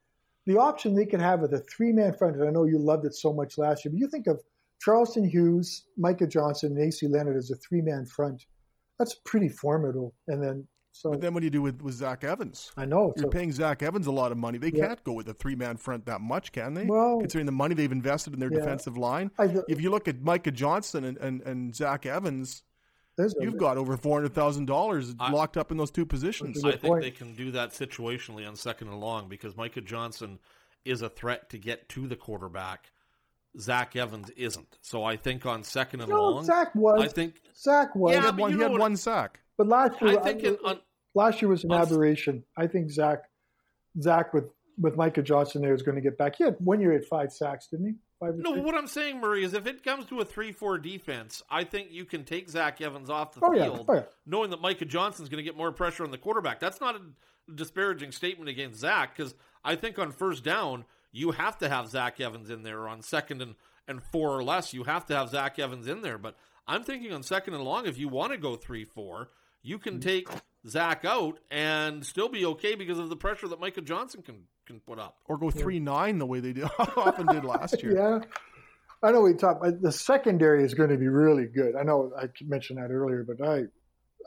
the 0.45 0.57
option 0.57 0.95
they 0.95 1.05
could 1.05 1.21
have 1.21 1.41
with 1.41 1.53
a 1.53 1.59
three 1.59 1.91
man 1.91 2.13
front. 2.13 2.35
And 2.35 2.47
I 2.47 2.51
know 2.51 2.65
you 2.65 2.79
loved 2.79 3.05
it 3.05 3.13
so 3.13 3.33
much 3.33 3.57
last 3.57 3.85
year, 3.85 3.91
but 3.91 3.99
you 3.99 4.07
think 4.07 4.27
of 4.27 4.41
Charleston 4.81 5.23
Hughes, 5.23 5.85
Micah 5.97 6.27
Johnson, 6.27 6.75
and 6.75 6.87
AC 6.87 7.07
Leonard 7.07 7.37
as 7.37 7.51
a 7.51 7.55
three 7.55 7.81
man 7.81 8.05
front. 8.05 8.45
That's 8.99 9.15
pretty 9.25 9.49
formidable. 9.49 10.13
And 10.27 10.43
then 10.43 10.67
so, 10.93 11.11
but 11.11 11.21
then 11.21 11.33
what 11.33 11.39
do 11.39 11.45
you 11.45 11.51
do 11.51 11.61
with, 11.61 11.81
with 11.81 11.95
Zach 11.95 12.23
Evans? 12.23 12.71
I 12.75 12.85
know 12.85 13.13
you're 13.15 13.29
paying 13.29 13.51
Zach 13.51 13.81
Evans 13.81 14.07
a 14.07 14.11
lot 14.11 14.31
of 14.31 14.37
money. 14.37 14.57
They 14.57 14.71
yeah. 14.73 14.87
can't 14.87 15.03
go 15.03 15.13
with 15.13 15.29
a 15.29 15.33
three 15.33 15.55
man 15.55 15.77
front 15.77 16.05
that 16.05 16.19
much, 16.19 16.51
can 16.51 16.73
they? 16.73 16.85
Well, 16.85 17.19
considering 17.19 17.45
the 17.45 17.53
money 17.53 17.75
they've 17.75 17.91
invested 17.91 18.33
in 18.33 18.39
their 18.39 18.51
yeah. 18.51 18.59
defensive 18.59 18.97
line. 18.97 19.31
I, 19.39 19.55
if 19.69 19.79
you 19.79 19.89
look 19.89 20.07
at 20.07 20.21
Micah 20.21 20.51
Johnson 20.51 21.05
and, 21.05 21.17
and, 21.17 21.41
and 21.43 21.73
Zach 21.73 22.05
Evans, 22.05 22.63
you've 23.39 23.57
got 23.57 23.77
over 23.77 23.95
four 23.95 24.17
hundred 24.17 24.33
thousand 24.33 24.65
dollars 24.65 25.15
locked 25.31 25.55
up 25.55 25.71
in 25.71 25.77
those 25.77 25.91
two 25.91 26.05
positions. 26.05 26.63
I 26.63 26.71
think 26.71 26.83
point. 26.83 27.03
they 27.03 27.11
can 27.11 27.35
do 27.35 27.51
that 27.51 27.71
situationally 27.71 28.47
on 28.47 28.55
second 28.55 28.89
and 28.89 28.99
long 28.99 29.29
because 29.29 29.55
Micah 29.55 29.81
Johnson 29.81 30.39
is 30.83 31.01
a 31.01 31.09
threat 31.09 31.49
to 31.51 31.57
get 31.57 31.87
to 31.89 32.07
the 32.07 32.15
quarterback. 32.15 32.91
Zach 33.59 33.95
Evans 33.95 34.29
isn't. 34.31 34.77
So 34.81 35.03
I 35.03 35.17
think 35.17 35.45
on 35.45 35.63
second 35.63 36.01
and 36.01 36.09
no, 36.09 36.31
long, 36.31 36.45
Zach 36.45 36.73
was. 36.75 37.01
I 37.01 37.07
think 37.07 37.41
Zach 37.55 37.95
was. 37.95 38.13
Yeah, 38.13 38.19
he 38.19 38.25
had, 38.25 38.37
one, 38.37 38.53
he 38.53 38.59
had 38.59 38.77
one 38.77 38.95
sack. 38.95 39.39
But 39.57 39.67
last 39.67 40.01
year, 40.01 40.19
I 40.19 40.33
think 40.33 40.43
I, 40.43 40.69
on, 40.69 40.79
last 41.13 41.41
year 41.41 41.49
was 41.49 41.63
an 41.63 41.71
aberration. 41.71 42.43
I 42.57 42.67
think 42.67 42.89
Zach, 42.89 43.23
Zach 44.01 44.33
with 44.33 44.45
with 44.79 44.95
Micah 44.95 45.21
Johnson 45.21 45.61
there 45.61 45.73
is 45.73 45.81
going 45.81 45.95
to 45.95 46.01
get 46.01 46.17
back. 46.17 46.37
He 46.37 46.43
had 46.43 46.55
one 46.59 46.79
year 46.79 46.93
at 46.93 47.05
five 47.05 47.31
sacks, 47.31 47.67
didn't 47.67 47.87
he? 47.87 47.93
Five 48.19 48.35
no, 48.37 48.51
what 48.51 48.75
I'm 48.75 48.87
saying, 48.87 49.19
Murray, 49.19 49.43
is 49.43 49.53
if 49.53 49.67
it 49.67 49.83
comes 49.83 50.05
to 50.07 50.19
a 50.19 50.25
three-four 50.25 50.77
defense, 50.77 51.43
I 51.49 51.63
think 51.63 51.89
you 51.91 52.05
can 52.05 52.23
take 52.23 52.49
Zach 52.49 52.79
Evans 52.81 53.09
off 53.09 53.33
the 53.33 53.41
oh, 53.43 53.51
field, 53.51 53.77
yeah. 53.77 53.85
Oh, 53.87 53.93
yeah. 53.93 54.03
knowing 54.25 54.51
that 54.51 54.61
Micah 54.61 54.85
Johnson's 54.85 55.29
going 55.29 55.37
to 55.37 55.43
get 55.43 55.57
more 55.57 55.71
pressure 55.71 56.03
on 56.03 56.11
the 56.11 56.17
quarterback. 56.17 56.59
That's 56.59 56.79
not 56.79 56.95
a 56.95 57.01
disparaging 57.53 58.11
statement 58.11 58.49
against 58.49 58.79
Zach 58.79 59.15
because 59.15 59.35
I 59.63 59.75
think 59.75 59.99
on 59.99 60.11
first 60.11 60.43
down 60.43 60.85
you 61.11 61.31
have 61.31 61.57
to 61.59 61.69
have 61.69 61.89
Zach 61.89 62.19
Evans 62.19 62.49
in 62.49 62.63
there. 62.63 62.87
On 62.87 63.01
second 63.01 63.41
and 63.41 63.55
and 63.87 64.01
four 64.01 64.29
or 64.29 64.43
less, 64.43 64.73
you 64.73 64.83
have 64.83 65.05
to 65.07 65.15
have 65.15 65.29
Zach 65.29 65.59
Evans 65.59 65.87
in 65.87 66.01
there. 66.01 66.17
But 66.17 66.35
I'm 66.67 66.83
thinking 66.83 67.11
on 67.11 67.23
second 67.23 67.53
and 67.53 67.63
long, 67.63 67.85
if 67.85 67.97
you 67.97 68.07
want 68.07 68.31
to 68.31 68.37
go 68.37 68.55
three-four 68.55 69.29
you 69.63 69.77
can 69.77 69.93
mm-hmm. 69.93 70.01
take 70.01 70.27
Zach 70.67 71.05
out 71.05 71.39
and 71.49 72.05
still 72.05 72.29
be 72.29 72.45
okay 72.45 72.75
because 72.75 72.99
of 72.99 73.09
the 73.09 73.15
pressure 73.15 73.47
that 73.47 73.59
Micah 73.59 73.81
Johnson 73.81 74.21
can 74.21 74.43
can 74.65 74.79
put 74.79 74.99
up, 74.99 75.17
or 75.25 75.37
go 75.37 75.49
three 75.49 75.79
nine 75.79 76.17
the 76.17 76.25
way 76.25 76.39
they 76.39 76.53
did, 76.53 76.65
often 76.79 77.25
did 77.27 77.43
last 77.43 77.81
year. 77.81 77.95
yeah, 77.95 78.19
I 79.03 79.11
know 79.11 79.21
we 79.21 79.33
talked. 79.33 79.63
The 79.81 79.91
secondary 79.91 80.63
is 80.63 80.73
going 80.73 80.89
to 80.89 80.97
be 80.97 81.07
really 81.07 81.45
good. 81.45 81.75
I 81.75 81.83
know 81.83 82.11
I 82.17 82.29
mentioned 82.43 82.79
that 82.79 82.91
earlier, 82.91 83.23
but 83.23 83.45
I 83.45 83.63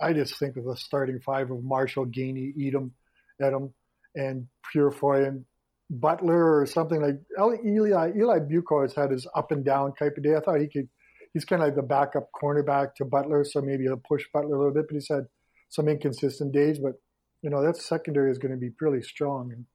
I 0.00 0.12
just 0.12 0.38
think 0.38 0.56
of 0.56 0.64
the 0.64 0.76
starting 0.76 1.20
five 1.20 1.50
of 1.50 1.62
Marshall, 1.62 2.06
Gainey, 2.06 2.52
Edem, 2.66 2.92
Edem, 3.40 3.72
and 4.14 4.48
Purifoy 4.72 5.26
and 5.28 5.44
Butler 5.90 6.60
or 6.60 6.66
something 6.66 7.02
like 7.02 7.16
Elie. 7.38 7.58
Elie 7.64 8.40
Bouka 8.40 8.82
has 8.82 8.94
had 8.94 9.10
his 9.10 9.26
up 9.34 9.52
and 9.52 9.64
down 9.64 9.94
type 9.94 10.16
of 10.16 10.22
day. 10.22 10.34
I 10.34 10.40
thought 10.40 10.60
he 10.60 10.68
could 10.68 10.88
he's 11.34 11.44
kind 11.44 11.60
of 11.60 11.68
like 11.68 11.76
the 11.76 11.82
backup 11.82 12.30
cornerback 12.32 12.94
to 12.96 13.04
Butler, 13.04 13.44
so 13.44 13.60
maybe 13.60 13.84
he'll 13.84 13.96
push 13.96 14.24
Butler 14.32 14.54
a 14.54 14.58
little 14.58 14.74
bit. 14.74 14.86
But 14.88 14.94
he's 14.94 15.08
had 15.08 15.26
some 15.68 15.88
inconsistent 15.88 16.52
days. 16.52 16.78
But 16.78 16.94
you 17.42 17.50
know 17.50 17.62
that 17.62 17.76
secondary 17.76 18.30
is 18.30 18.38
going 18.38 18.52
to 18.52 18.58
be 18.58 18.70
really 18.80 19.02
strong, 19.02 19.52
and 19.52 19.66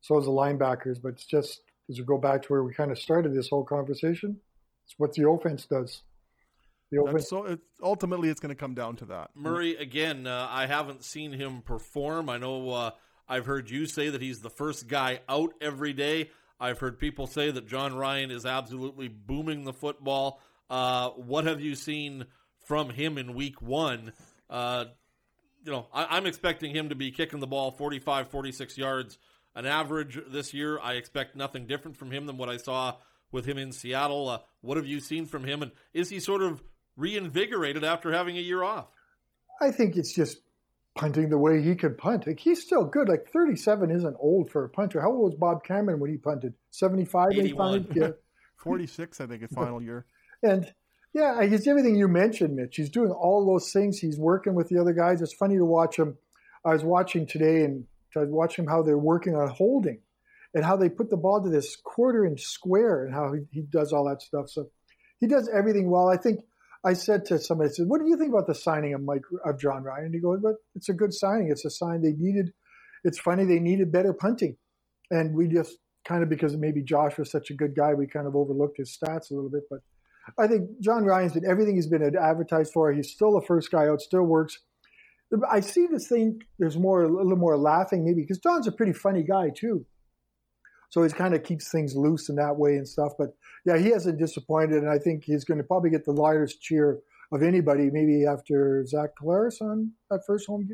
so 0.00 0.18
is 0.18 0.24
the 0.24 0.32
linebackers. 0.32 1.00
But 1.00 1.10
it's 1.10 1.26
just 1.26 1.60
as 1.88 1.98
we 1.98 2.04
go 2.04 2.18
back 2.18 2.42
to 2.42 2.48
where 2.48 2.64
we 2.64 2.74
kind 2.74 2.90
of 2.90 2.98
started 2.98 3.34
this 3.34 3.50
whole 3.50 3.64
conversation, 3.64 4.40
it's 4.84 4.94
what 4.98 5.12
the 5.12 5.28
offense 5.28 5.66
does. 5.66 6.02
The 6.90 7.02
offense. 7.02 7.28
so 7.28 7.44
it, 7.44 7.60
ultimately, 7.82 8.28
it's 8.30 8.40
going 8.40 8.54
to 8.54 8.58
come 8.58 8.74
down 8.74 8.96
to 8.96 9.04
that. 9.06 9.30
Murray, 9.34 9.76
again, 9.76 10.26
uh, 10.26 10.48
I 10.50 10.66
haven't 10.66 11.04
seen 11.04 11.32
him 11.32 11.62
perform. 11.62 12.28
I 12.28 12.38
know 12.38 12.70
uh, 12.70 12.90
I've 13.28 13.46
heard 13.46 13.70
you 13.70 13.86
say 13.86 14.10
that 14.10 14.20
he's 14.20 14.40
the 14.40 14.50
first 14.50 14.88
guy 14.88 15.20
out 15.28 15.54
every 15.60 15.92
day. 15.92 16.30
I've 16.60 16.78
heard 16.78 16.98
people 16.98 17.26
say 17.26 17.50
that 17.50 17.66
Jon 17.66 17.94
Ryan 17.94 18.30
is 18.30 18.46
absolutely 18.46 19.08
booming 19.08 19.64
the 19.64 19.72
football. 19.72 20.40
Uh, 20.70 21.10
what 21.10 21.46
have 21.46 21.60
you 21.60 21.74
seen 21.74 22.26
from 22.66 22.90
him 22.90 23.18
in 23.18 23.34
week 23.34 23.60
one? 23.60 24.12
Uh, 24.48 24.86
you 25.64 25.72
know, 25.72 25.86
I, 25.92 26.16
am 26.16 26.26
expecting 26.26 26.74
him 26.74 26.90
to 26.90 26.94
be 26.94 27.10
kicking 27.10 27.40
the 27.40 27.46
ball 27.46 27.70
45, 27.70 28.28
46 28.28 28.78
yards 28.78 29.18
an 29.54 29.66
average 29.66 30.18
this 30.28 30.52
year. 30.52 30.78
I 30.80 30.94
expect 30.94 31.36
nothing 31.36 31.66
different 31.66 31.96
from 31.96 32.10
him 32.10 32.26
than 32.26 32.36
what 32.36 32.48
I 32.48 32.58
saw 32.58 32.96
with 33.32 33.46
him 33.46 33.58
in 33.58 33.72
Seattle. 33.72 34.28
Uh, 34.28 34.38
what 34.60 34.76
have 34.76 34.86
you 34.86 35.00
seen 35.00 35.26
from 35.26 35.44
him? 35.44 35.62
And 35.62 35.72
is 35.92 36.10
he 36.10 36.20
sort 36.20 36.42
of 36.42 36.62
reinvigorated 36.96 37.84
after 37.84 38.12
having 38.12 38.36
a 38.36 38.40
year 38.40 38.62
off? 38.62 38.86
I 39.60 39.70
think 39.70 39.96
it's 39.96 40.14
just 40.14 40.38
punting 40.94 41.28
the 41.28 41.38
way 41.38 41.62
he 41.62 41.74
can 41.74 41.96
punt. 41.96 42.26
Like 42.26 42.40
he's 42.40 42.62
still 42.62 42.84
good. 42.84 43.08
Like 43.08 43.28
37 43.30 43.90
isn't 43.90 44.16
old 44.18 44.50
for 44.50 44.64
a 44.64 44.68
punter. 44.68 45.00
How 45.00 45.10
old 45.10 45.32
was 45.32 45.34
Bob 45.34 45.64
Cameron 45.64 46.00
when 46.00 46.10
he 46.10 46.16
punted? 46.16 46.54
75, 46.70 47.32
85? 47.32 47.86
Yeah. 47.96 48.10
46, 48.56 49.20
I 49.20 49.26
think, 49.26 49.42
his 49.42 49.50
final 49.50 49.82
year. 49.82 50.06
And 50.42 50.72
yeah, 51.12 51.44
he's 51.44 51.68
everything 51.68 51.96
you 51.96 52.08
mentioned, 52.08 52.56
Mitch. 52.56 52.76
He's 52.76 52.88
doing 52.88 53.10
all 53.10 53.44
those 53.44 53.70
things. 53.70 53.98
He's 53.98 54.18
working 54.18 54.54
with 54.54 54.68
the 54.68 54.78
other 54.78 54.94
guys. 54.94 55.20
It's 55.20 55.34
funny 55.34 55.56
to 55.56 55.66
watch 55.66 55.98
him. 55.98 56.16
I 56.64 56.72
was 56.72 56.82
watching 56.82 57.26
today 57.26 57.64
and 57.64 57.84
I 58.16 58.20
was 58.20 58.30
watching 58.30 58.66
how 58.66 58.82
they're 58.82 58.96
working 58.96 59.36
on 59.36 59.48
holding 59.48 60.00
and 60.54 60.64
how 60.64 60.76
they 60.76 60.88
put 60.88 61.10
the 61.10 61.16
ball 61.16 61.42
to 61.42 61.50
this 61.50 61.76
quarter 61.76 62.24
inch 62.24 62.42
square 62.42 63.04
and 63.04 63.14
how 63.14 63.32
he, 63.32 63.40
he 63.50 63.62
does 63.62 63.92
all 63.92 64.08
that 64.08 64.22
stuff. 64.22 64.48
So 64.48 64.70
he 65.20 65.26
does 65.26 65.48
everything 65.52 65.90
well. 65.90 66.08
I 66.08 66.16
think 66.16 66.40
I 66.84 66.92
said 66.92 67.24
to 67.26 67.38
somebody, 67.38 67.70
I 67.70 67.72
said, 67.72 67.86
what 67.88 68.00
do 68.00 68.08
you 68.08 68.16
think 68.16 68.30
about 68.30 68.46
the 68.46 68.54
signing 68.54 68.94
of 68.94 69.02
Mike 69.02 69.22
of 69.44 69.58
Jon 69.58 69.82
Ryan? 69.82 70.06
And 70.06 70.14
he 70.14 70.20
goes, 70.20 70.40
but 70.42 70.56
it's 70.74 70.88
a 70.88 70.94
good 70.94 71.14
signing. 71.14 71.50
It's 71.50 71.64
a 71.64 71.70
sign 71.70 72.02
they 72.02 72.12
needed. 72.12 72.52
It's 73.04 73.18
funny 73.18 73.44
they 73.44 73.60
needed 73.60 73.92
better 73.92 74.12
punting, 74.12 74.56
and 75.10 75.34
we 75.34 75.48
just 75.48 75.78
kind 76.06 76.22
of 76.22 76.28
because 76.28 76.56
maybe 76.56 76.82
Josh 76.82 77.18
was 77.18 77.30
such 77.30 77.50
a 77.50 77.54
good 77.54 77.74
guy, 77.74 77.94
we 77.94 78.06
kind 78.06 78.26
of 78.26 78.36
overlooked 78.36 78.76
his 78.78 78.96
stats 78.96 79.30
a 79.30 79.34
little 79.34 79.50
bit. 79.50 79.62
But 79.70 79.80
I 80.38 80.46
think 80.46 80.68
Jon 80.80 81.04
Ryan's 81.04 81.32
did 81.32 81.44
everything 81.44 81.74
he's 81.76 81.86
been 81.86 82.16
advertised 82.16 82.72
for. 82.72 82.92
He's 82.92 83.10
still 83.10 83.32
the 83.32 83.46
first 83.46 83.70
guy 83.70 83.88
out, 83.88 84.00
still 84.00 84.22
works. 84.22 84.58
I 85.50 85.60
see 85.60 85.86
this 85.86 86.06
thing. 86.06 86.42
There's 86.58 86.76
more, 86.78 87.04
a 87.04 87.08
little 87.08 87.36
more 87.36 87.56
laughing, 87.56 88.04
maybe 88.04 88.22
because 88.22 88.38
Jon's 88.38 88.66
a 88.66 88.72
pretty 88.72 88.92
funny 88.92 89.22
guy 89.22 89.50
too. 89.50 89.84
So 90.94 91.02
he 91.02 91.08
kind 91.10 91.34
of 91.34 91.42
keeps 91.42 91.72
things 91.72 91.96
loose 91.96 92.28
in 92.28 92.36
that 92.36 92.56
way 92.56 92.76
and 92.76 92.86
stuff. 92.86 93.14
But 93.18 93.30
yeah, 93.66 93.76
he 93.76 93.88
hasn't 93.90 94.16
disappointed, 94.16 94.80
and 94.84 94.88
I 94.88 94.96
think 95.00 95.24
he's 95.24 95.42
going 95.42 95.58
to 95.58 95.64
probably 95.64 95.90
get 95.90 96.04
the 96.04 96.12
loudest 96.12 96.60
cheer 96.62 97.00
of 97.32 97.42
anybody, 97.42 97.90
maybe 97.90 98.26
after 98.26 98.86
Zach 98.86 99.10
Collaros 99.20 99.60
on 99.60 99.90
that 100.12 100.20
first 100.24 100.46
home 100.46 100.68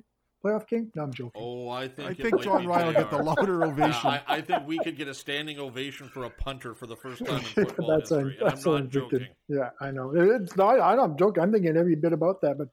playoff 0.44 0.68
game. 0.68 0.92
No, 0.94 1.04
I'm 1.04 1.12
joking. 1.14 1.40
Oh, 1.42 1.70
I 1.70 1.88
think 1.88 2.10
I 2.10 2.12
think 2.12 2.42
Jon 2.42 2.60
be 2.60 2.66
Ryan 2.66 2.86
will 2.88 2.92
get 2.92 3.10
the 3.10 3.16
JR. 3.16 3.22
louder 3.22 3.64
ovation. 3.70 4.00
Yeah, 4.12 4.20
I, 4.28 4.36
I 4.36 4.40
think 4.42 4.66
we 4.68 4.78
could 4.80 4.98
get 4.98 5.08
a 5.08 5.14
standing 5.14 5.58
ovation 5.58 6.10
for 6.10 6.24
a 6.24 6.30
punter 6.30 6.74
for 6.74 6.86
the 6.86 6.96
first 6.96 7.24
time 7.24 7.36
in 7.38 7.42
football 7.64 7.88
that's 7.88 8.10
history. 8.10 8.36
and 8.38 8.50
that's 8.50 8.66
I'm 8.66 8.72
not 8.74 8.82
Victor. 8.82 9.00
joking. 9.00 9.26
Yeah, 9.48 9.70
I 9.80 9.90
know. 9.90 10.12
It's 10.14 10.54
not. 10.54 10.78
I'm 10.82 10.98
not 10.98 11.18
joking. 11.18 11.42
I'm 11.42 11.50
thinking 11.50 11.78
every 11.78 11.94
bit 11.94 12.12
about 12.12 12.42
that, 12.42 12.58
but. 12.58 12.68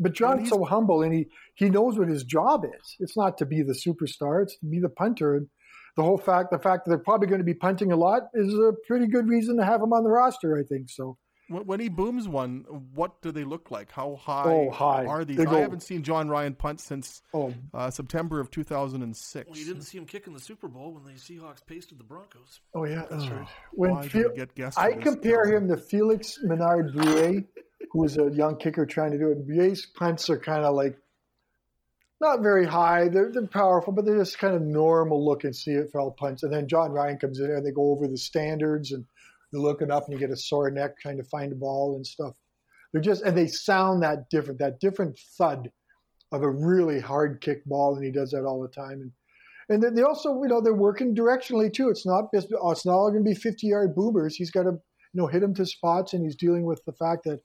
But 0.00 0.14
Jon's 0.14 0.40
he's- 0.40 0.50
so 0.50 0.64
humble, 0.64 1.02
and 1.02 1.14
he, 1.14 1.26
he 1.54 1.68
knows 1.70 1.96
what 1.96 2.08
his 2.08 2.24
job 2.24 2.64
is. 2.64 2.96
It's 2.98 3.16
not 3.16 3.38
to 3.38 3.46
be 3.46 3.62
the 3.62 3.74
superstar; 3.74 4.42
it's 4.42 4.56
to 4.58 4.66
be 4.66 4.80
the 4.80 4.88
punter. 4.88 5.36
And 5.36 5.46
the 5.96 6.02
whole 6.02 6.18
fact, 6.18 6.50
the 6.50 6.58
fact 6.58 6.84
that 6.84 6.90
they're 6.90 6.98
probably 6.98 7.26
going 7.28 7.40
to 7.40 7.44
be 7.44 7.54
punting 7.54 7.92
a 7.92 7.96
lot, 7.96 8.22
is 8.34 8.52
a 8.54 8.72
pretty 8.86 9.06
good 9.06 9.28
reason 9.28 9.56
to 9.58 9.64
have 9.64 9.82
him 9.82 9.92
on 9.92 10.04
the 10.04 10.10
roster. 10.10 10.56
I 10.58 10.62
think 10.62 10.88
so. 10.90 11.16
When 11.48 11.66
when 11.66 11.80
he 11.80 11.88
booms 11.90 12.28
one, 12.28 12.64
what 12.94 13.20
do 13.20 13.30
they 13.32 13.44
look 13.44 13.70
like? 13.70 13.90
How 13.92 14.14
high, 14.16 14.44
Oh, 14.46 14.70
high. 14.70 15.04
are 15.04 15.24
these? 15.24 15.36
They 15.36 15.44
I 15.44 15.58
haven't 15.60 15.82
seen 15.82 16.02
Jon 16.02 16.28
Ryan 16.28 16.54
punt 16.54 16.80
since 16.80 17.20
Oh, 17.34 17.52
uh, 17.74 17.90
September 17.90 18.40
of 18.40 18.50
2006. 18.50 19.48
Well, 19.50 19.58
you 19.58 19.64
didn't 19.66 19.82
see 19.82 19.98
him 19.98 20.06
kick 20.06 20.26
in 20.28 20.32
the 20.32 20.40
Super 20.40 20.68
Bowl 20.68 20.92
when 20.94 21.04
the 21.04 21.18
Seahawks 21.18 21.66
pasted 21.66 21.98
the 21.98 22.04
Broncos. 22.04 22.60
oh 22.74 22.84
yeah, 22.84 23.04
that's 23.10 23.28
right. 23.28 23.46
Why 23.72 23.88
When 23.90 24.02
did 24.02 24.12
Fe- 24.12 24.36
get 24.36 24.54
guests 24.54 24.78
I 24.78 24.92
compare 24.92 25.44
him 25.54 25.68
to 25.68 25.76
Felix 25.76 26.38
Ménard-Brière, 26.46 27.44
who 27.90 28.00
was 28.00 28.16
a 28.16 28.30
young 28.30 28.56
kicker 28.56 28.86
trying 28.86 29.10
to 29.10 29.18
do 29.18 29.30
it. 29.32 29.46
Brière's 29.46 29.84
punts 29.84 30.30
are 30.30 30.38
kind 30.38 30.64
of 30.64 30.74
like 30.74 30.96
not 32.22 32.40
very 32.40 32.66
high. 32.66 33.08
They're, 33.08 33.30
they're 33.30 33.46
powerful, 33.46 33.92
but 33.92 34.06
they're 34.06 34.18
just 34.18 34.38
kind 34.38 34.54
of 34.54 34.62
normal 34.62 35.24
looking 35.24 35.50
CFL 35.50 36.16
punts. 36.16 36.42
And 36.42 36.52
then 36.52 36.68
Jon 36.68 36.92
Ryan 36.92 37.18
comes 37.18 37.40
in 37.40 37.50
and 37.50 37.66
they 37.66 37.72
go 37.72 37.90
over 37.90 38.08
the 38.08 38.16
standards 38.16 38.92
and 38.92 39.04
you're 39.52 39.60
looking 39.60 39.90
up 39.90 40.04
and 40.04 40.14
you 40.14 40.18
get 40.18 40.32
a 40.32 40.36
sore 40.36 40.70
neck 40.70 40.98
trying 40.98 41.18
to 41.18 41.24
find 41.24 41.52
a 41.52 41.56
ball 41.56 41.96
and 41.96 42.06
stuff. 42.06 42.34
They're 42.92 43.02
just, 43.02 43.22
and 43.22 43.36
they 43.36 43.46
sound 43.46 44.02
that 44.02 44.30
different, 44.30 44.58
that 44.60 44.80
different 44.80 45.18
thud 45.36 45.70
of 46.30 46.42
a 46.42 46.50
really 46.50 47.00
hard 47.00 47.42
kick 47.42 47.64
ball. 47.66 47.96
And 47.96 48.04
he 48.04 48.10
does 48.10 48.30
that 48.30 48.44
all 48.44 48.62
the 48.62 48.68
time. 48.68 49.00
And 49.02 49.12
and 49.68 49.82
then 49.82 49.94
they 49.94 50.02
also, 50.02 50.42
you 50.42 50.48
know, 50.48 50.60
they're 50.60 50.74
working 50.74 51.14
directionally 51.14 51.72
too. 51.72 51.88
It's 51.88 52.06
not 52.06 52.24
just, 52.34 52.48
it's 52.50 52.86
not 52.86 52.92
all 52.92 53.10
going 53.10 53.24
to 53.24 53.30
be 53.30 53.34
50 53.34 53.66
yard 53.66 53.94
boomers. 53.94 54.36
He's 54.36 54.50
got 54.50 54.64
to, 54.64 54.72
you 54.72 54.80
know, 55.14 55.26
hit 55.26 55.42
him 55.42 55.54
to 55.54 55.66
spots, 55.66 56.12
and 56.12 56.24
he's 56.24 56.36
dealing 56.36 56.64
with 56.64 56.84
the 56.84 56.92
fact 56.92 57.24
that 57.24 57.40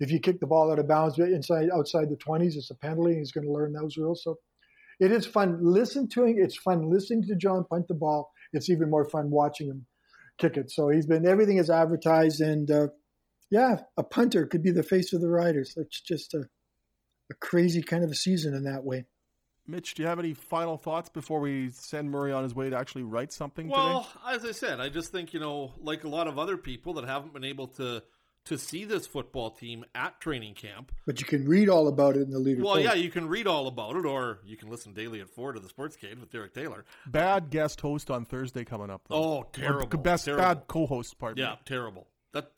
if 0.00 0.10
you 0.10 0.18
kick 0.18 0.40
the 0.40 0.46
ball 0.46 0.72
out 0.72 0.78
of 0.78 0.88
bounds 0.88 1.18
inside 1.18 1.68
outside 1.72 2.08
the 2.08 2.16
20s, 2.16 2.56
it's 2.56 2.70
a 2.70 2.74
penalty. 2.74 3.16
He's 3.16 3.32
going 3.32 3.46
to 3.46 3.52
learn 3.52 3.72
those 3.72 3.96
rules. 3.96 4.22
So 4.24 4.36
it 4.98 5.12
is 5.12 5.26
fun. 5.26 5.58
listening 5.62 6.08
to 6.10 6.24
him. 6.24 6.36
It's 6.38 6.56
fun 6.56 6.90
listening 6.90 7.24
to 7.28 7.36
Jon 7.36 7.64
punt 7.70 7.86
the 7.88 7.94
ball. 7.94 8.30
It's 8.52 8.68
even 8.70 8.90
more 8.90 9.08
fun 9.08 9.30
watching 9.30 9.68
him 9.68 9.86
kick 10.38 10.56
it. 10.56 10.70
So 10.70 10.88
he's 10.88 11.06
been 11.06 11.26
everything 11.26 11.58
is 11.58 11.70
advertised, 11.70 12.40
and 12.40 12.70
uh, 12.70 12.88
yeah, 13.50 13.80
a 13.96 14.02
punter 14.02 14.46
could 14.46 14.62
be 14.62 14.70
the 14.70 14.82
face 14.82 15.12
of 15.12 15.20
the 15.20 15.28
Riders. 15.28 15.74
It's 15.76 16.00
just 16.00 16.34
a, 16.34 16.44
a 17.30 17.34
crazy 17.40 17.82
kind 17.82 18.02
of 18.04 18.10
a 18.10 18.14
season 18.14 18.54
in 18.54 18.64
that 18.64 18.84
way. 18.84 19.04
Mitch, 19.66 19.94
do 19.94 20.02
you 20.02 20.08
have 20.08 20.18
any 20.18 20.34
final 20.34 20.76
thoughts 20.76 21.10
before 21.10 21.38
we 21.38 21.70
send 21.70 22.10
Murray 22.10 22.32
on 22.32 22.42
his 22.42 22.54
way 22.54 22.70
to 22.70 22.76
actually 22.76 23.04
write 23.04 23.32
something 23.32 23.68
Well, 23.68 24.02
today? 24.02 24.34
as 24.36 24.44
I 24.44 24.52
said, 24.52 24.80
I 24.80 24.88
just 24.88 25.12
think 25.12 25.32
you 25.32 25.38
know, 25.38 25.72
like 25.80 26.02
a 26.04 26.08
lot 26.08 26.26
of 26.26 26.38
other 26.38 26.56
people 26.56 26.94
that 26.94 27.04
haven't 27.04 27.32
been 27.34 27.44
able 27.44 27.68
to 27.68 28.02
to 28.46 28.56
see 28.56 28.84
this 28.84 29.06
football 29.06 29.50
team 29.50 29.84
at 29.94 30.20
training 30.20 30.54
camp. 30.54 30.92
But 31.06 31.20
you 31.20 31.26
can 31.26 31.46
read 31.46 31.68
all 31.68 31.88
about 31.88 32.16
it 32.16 32.22
in 32.22 32.30
the 32.30 32.38
leader. 32.38 32.62
Well, 32.62 32.74
Post. 32.74 32.84
yeah, 32.84 32.94
you 32.94 33.10
can 33.10 33.28
read 33.28 33.46
all 33.46 33.66
about 33.66 33.96
it, 33.96 34.06
or 34.06 34.40
you 34.44 34.56
can 34.56 34.70
listen 34.70 34.92
daily 34.94 35.20
at 35.20 35.28
four 35.28 35.52
to 35.52 35.60
the 35.60 35.68
SportsCage 35.68 36.18
with 36.18 36.30
Derek 36.30 36.54
Taylor. 36.54 36.84
Bad 37.06 37.50
guest 37.50 37.80
host 37.80 38.10
on 38.10 38.24
Thursday 38.24 38.64
coming 38.64 38.90
up. 38.90 39.02
Though. 39.08 39.16
Oh, 39.16 39.36
Or 39.40 39.44
terrible! 39.52 39.98
best 39.98 40.24
terrible. 40.24 40.42
bad 40.44 40.66
co-host. 40.68 41.18
Pardon 41.18 41.44
Yeah, 41.44 41.56
terrible. 41.66 42.06
That 42.32 42.50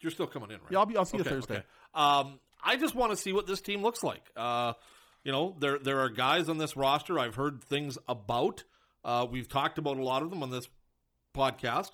you're 0.00 0.10
still 0.12 0.26
coming 0.26 0.50
in, 0.50 0.56
right? 0.56 0.70
Yeah, 0.72 0.78
I'll 0.80 0.86
be. 0.86 0.96
I'll 0.96 1.04
see 1.04 1.18
Okay, 1.18 1.28
you 1.30 1.36
Thursday. 1.36 1.54
okay. 1.56 1.64
Um, 1.94 2.38
I 2.62 2.76
just 2.76 2.94
want 2.94 3.12
to 3.12 3.16
see 3.16 3.32
what 3.32 3.46
this 3.46 3.60
team 3.60 3.82
looks 3.82 4.02
like. 4.02 4.22
Uh, 4.36 4.74
you 5.24 5.32
know, 5.32 5.56
there 5.58 5.78
there 5.78 6.00
are 6.00 6.08
guys 6.10 6.48
on 6.48 6.58
this 6.58 6.76
roster 6.76 7.18
I've 7.18 7.36
heard 7.36 7.62
things 7.64 7.96
about. 8.08 8.64
Uh, 9.04 9.26
we've 9.30 9.48
talked 9.48 9.78
about 9.78 9.96
a 9.96 10.04
lot 10.04 10.22
of 10.22 10.30
them 10.30 10.42
on 10.42 10.50
this 10.50 10.68
podcast. 11.34 11.90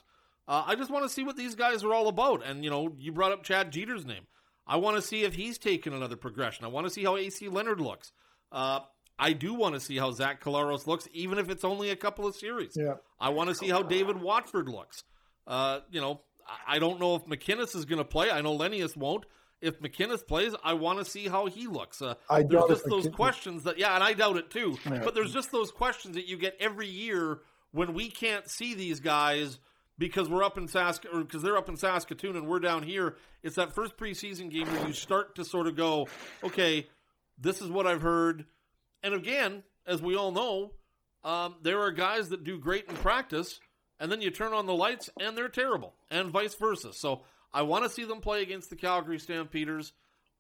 Uh, 0.48 0.64
I 0.66 0.74
just 0.74 0.90
want 0.90 1.04
to 1.04 1.08
see 1.10 1.22
what 1.24 1.36
these 1.36 1.54
guys 1.54 1.84
are 1.84 1.92
all 1.92 2.08
about. 2.08 2.44
And 2.44 2.64
you 2.64 2.70
know, 2.70 2.94
you 2.98 3.12
brought 3.12 3.32
up 3.32 3.44
Chad 3.44 3.70
Geter's 3.70 4.06
name. 4.06 4.26
I 4.66 4.76
want 4.76 4.96
to 4.96 5.02
see 5.02 5.22
if 5.22 5.34
he's 5.34 5.58
taken 5.58 5.92
another 5.92 6.16
progression. 6.16 6.64
I 6.64 6.68
want 6.68 6.86
to 6.86 6.90
see 6.92 7.04
how 7.04 7.16
AC 7.16 7.48
Leonard 7.48 7.80
looks. 7.80 8.12
Uh, 8.50 8.80
I 9.18 9.32
do 9.32 9.52
want 9.54 9.74
to 9.74 9.80
see 9.80 9.96
how 9.98 10.10
Zach 10.12 10.42
Collaros 10.42 10.86
looks, 10.86 11.08
even 11.12 11.38
if 11.38 11.48
it's 11.50 11.64
only 11.64 11.90
a 11.90 11.96
couple 11.96 12.26
of 12.26 12.34
series. 12.36 12.76
Yeah. 12.76 12.94
I 13.20 13.30
want 13.30 13.48
to 13.50 13.54
see 13.54 13.68
how 13.68 13.82
David 13.82 14.20
Watford 14.20 14.68
looks. 14.68 15.04
Uh, 15.46 15.80
you 15.90 16.00
know, 16.00 16.20
I- 16.66 16.78
don't 16.78 17.00
know 17.00 17.16
if 17.16 17.24
McInnes 17.26 17.74
is 17.74 17.84
going 17.84 17.98
to 17.98 18.04
play. 18.04 18.30
I 18.30 18.40
know 18.40 18.56
Lenius 18.56 18.96
won't. 18.96 19.26
If 19.60 19.80
McInnes 19.80 20.24
plays, 20.24 20.54
I 20.62 20.74
want 20.74 21.00
to 21.00 21.04
see 21.04 21.26
how 21.26 21.46
he 21.46 21.66
looks. 21.66 22.00
Uh, 22.00 22.14
I 22.30 22.42
there's 22.44 22.64
just 22.68 22.84
those 22.84 23.08
questions 23.08 23.64
that, 23.64 23.76
yeah, 23.76 23.94
and 23.96 24.04
I 24.04 24.12
doubt 24.12 24.36
it 24.36 24.50
too. 24.50 24.78
Yeah. 24.86 25.00
But 25.02 25.14
there's 25.14 25.32
just 25.32 25.50
those 25.50 25.72
questions 25.72 26.14
that 26.14 26.26
you 26.28 26.36
get 26.36 26.56
every 26.60 26.86
year 26.86 27.40
when 27.72 27.92
we 27.92 28.08
can't 28.08 28.48
see 28.48 28.74
these 28.74 29.00
guys 29.00 29.58
because 29.98 30.28
we're 30.28 30.44
up 30.44 30.56
in 30.56 30.68
Sask 30.68 31.04
or 31.12 31.24
because 31.24 31.42
they're 31.42 31.56
up 31.56 31.68
in 31.68 31.76
Saskatoon 31.76 32.36
and 32.36 32.46
we're 32.46 32.60
down 32.60 32.84
here. 32.84 33.16
It's 33.42 33.56
that 33.56 33.74
first 33.74 33.96
preseason 33.96 34.50
game 34.50 34.66
where 34.66 34.86
you 34.86 34.92
start 34.92 35.34
to 35.34 35.44
sort 35.44 35.66
of 35.66 35.76
go, 35.76 36.08
okay, 36.44 36.86
this 37.36 37.60
is 37.60 37.68
what 37.68 37.86
I've 37.86 38.02
heard. 38.02 38.44
And 39.02 39.14
again, 39.14 39.64
as 39.86 40.00
we 40.00 40.16
all 40.16 40.30
know, 40.30 40.72
um, 41.24 41.56
there 41.62 41.80
are 41.80 41.90
guys 41.90 42.28
that 42.28 42.44
do 42.44 42.58
great 42.58 42.88
in 42.88 42.94
practice, 42.96 43.60
and 43.98 44.10
then 44.10 44.20
you 44.20 44.30
turn 44.30 44.52
on 44.52 44.66
the 44.66 44.74
lights 44.74 45.10
and 45.20 45.36
they're 45.36 45.48
terrible, 45.48 45.94
and 46.10 46.30
vice 46.30 46.54
versa. 46.54 46.92
So 46.92 47.22
I 47.52 47.62
want 47.62 47.84
to 47.84 47.90
see 47.90 48.04
them 48.04 48.20
play 48.20 48.42
against 48.42 48.70
the 48.70 48.76
Calgary 48.76 49.18
Stampeders. 49.18 49.92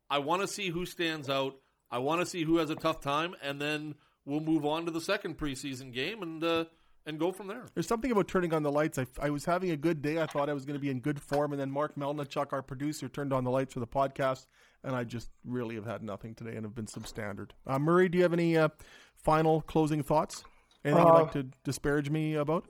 I 0.08 0.18
want 0.18 0.42
to 0.42 0.48
see 0.48 0.70
who 0.70 0.86
stands 0.86 1.28
out. 1.28 1.56
I 1.90 1.98
want 1.98 2.20
to 2.20 2.26
see 2.26 2.44
who 2.44 2.58
has 2.58 2.70
a 2.70 2.76
tough 2.76 3.00
time, 3.00 3.34
and 3.42 3.60
then 3.60 3.94
we'll 4.24 4.40
move 4.40 4.64
on 4.64 4.84
to 4.84 4.90
the 4.90 5.00
second 5.00 5.38
preseason 5.38 5.92
game 5.92 6.22
and 6.22 6.44
uh, 6.44 6.64
and 7.06 7.18
go 7.18 7.32
from 7.32 7.46
there. 7.46 7.64
There's 7.74 7.86
something 7.86 8.10
about 8.10 8.28
turning 8.28 8.52
on 8.52 8.62
the 8.62 8.70
lights. 8.72 8.98
I, 8.98 9.06
I 9.20 9.30
was 9.30 9.44
having 9.44 9.70
a 9.70 9.76
good 9.76 10.02
day. 10.02 10.20
I 10.20 10.26
thought 10.26 10.48
I 10.48 10.52
was 10.52 10.64
going 10.64 10.74
to 10.74 10.80
be 10.80 10.90
in 10.90 11.00
good 11.00 11.20
form, 11.20 11.52
and 11.52 11.60
then 11.60 11.70
Mark 11.70 11.96
Melnichuk, 11.96 12.52
our 12.52 12.62
producer, 12.62 13.08
turned 13.08 13.32
on 13.32 13.44
the 13.44 13.50
lights 13.50 13.72
for 13.74 13.80
the 13.80 13.86
podcast, 13.86 14.46
and 14.84 14.94
I 14.94 15.04
just 15.04 15.30
really 15.44 15.74
have 15.76 15.86
had 15.86 16.02
nothing 16.02 16.34
today 16.34 16.54
and 16.56 16.64
have 16.64 16.74
been 16.74 16.86
substandard. 16.86 17.50
Uh, 17.66 17.78
Murray, 17.78 18.08
do 18.08 18.18
you 18.18 18.24
have 18.24 18.32
any 18.32 18.56
uh, 18.56 18.68
final 19.16 19.62
closing 19.62 20.02
thoughts? 20.02 20.44
Anything 20.84 21.06
you'd 21.06 21.10
Uh, 21.12 21.22
like 21.22 21.32
to 21.32 21.42
disparage 21.64 22.10
me 22.10 22.34
about? 22.34 22.66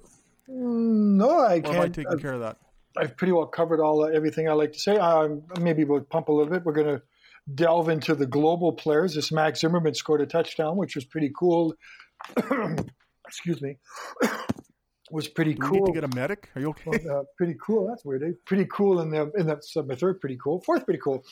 No, 0.46 1.40
I 1.40 1.56
Or 1.56 1.60
can't. 1.62 1.94
taken 1.94 2.12
I've, 2.14 2.20
care 2.22 2.32
of 2.32 2.40
that? 2.40 2.56
I've 2.96 3.16
pretty 3.16 3.32
well 3.32 3.46
covered 3.46 3.80
all 3.80 4.04
uh, 4.04 4.08
everything 4.08 4.48
I 4.48 4.52
like 4.52 4.72
to 4.72 4.78
say. 4.78 4.96
Um, 4.96 5.42
maybe 5.60 5.84
we'll 5.84 6.00
pump 6.00 6.28
a 6.28 6.32
little 6.32 6.50
bit. 6.50 6.64
We're 6.64 6.72
going 6.72 6.86
to 6.86 7.02
delve 7.54 7.88
into 7.90 8.14
the 8.14 8.26
global 8.26 8.72
players. 8.72 9.14
This 9.14 9.30
Max 9.30 9.60
Zimmermann 9.60 9.94
scored 9.94 10.20
a 10.20 10.26
touchdown, 10.26 10.76
which 10.76 10.94
was 10.94 11.04
pretty 11.04 11.30
cool. 11.38 11.74
Excuse 13.28 13.62
me. 13.62 13.76
was 15.10 15.28
pretty 15.28 15.54
Do 15.54 15.62
cool. 15.62 15.72
need 15.80 15.86
to 15.86 16.00
get 16.00 16.04
a 16.04 16.14
medic? 16.14 16.50
Are 16.54 16.60
you 16.60 16.70
okay? 16.70 16.90
uh, 17.08 17.22
pretty 17.36 17.56
cool. 17.64 17.88
That's 17.88 18.04
weird. 18.04 18.22
Eh? 18.22 18.32
Pretty 18.46 18.66
cool 18.72 19.00
in 19.00 19.10
the 19.10 19.30
in 19.36 19.46
the 19.46 19.58
so 19.62 19.82
my 19.82 19.94
third 19.94 20.20
pretty 20.20 20.38
cool. 20.42 20.62
Fourth 20.64 20.84
pretty 20.84 21.00
cool. 21.02 21.24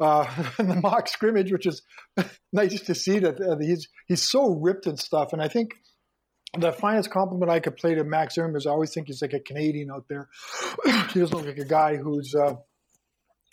Uh, 0.00 0.26
in 0.58 0.68
the 0.68 0.76
mock 0.76 1.08
scrimmage, 1.08 1.52
which 1.52 1.66
is 1.66 1.82
nice 2.52 2.80
to 2.80 2.94
see 2.94 3.18
that 3.18 3.40
uh, 3.40 3.56
he's 3.58 3.88
he's 4.06 4.22
so 4.22 4.54
ripped 4.60 4.86
and 4.86 4.98
stuff. 4.98 5.32
And 5.32 5.42
I 5.42 5.48
think 5.48 5.74
the 6.56 6.72
finest 6.72 7.10
compliment 7.10 7.50
I 7.50 7.60
could 7.60 7.76
play 7.76 7.94
to 7.94 8.04
Max 8.04 8.34
Zimmermann 8.34 8.56
is 8.56 8.66
I 8.66 8.70
always 8.70 8.92
think 8.94 9.08
he's 9.08 9.20
like 9.20 9.34
a 9.34 9.40
Canadian 9.40 9.90
out 9.90 10.06
there. 10.08 10.28
he 11.12 11.20
doesn't 11.20 11.36
look 11.36 11.46
like 11.46 11.58
a 11.58 11.64
guy 11.64 11.96
who's 11.96 12.34
uh, 12.34 12.54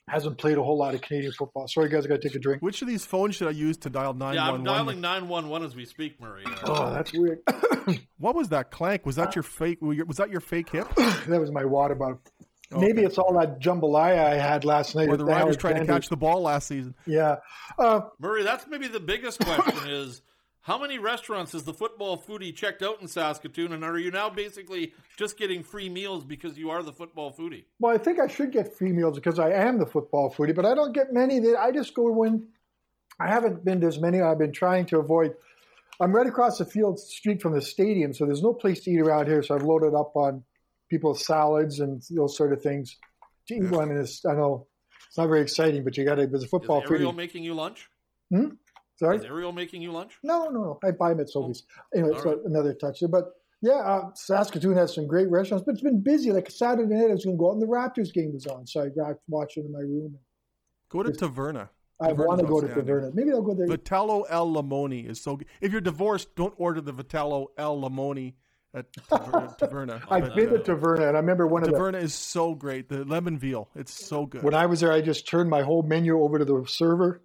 hasn't 0.08 0.38
played 0.38 0.58
a 0.58 0.64
whole 0.64 0.78
lot 0.78 0.94
of 0.94 1.02
Canadian 1.02 1.32
football. 1.32 1.68
Sorry, 1.68 1.90
guys, 1.90 2.06
I 2.06 2.10
got 2.10 2.22
to 2.22 2.28
take 2.28 2.36
a 2.36 2.40
drink. 2.40 2.62
Which 2.62 2.82
of 2.82 2.88
these 2.88 3.06
phones 3.06 3.36
should 3.36 3.48
I 3.48 3.52
use 3.52 3.78
to 3.78 3.90
dial 3.90 4.14
nine 4.14 4.36
Yeah, 4.36 4.52
I'm 4.52 4.64
dialing 4.64 5.02
nine 5.02 5.28
one 5.28 5.50
one 5.50 5.64
as 5.64 5.76
we 5.76 5.86
speak, 5.86 6.22
Murray. 6.22 6.44
Oh, 6.64 6.94
that's 6.94 7.14
weird. 7.14 7.40
What 8.18 8.34
was 8.34 8.50
that 8.50 8.72
clank? 8.72 9.06
Was 9.06 9.18
that 9.18 9.36
your 9.36 9.44
fake? 9.44 9.78
Was 9.82 10.18
that 10.18 10.32
your 10.32 10.40
fake 10.40 10.70
hip? 10.70 10.88
that 10.96 11.40
was 11.40 11.52
my 11.52 11.66
water 11.66 11.94
bottle. 11.94 12.20
Maybe 12.72 13.04
it's 13.04 13.18
all 13.18 13.38
that 13.40 13.60
jambalaya 13.60 14.26
I 14.26 14.36
had 14.36 14.66
last 14.66 14.96
night. 14.96 15.10
Or 15.10 15.14
at 15.14 15.20
the 15.20 15.26
Riders 15.26 15.58
trying 15.58 15.76
to 15.76 15.86
catch 15.86 16.10
the 16.10 16.18
ball 16.18 16.42
last 16.42 16.68
season? 16.68 16.96
Yeah. 17.06 17.38
Uh, 17.78 18.02
Murray, 18.20 18.44
that's 18.44 18.66
maybe 18.68 18.88
the 18.88 19.00
biggest 19.00 19.40
question 19.40 19.88
is 19.88 20.22
how 20.66 20.80
many 20.80 20.98
restaurants 20.98 21.52
has 21.52 21.64
the 21.64 21.74
football 21.74 22.18
foodie 22.18 22.54
checked 22.54 22.82
out 22.82 23.00
in 23.00 23.08
Saskatoon, 23.08 23.72
and 23.74 23.84
are 23.84 24.00
you 24.00 24.10
now 24.10 24.32
basically 24.32 24.94
just 25.16 25.38
getting 25.38 25.62
free 25.62 25.90
meals 25.90 26.26
because 26.26 26.58
you 26.58 26.72
are 26.72 26.82
the 26.82 26.92
football 26.92 27.32
foodie? 27.32 27.66
Well, 27.80 27.94
I 27.94 28.00
think 28.00 28.20
I 28.20 28.26
should 28.26 28.52
get 28.52 28.76
free 28.76 28.92
meals 28.92 29.16
because 29.16 29.38
I 29.38 29.52
am 29.52 29.78
the 29.78 29.86
football 29.86 30.34
foodie, 30.34 30.56
but 30.56 30.66
I 30.66 30.74
don't 30.74 30.92
get 30.92 31.14
many. 31.14 31.38
That 31.38 31.60
I 31.60 31.72
just 31.72 31.94
go 31.94 32.12
when 32.12 32.48
I 33.20 33.28
haven't 33.28 33.64
been 33.64 33.80
to 33.82 33.88
as 33.88 34.00
many. 34.00 34.22
I've 34.22 34.40
been 34.40 34.52
trying 34.52 34.88
to 34.88 34.98
avoid. 34.98 35.36
I'm 36.00 36.12
right 36.12 36.26
across 36.26 36.58
the 36.58 36.66
field 36.66 37.00
street 37.00 37.44
from 37.44 37.54
the 37.54 37.62
stadium, 37.62 38.12
so 38.12 38.26
there's 38.26 38.42
no 38.42 38.52
place 38.52 38.80
to 38.86 38.92
eat 38.92 39.02
around 39.02 39.28
here. 39.28 39.44
So 39.44 39.54
I've 39.54 39.62
loaded 39.62 39.94
up 39.94 40.16
on 40.16 40.44
people's 40.90 41.24
salads 41.24 41.80
and 41.80 42.02
those 42.10 42.36
sort 42.36 42.52
of 42.52 42.64
things. 42.64 42.98
To 43.50 43.56
eat 43.56 43.70
one 43.70 43.92
is 43.92 44.26
I 44.28 44.34
know 44.34 44.66
it's 45.08 45.20
not 45.20 45.28
very 45.28 45.42
exciting, 45.42 45.84
but 45.84 45.96
you 45.96 46.06
got 46.06 46.16
to. 46.16 46.24
As 46.24 46.34
a 46.34 46.38
Is 46.38 46.46
football 46.46 46.82
Ariel 46.90 47.14
foodie, 47.14 47.18
making 47.18 47.44
you 47.44 47.54
lunch? 47.54 47.88
Hmm? 48.32 48.48
Sorry. 48.98 49.18
Is 49.18 49.26
Ariel 49.26 49.52
making 49.52 49.82
you 49.82 49.92
lunch? 49.92 50.18
No, 50.24 50.46
no, 50.46 50.62
no. 50.64 50.80
I 50.84 50.92
buy 50.92 51.10
them 51.10 51.20
at 51.20 51.28
Sobeys. 51.28 51.64
Anyway, 51.94 52.12
All 52.16 52.22
so 52.22 52.30
right. 52.30 52.40
another 52.46 52.74
touch 52.74 53.00
there. 53.02 53.10
But 53.10 53.26
yeah, 53.62 53.74
uh, 53.80 54.10
Saskatoon 54.16 54.76
has 54.78 54.94
some 54.96 55.08
great 55.08 55.30
restaurants, 55.30 55.66
but 55.66 55.74
it's 55.74 55.82
been 55.82 56.02
busy. 56.02 56.32
Like 56.32 56.50
Saturday 56.50 56.94
night, 56.94 57.10
I 57.10 57.14
was 57.14 57.26
going 57.26 57.36
to 57.38 57.40
go 57.40 57.50
out 57.50 57.54
and 57.54 57.62
the 57.62 57.68
Raptors 57.68 58.14
game 58.14 58.34
was 58.34 58.46
on, 58.48 58.66
so 58.68 58.82
I 58.84 58.90
got 58.90 59.16
watch 59.28 59.58
it 59.58 59.66
in 59.66 59.72
my 59.72 59.80
room. 59.80 60.18
Go 60.90 61.04
to 61.04 61.12
Taverna. 61.12 61.70
I 62.00 62.10
Taverna's 62.12 62.28
want 62.28 62.40
to 62.42 62.48
go 62.48 62.62
to. 62.62 62.68
Taverna. 62.68 63.14
Maybe 63.14 63.32
I'll 63.32 63.42
go 63.42 63.54
there. 63.56 63.68
Vitello 63.68 64.24
El 64.30 64.54
Limoni 64.54 65.10
is 65.10 65.22
so 65.22 65.38
good. 65.38 65.48
If 65.62 65.72
you're 65.72 65.82
divorced, 65.82 66.36
don't 66.36 66.54
order 66.58 66.80
the 66.82 66.94
Vitello 66.94 67.48
El 67.58 67.82
Limoni 67.82 68.34
at 68.74 68.92
Taver- 68.94 69.58
Taverna. 69.60 70.02
I've 70.10 70.24
But, 70.28 70.36
been 70.36 70.50
uh, 70.50 70.58
to 70.58 70.76
Taverna, 70.76 71.08
and 71.08 71.18
I 71.18 71.20
remember 71.22 71.48
one 71.48 71.64
of 71.64 71.70
the 71.70 71.76
Taverna 71.78 72.02
is 72.02 72.14
so 72.14 72.54
great. 72.54 72.90
The 72.90 73.04
lemon 73.06 73.38
veal, 73.38 73.70
it's 73.76 73.94
so 73.94 74.26
good. 74.26 74.44
when 74.44 74.54
I 74.54 74.66
was 74.66 74.82
there, 74.82 74.92
I 74.92 75.02
just 75.02 75.28
turned 75.28 75.50
my 75.50 75.64
whole 75.64 75.84
menu 75.84 76.20
over 76.22 76.38
to 76.40 76.46
the 76.46 76.66
server, 76.68 77.22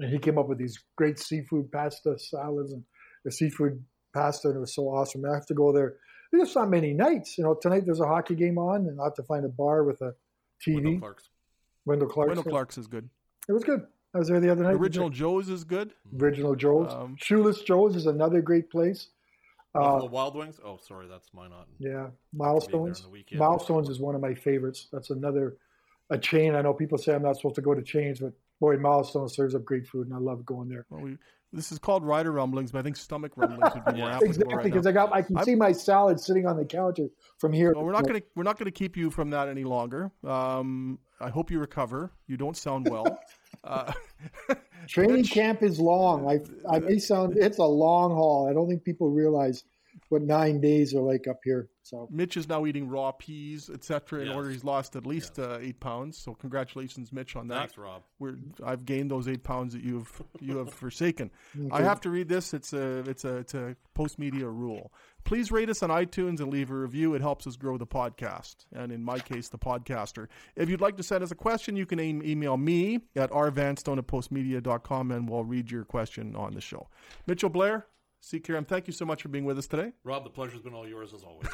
and 0.00 0.10
he 0.12 0.18
came 0.18 0.38
up 0.38 0.48
with 0.48 0.58
these 0.58 0.78
great 0.96 1.18
seafood 1.18 1.70
pasta 1.70 2.18
salads 2.18 2.72
and 2.72 2.82
the 3.24 3.30
seafood 3.30 3.82
pasta, 4.14 4.48
and 4.48 4.56
it 4.56 4.60
was 4.60 4.74
so 4.74 4.84
awesome. 4.84 5.24
I 5.24 5.34
have 5.34 5.46
to 5.46 5.54
go 5.54 5.72
there. 5.72 5.96
There's 6.32 6.54
not 6.54 6.70
many 6.70 6.92
nights. 6.92 7.36
You 7.36 7.44
know, 7.44 7.54
tonight 7.54 7.84
there's 7.84 8.00
a 8.00 8.06
hockey 8.06 8.34
game 8.34 8.58
on, 8.58 8.86
and 8.86 9.00
I 9.00 9.04
have 9.04 9.14
to 9.14 9.22
find 9.24 9.44
a 9.44 9.48
bar 9.48 9.84
with 9.84 10.00
a 10.00 10.14
Wendel 10.66 10.92
TV. 10.92 10.98
Clark's. 10.98 11.28
Wendel 11.84 12.08
Clark's. 12.08 12.28
Wendel 12.28 12.44
Clark's 12.44 12.78
is 12.78 12.86
good. 12.86 13.08
It 13.48 13.52
was 13.52 13.64
good. 13.64 13.86
I 14.14 14.18
was 14.18 14.28
there 14.28 14.40
the 14.40 14.50
other 14.50 14.62
night. 14.62 14.74
Original 14.74 15.10
Joe's 15.10 15.48
is 15.48 15.64
good. 15.64 15.92
Original 16.20 16.54
Joe's. 16.54 16.92
Um, 16.92 17.16
Shoeless 17.18 17.62
Joe's 17.62 17.94
is 17.94 18.06
another 18.06 18.40
great 18.40 18.70
place. 18.70 19.08
Uh, 19.74 20.00
Wild 20.10 20.34
Wings. 20.34 20.58
Oh, 20.64 20.78
sorry, 20.82 21.06
that's 21.06 21.28
my 21.32 21.46
not. 21.46 21.68
yeah, 21.78 22.08
Milestones. 22.32 23.06
the. 23.30 23.36
Milestones 23.36 23.88
is 23.88 24.00
one 24.00 24.16
of 24.16 24.20
my 24.20 24.34
favorites. 24.34 24.88
That's 24.92 25.10
another 25.10 25.56
a 26.10 26.18
chain. 26.18 26.56
I 26.56 26.62
know 26.62 26.74
people 26.74 26.98
say 26.98 27.14
I'm 27.14 27.22
not 27.22 27.36
supposed 27.36 27.54
to 27.54 27.62
go 27.62 27.74
to 27.74 27.82
chains, 27.82 28.18
but 28.18 28.32
boy, 28.60 28.76
Milestone 28.76 29.28
serves 29.28 29.54
up 29.54 29.64
great 29.64 29.86
food, 29.86 30.06
and 30.06 30.14
I 30.14 30.18
love 30.18 30.44
going 30.44 30.68
there. 30.68 30.86
well, 30.90 31.00
we, 31.02 31.16
this 31.52 31.72
is 31.72 31.78
called 31.80 32.04
rider 32.04 32.30
rumblings, 32.30 32.70
but 32.70 32.78
I 32.78 32.82
think 32.82 32.96
stomach 32.96 33.32
rumblings 33.36 33.74
would 33.74 33.84
be 33.86 33.92
more 34.00 34.08
Yeah. 34.08 34.16
applicable 34.16 34.28
Exactly, 34.42 34.54
right 34.54 34.64
because 34.64 34.84
now. 34.84 34.90
I 34.90 34.92
got 34.92 35.12
I 35.12 35.22
can 35.22 35.36
I'm- 35.36 35.44
see 35.44 35.54
my 35.56 35.72
salad 35.72 36.20
sitting 36.20 36.46
on 36.46 36.56
the 36.56 36.64
counter 36.64 37.08
from 37.38 37.52
here. 37.52 37.72
Well, 37.74 37.84
we're 37.84 37.92
not 37.92 38.06
going 38.06 38.20
to 38.20 38.26
we're 38.36 38.44
not 38.44 38.56
going 38.58 38.66
to 38.66 38.70
keep 38.78 38.96
you 38.96 39.10
from 39.10 39.30
that 39.30 39.48
any 39.48 39.64
longer. 39.64 40.12
Um, 40.24 40.98
I 41.20 41.28
hope 41.30 41.50
you 41.50 41.58
recover. 41.58 42.12
You 42.28 42.36
don't 42.36 42.56
sound 42.56 42.88
well. 42.88 43.18
uh, 43.64 43.92
Training 44.88 45.16
Mitch- 45.16 45.30
camp 45.32 45.62
is 45.62 45.80
long. 45.80 46.28
I 46.30 46.40
I 46.72 46.78
may 46.78 46.98
sound 46.98 47.36
it's 47.36 47.58
a 47.58 47.64
long 47.64 48.12
haul. 48.14 48.48
I 48.48 48.52
don't 48.52 48.68
think 48.68 48.84
people 48.84 49.10
realize 49.10 49.64
what 50.08 50.22
nine 50.22 50.60
days 50.60 50.94
are 50.94 51.02
like 51.02 51.26
up 51.28 51.40
here. 51.44 51.68
So 51.90 52.06
Mitch 52.10 52.36
is 52.36 52.48
now 52.48 52.66
eating 52.66 52.88
raw 52.88 53.10
peas, 53.10 53.68
etc. 53.68 54.20
In 54.20 54.26
Yes. 54.28 54.36
order, 54.36 54.50
he's 54.50 54.62
lost 54.62 54.94
at 54.94 55.06
least 55.06 55.40
uh, 55.40 55.58
eight 55.60 55.80
pounds. 55.80 56.16
So 56.16 56.34
congratulations, 56.34 57.12
Mitch, 57.12 57.34
on 57.34 57.48
that. 57.48 57.58
Thanks, 57.58 57.78
Rob. 57.78 58.02
We're, 58.20 58.36
I've 58.64 58.84
gained 58.86 59.10
those 59.10 59.26
eight 59.26 59.42
pounds 59.42 59.72
that 59.74 59.82
you've 59.82 60.22
you 60.40 60.58
have 60.58 60.72
forsaken. 60.84 61.32
I 61.72 61.82
have 61.82 62.00
to 62.02 62.10
read 62.10 62.28
this. 62.28 62.54
It's 62.54 62.72
a 62.72 62.98
it's 63.10 63.24
a 63.24 63.36
it's 63.38 63.54
a 63.54 63.74
post 63.94 64.18
media 64.20 64.46
rule. 64.48 64.92
Please 65.24 65.50
rate 65.50 65.68
us 65.68 65.82
on 65.82 65.90
iTunes 65.90 66.38
and 66.40 66.48
leave 66.52 66.70
a 66.70 66.74
review. 66.74 67.14
It 67.14 67.20
helps 67.20 67.46
us 67.46 67.56
grow 67.56 67.76
the 67.76 67.86
podcast, 67.86 68.66
and 68.72 68.90
in 68.92 69.02
my 69.02 69.18
case, 69.18 69.48
the 69.48 69.58
podcaster. 69.58 70.28
If 70.56 70.70
you'd 70.70 70.80
like 70.80 70.96
to 70.96 71.02
send 71.02 71.22
us 71.24 71.30
a 71.30 71.34
question, 71.34 71.76
you 71.76 71.86
can 71.86 71.98
email 72.00 72.56
me 72.56 73.00
at 73.16 73.30
rvanstone 73.30 73.98
at 73.98 74.06
postmedia.com, 74.06 75.10
and 75.10 75.28
we'll 75.28 75.44
read 75.44 75.70
your 75.70 75.84
question 75.84 76.34
on 76.36 76.54
the 76.54 76.60
show. 76.60 76.88
Mitchell 77.26 77.50
Blair, 77.50 77.86
CKRM, 78.22 78.66
thank 78.66 78.86
you 78.86 78.92
so 78.92 79.06
much 79.06 79.22
for 79.22 79.28
being 79.28 79.44
with 79.46 79.58
us 79.58 79.66
today. 79.66 79.92
Rob, 80.04 80.24
the 80.24 80.30
pleasure's 80.30 80.60
been 80.60 80.74
all 80.74 80.86
yours 80.86 81.14
as 81.14 81.22
always. 81.24 81.48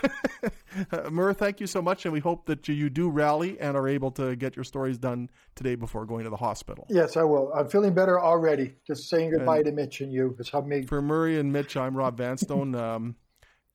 Murr, 1.13 1.33
thank 1.33 1.61
you 1.61 1.67
so 1.67 1.81
much, 1.81 2.05
and 2.07 2.13
we 2.13 2.19
hope 2.19 2.45
that 2.47 2.67
you, 2.67 2.75
you 2.75 2.91
do 2.91 3.09
rally 3.09 3.59
and 3.61 3.77
are 3.77 3.87
able 3.87 4.11
to 4.13 4.35
get 4.35 4.57
your 4.57 4.65
stories 4.65 4.99
done 4.99 5.31
today 5.55 5.77
before 5.77 6.05
going 6.05 6.25
to 6.25 6.31
the 6.31 6.37
hospital. 6.37 6.85
yes, 6.91 7.17
I 7.17 7.23
will. 7.23 7.53
I'm 7.55 7.69
feeling 7.69 7.95
better 7.95 8.21
already. 8.21 8.75
Just 8.87 9.09
saying 9.09 9.31
goodbye 9.31 9.63
to 9.63 9.71
Mitch 9.73 10.01
and 10.01 10.13
you. 10.13 10.35
It's 10.41 10.51
helped 10.51 10.67
me. 10.69 10.83
For 10.83 11.01
Murray 11.01 11.39
and 11.39 11.53
Mitch, 11.53 11.77
I'm 11.77 11.97
Rob 11.97 12.17
Vanstone. 12.19 12.75
Um, 12.87 13.17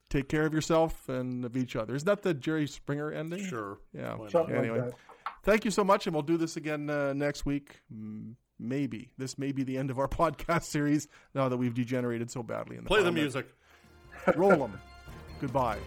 take 0.09 0.27
care 0.27 0.45
of 0.45 0.53
yourself 0.53 1.07
and 1.07 1.45
of 1.45 1.55
each 1.55 1.77
other. 1.77 1.95
Isn't 1.95 2.05
that 2.05 2.21
the 2.21 2.33
Jerry 2.33 2.67
Springer 2.67 3.11
ending? 3.13 3.45
sure. 3.45 3.79
Yeah. 3.93 4.17
Something 4.27 4.55
Anyway, 4.55 4.79
like 4.81 4.89
that. 4.89 4.95
thank 5.43 5.63
you 5.65 5.71
so 5.71 5.83
much, 5.85 6.05
and 6.05 6.13
we'll 6.13 6.21
do 6.23 6.35
this 6.37 6.57
again 6.57 6.89
uh, 6.89 7.13
next 7.13 7.45
week. 7.45 7.79
Mm, 7.93 8.35
Maybe 8.61 9.09
this 9.17 9.37
may 9.37 9.51
be 9.51 9.63
the 9.63 9.77
end 9.77 9.89
of 9.89 9.99
our 9.99 10.07
podcast 10.09 10.63
series 10.63 11.07
now 11.33 11.49
that 11.49 11.57
we've 11.57 11.73
degenerated 11.73 12.29
so 12.29 12.43
badly 12.43 12.77
in 12.77 12.83
the 12.83 12.87
Play 12.87 13.03
the 13.03 13.11
music. 13.11 13.47
Roll 14.35 14.55
them. 14.57 14.79
Goodbye. 15.39 15.79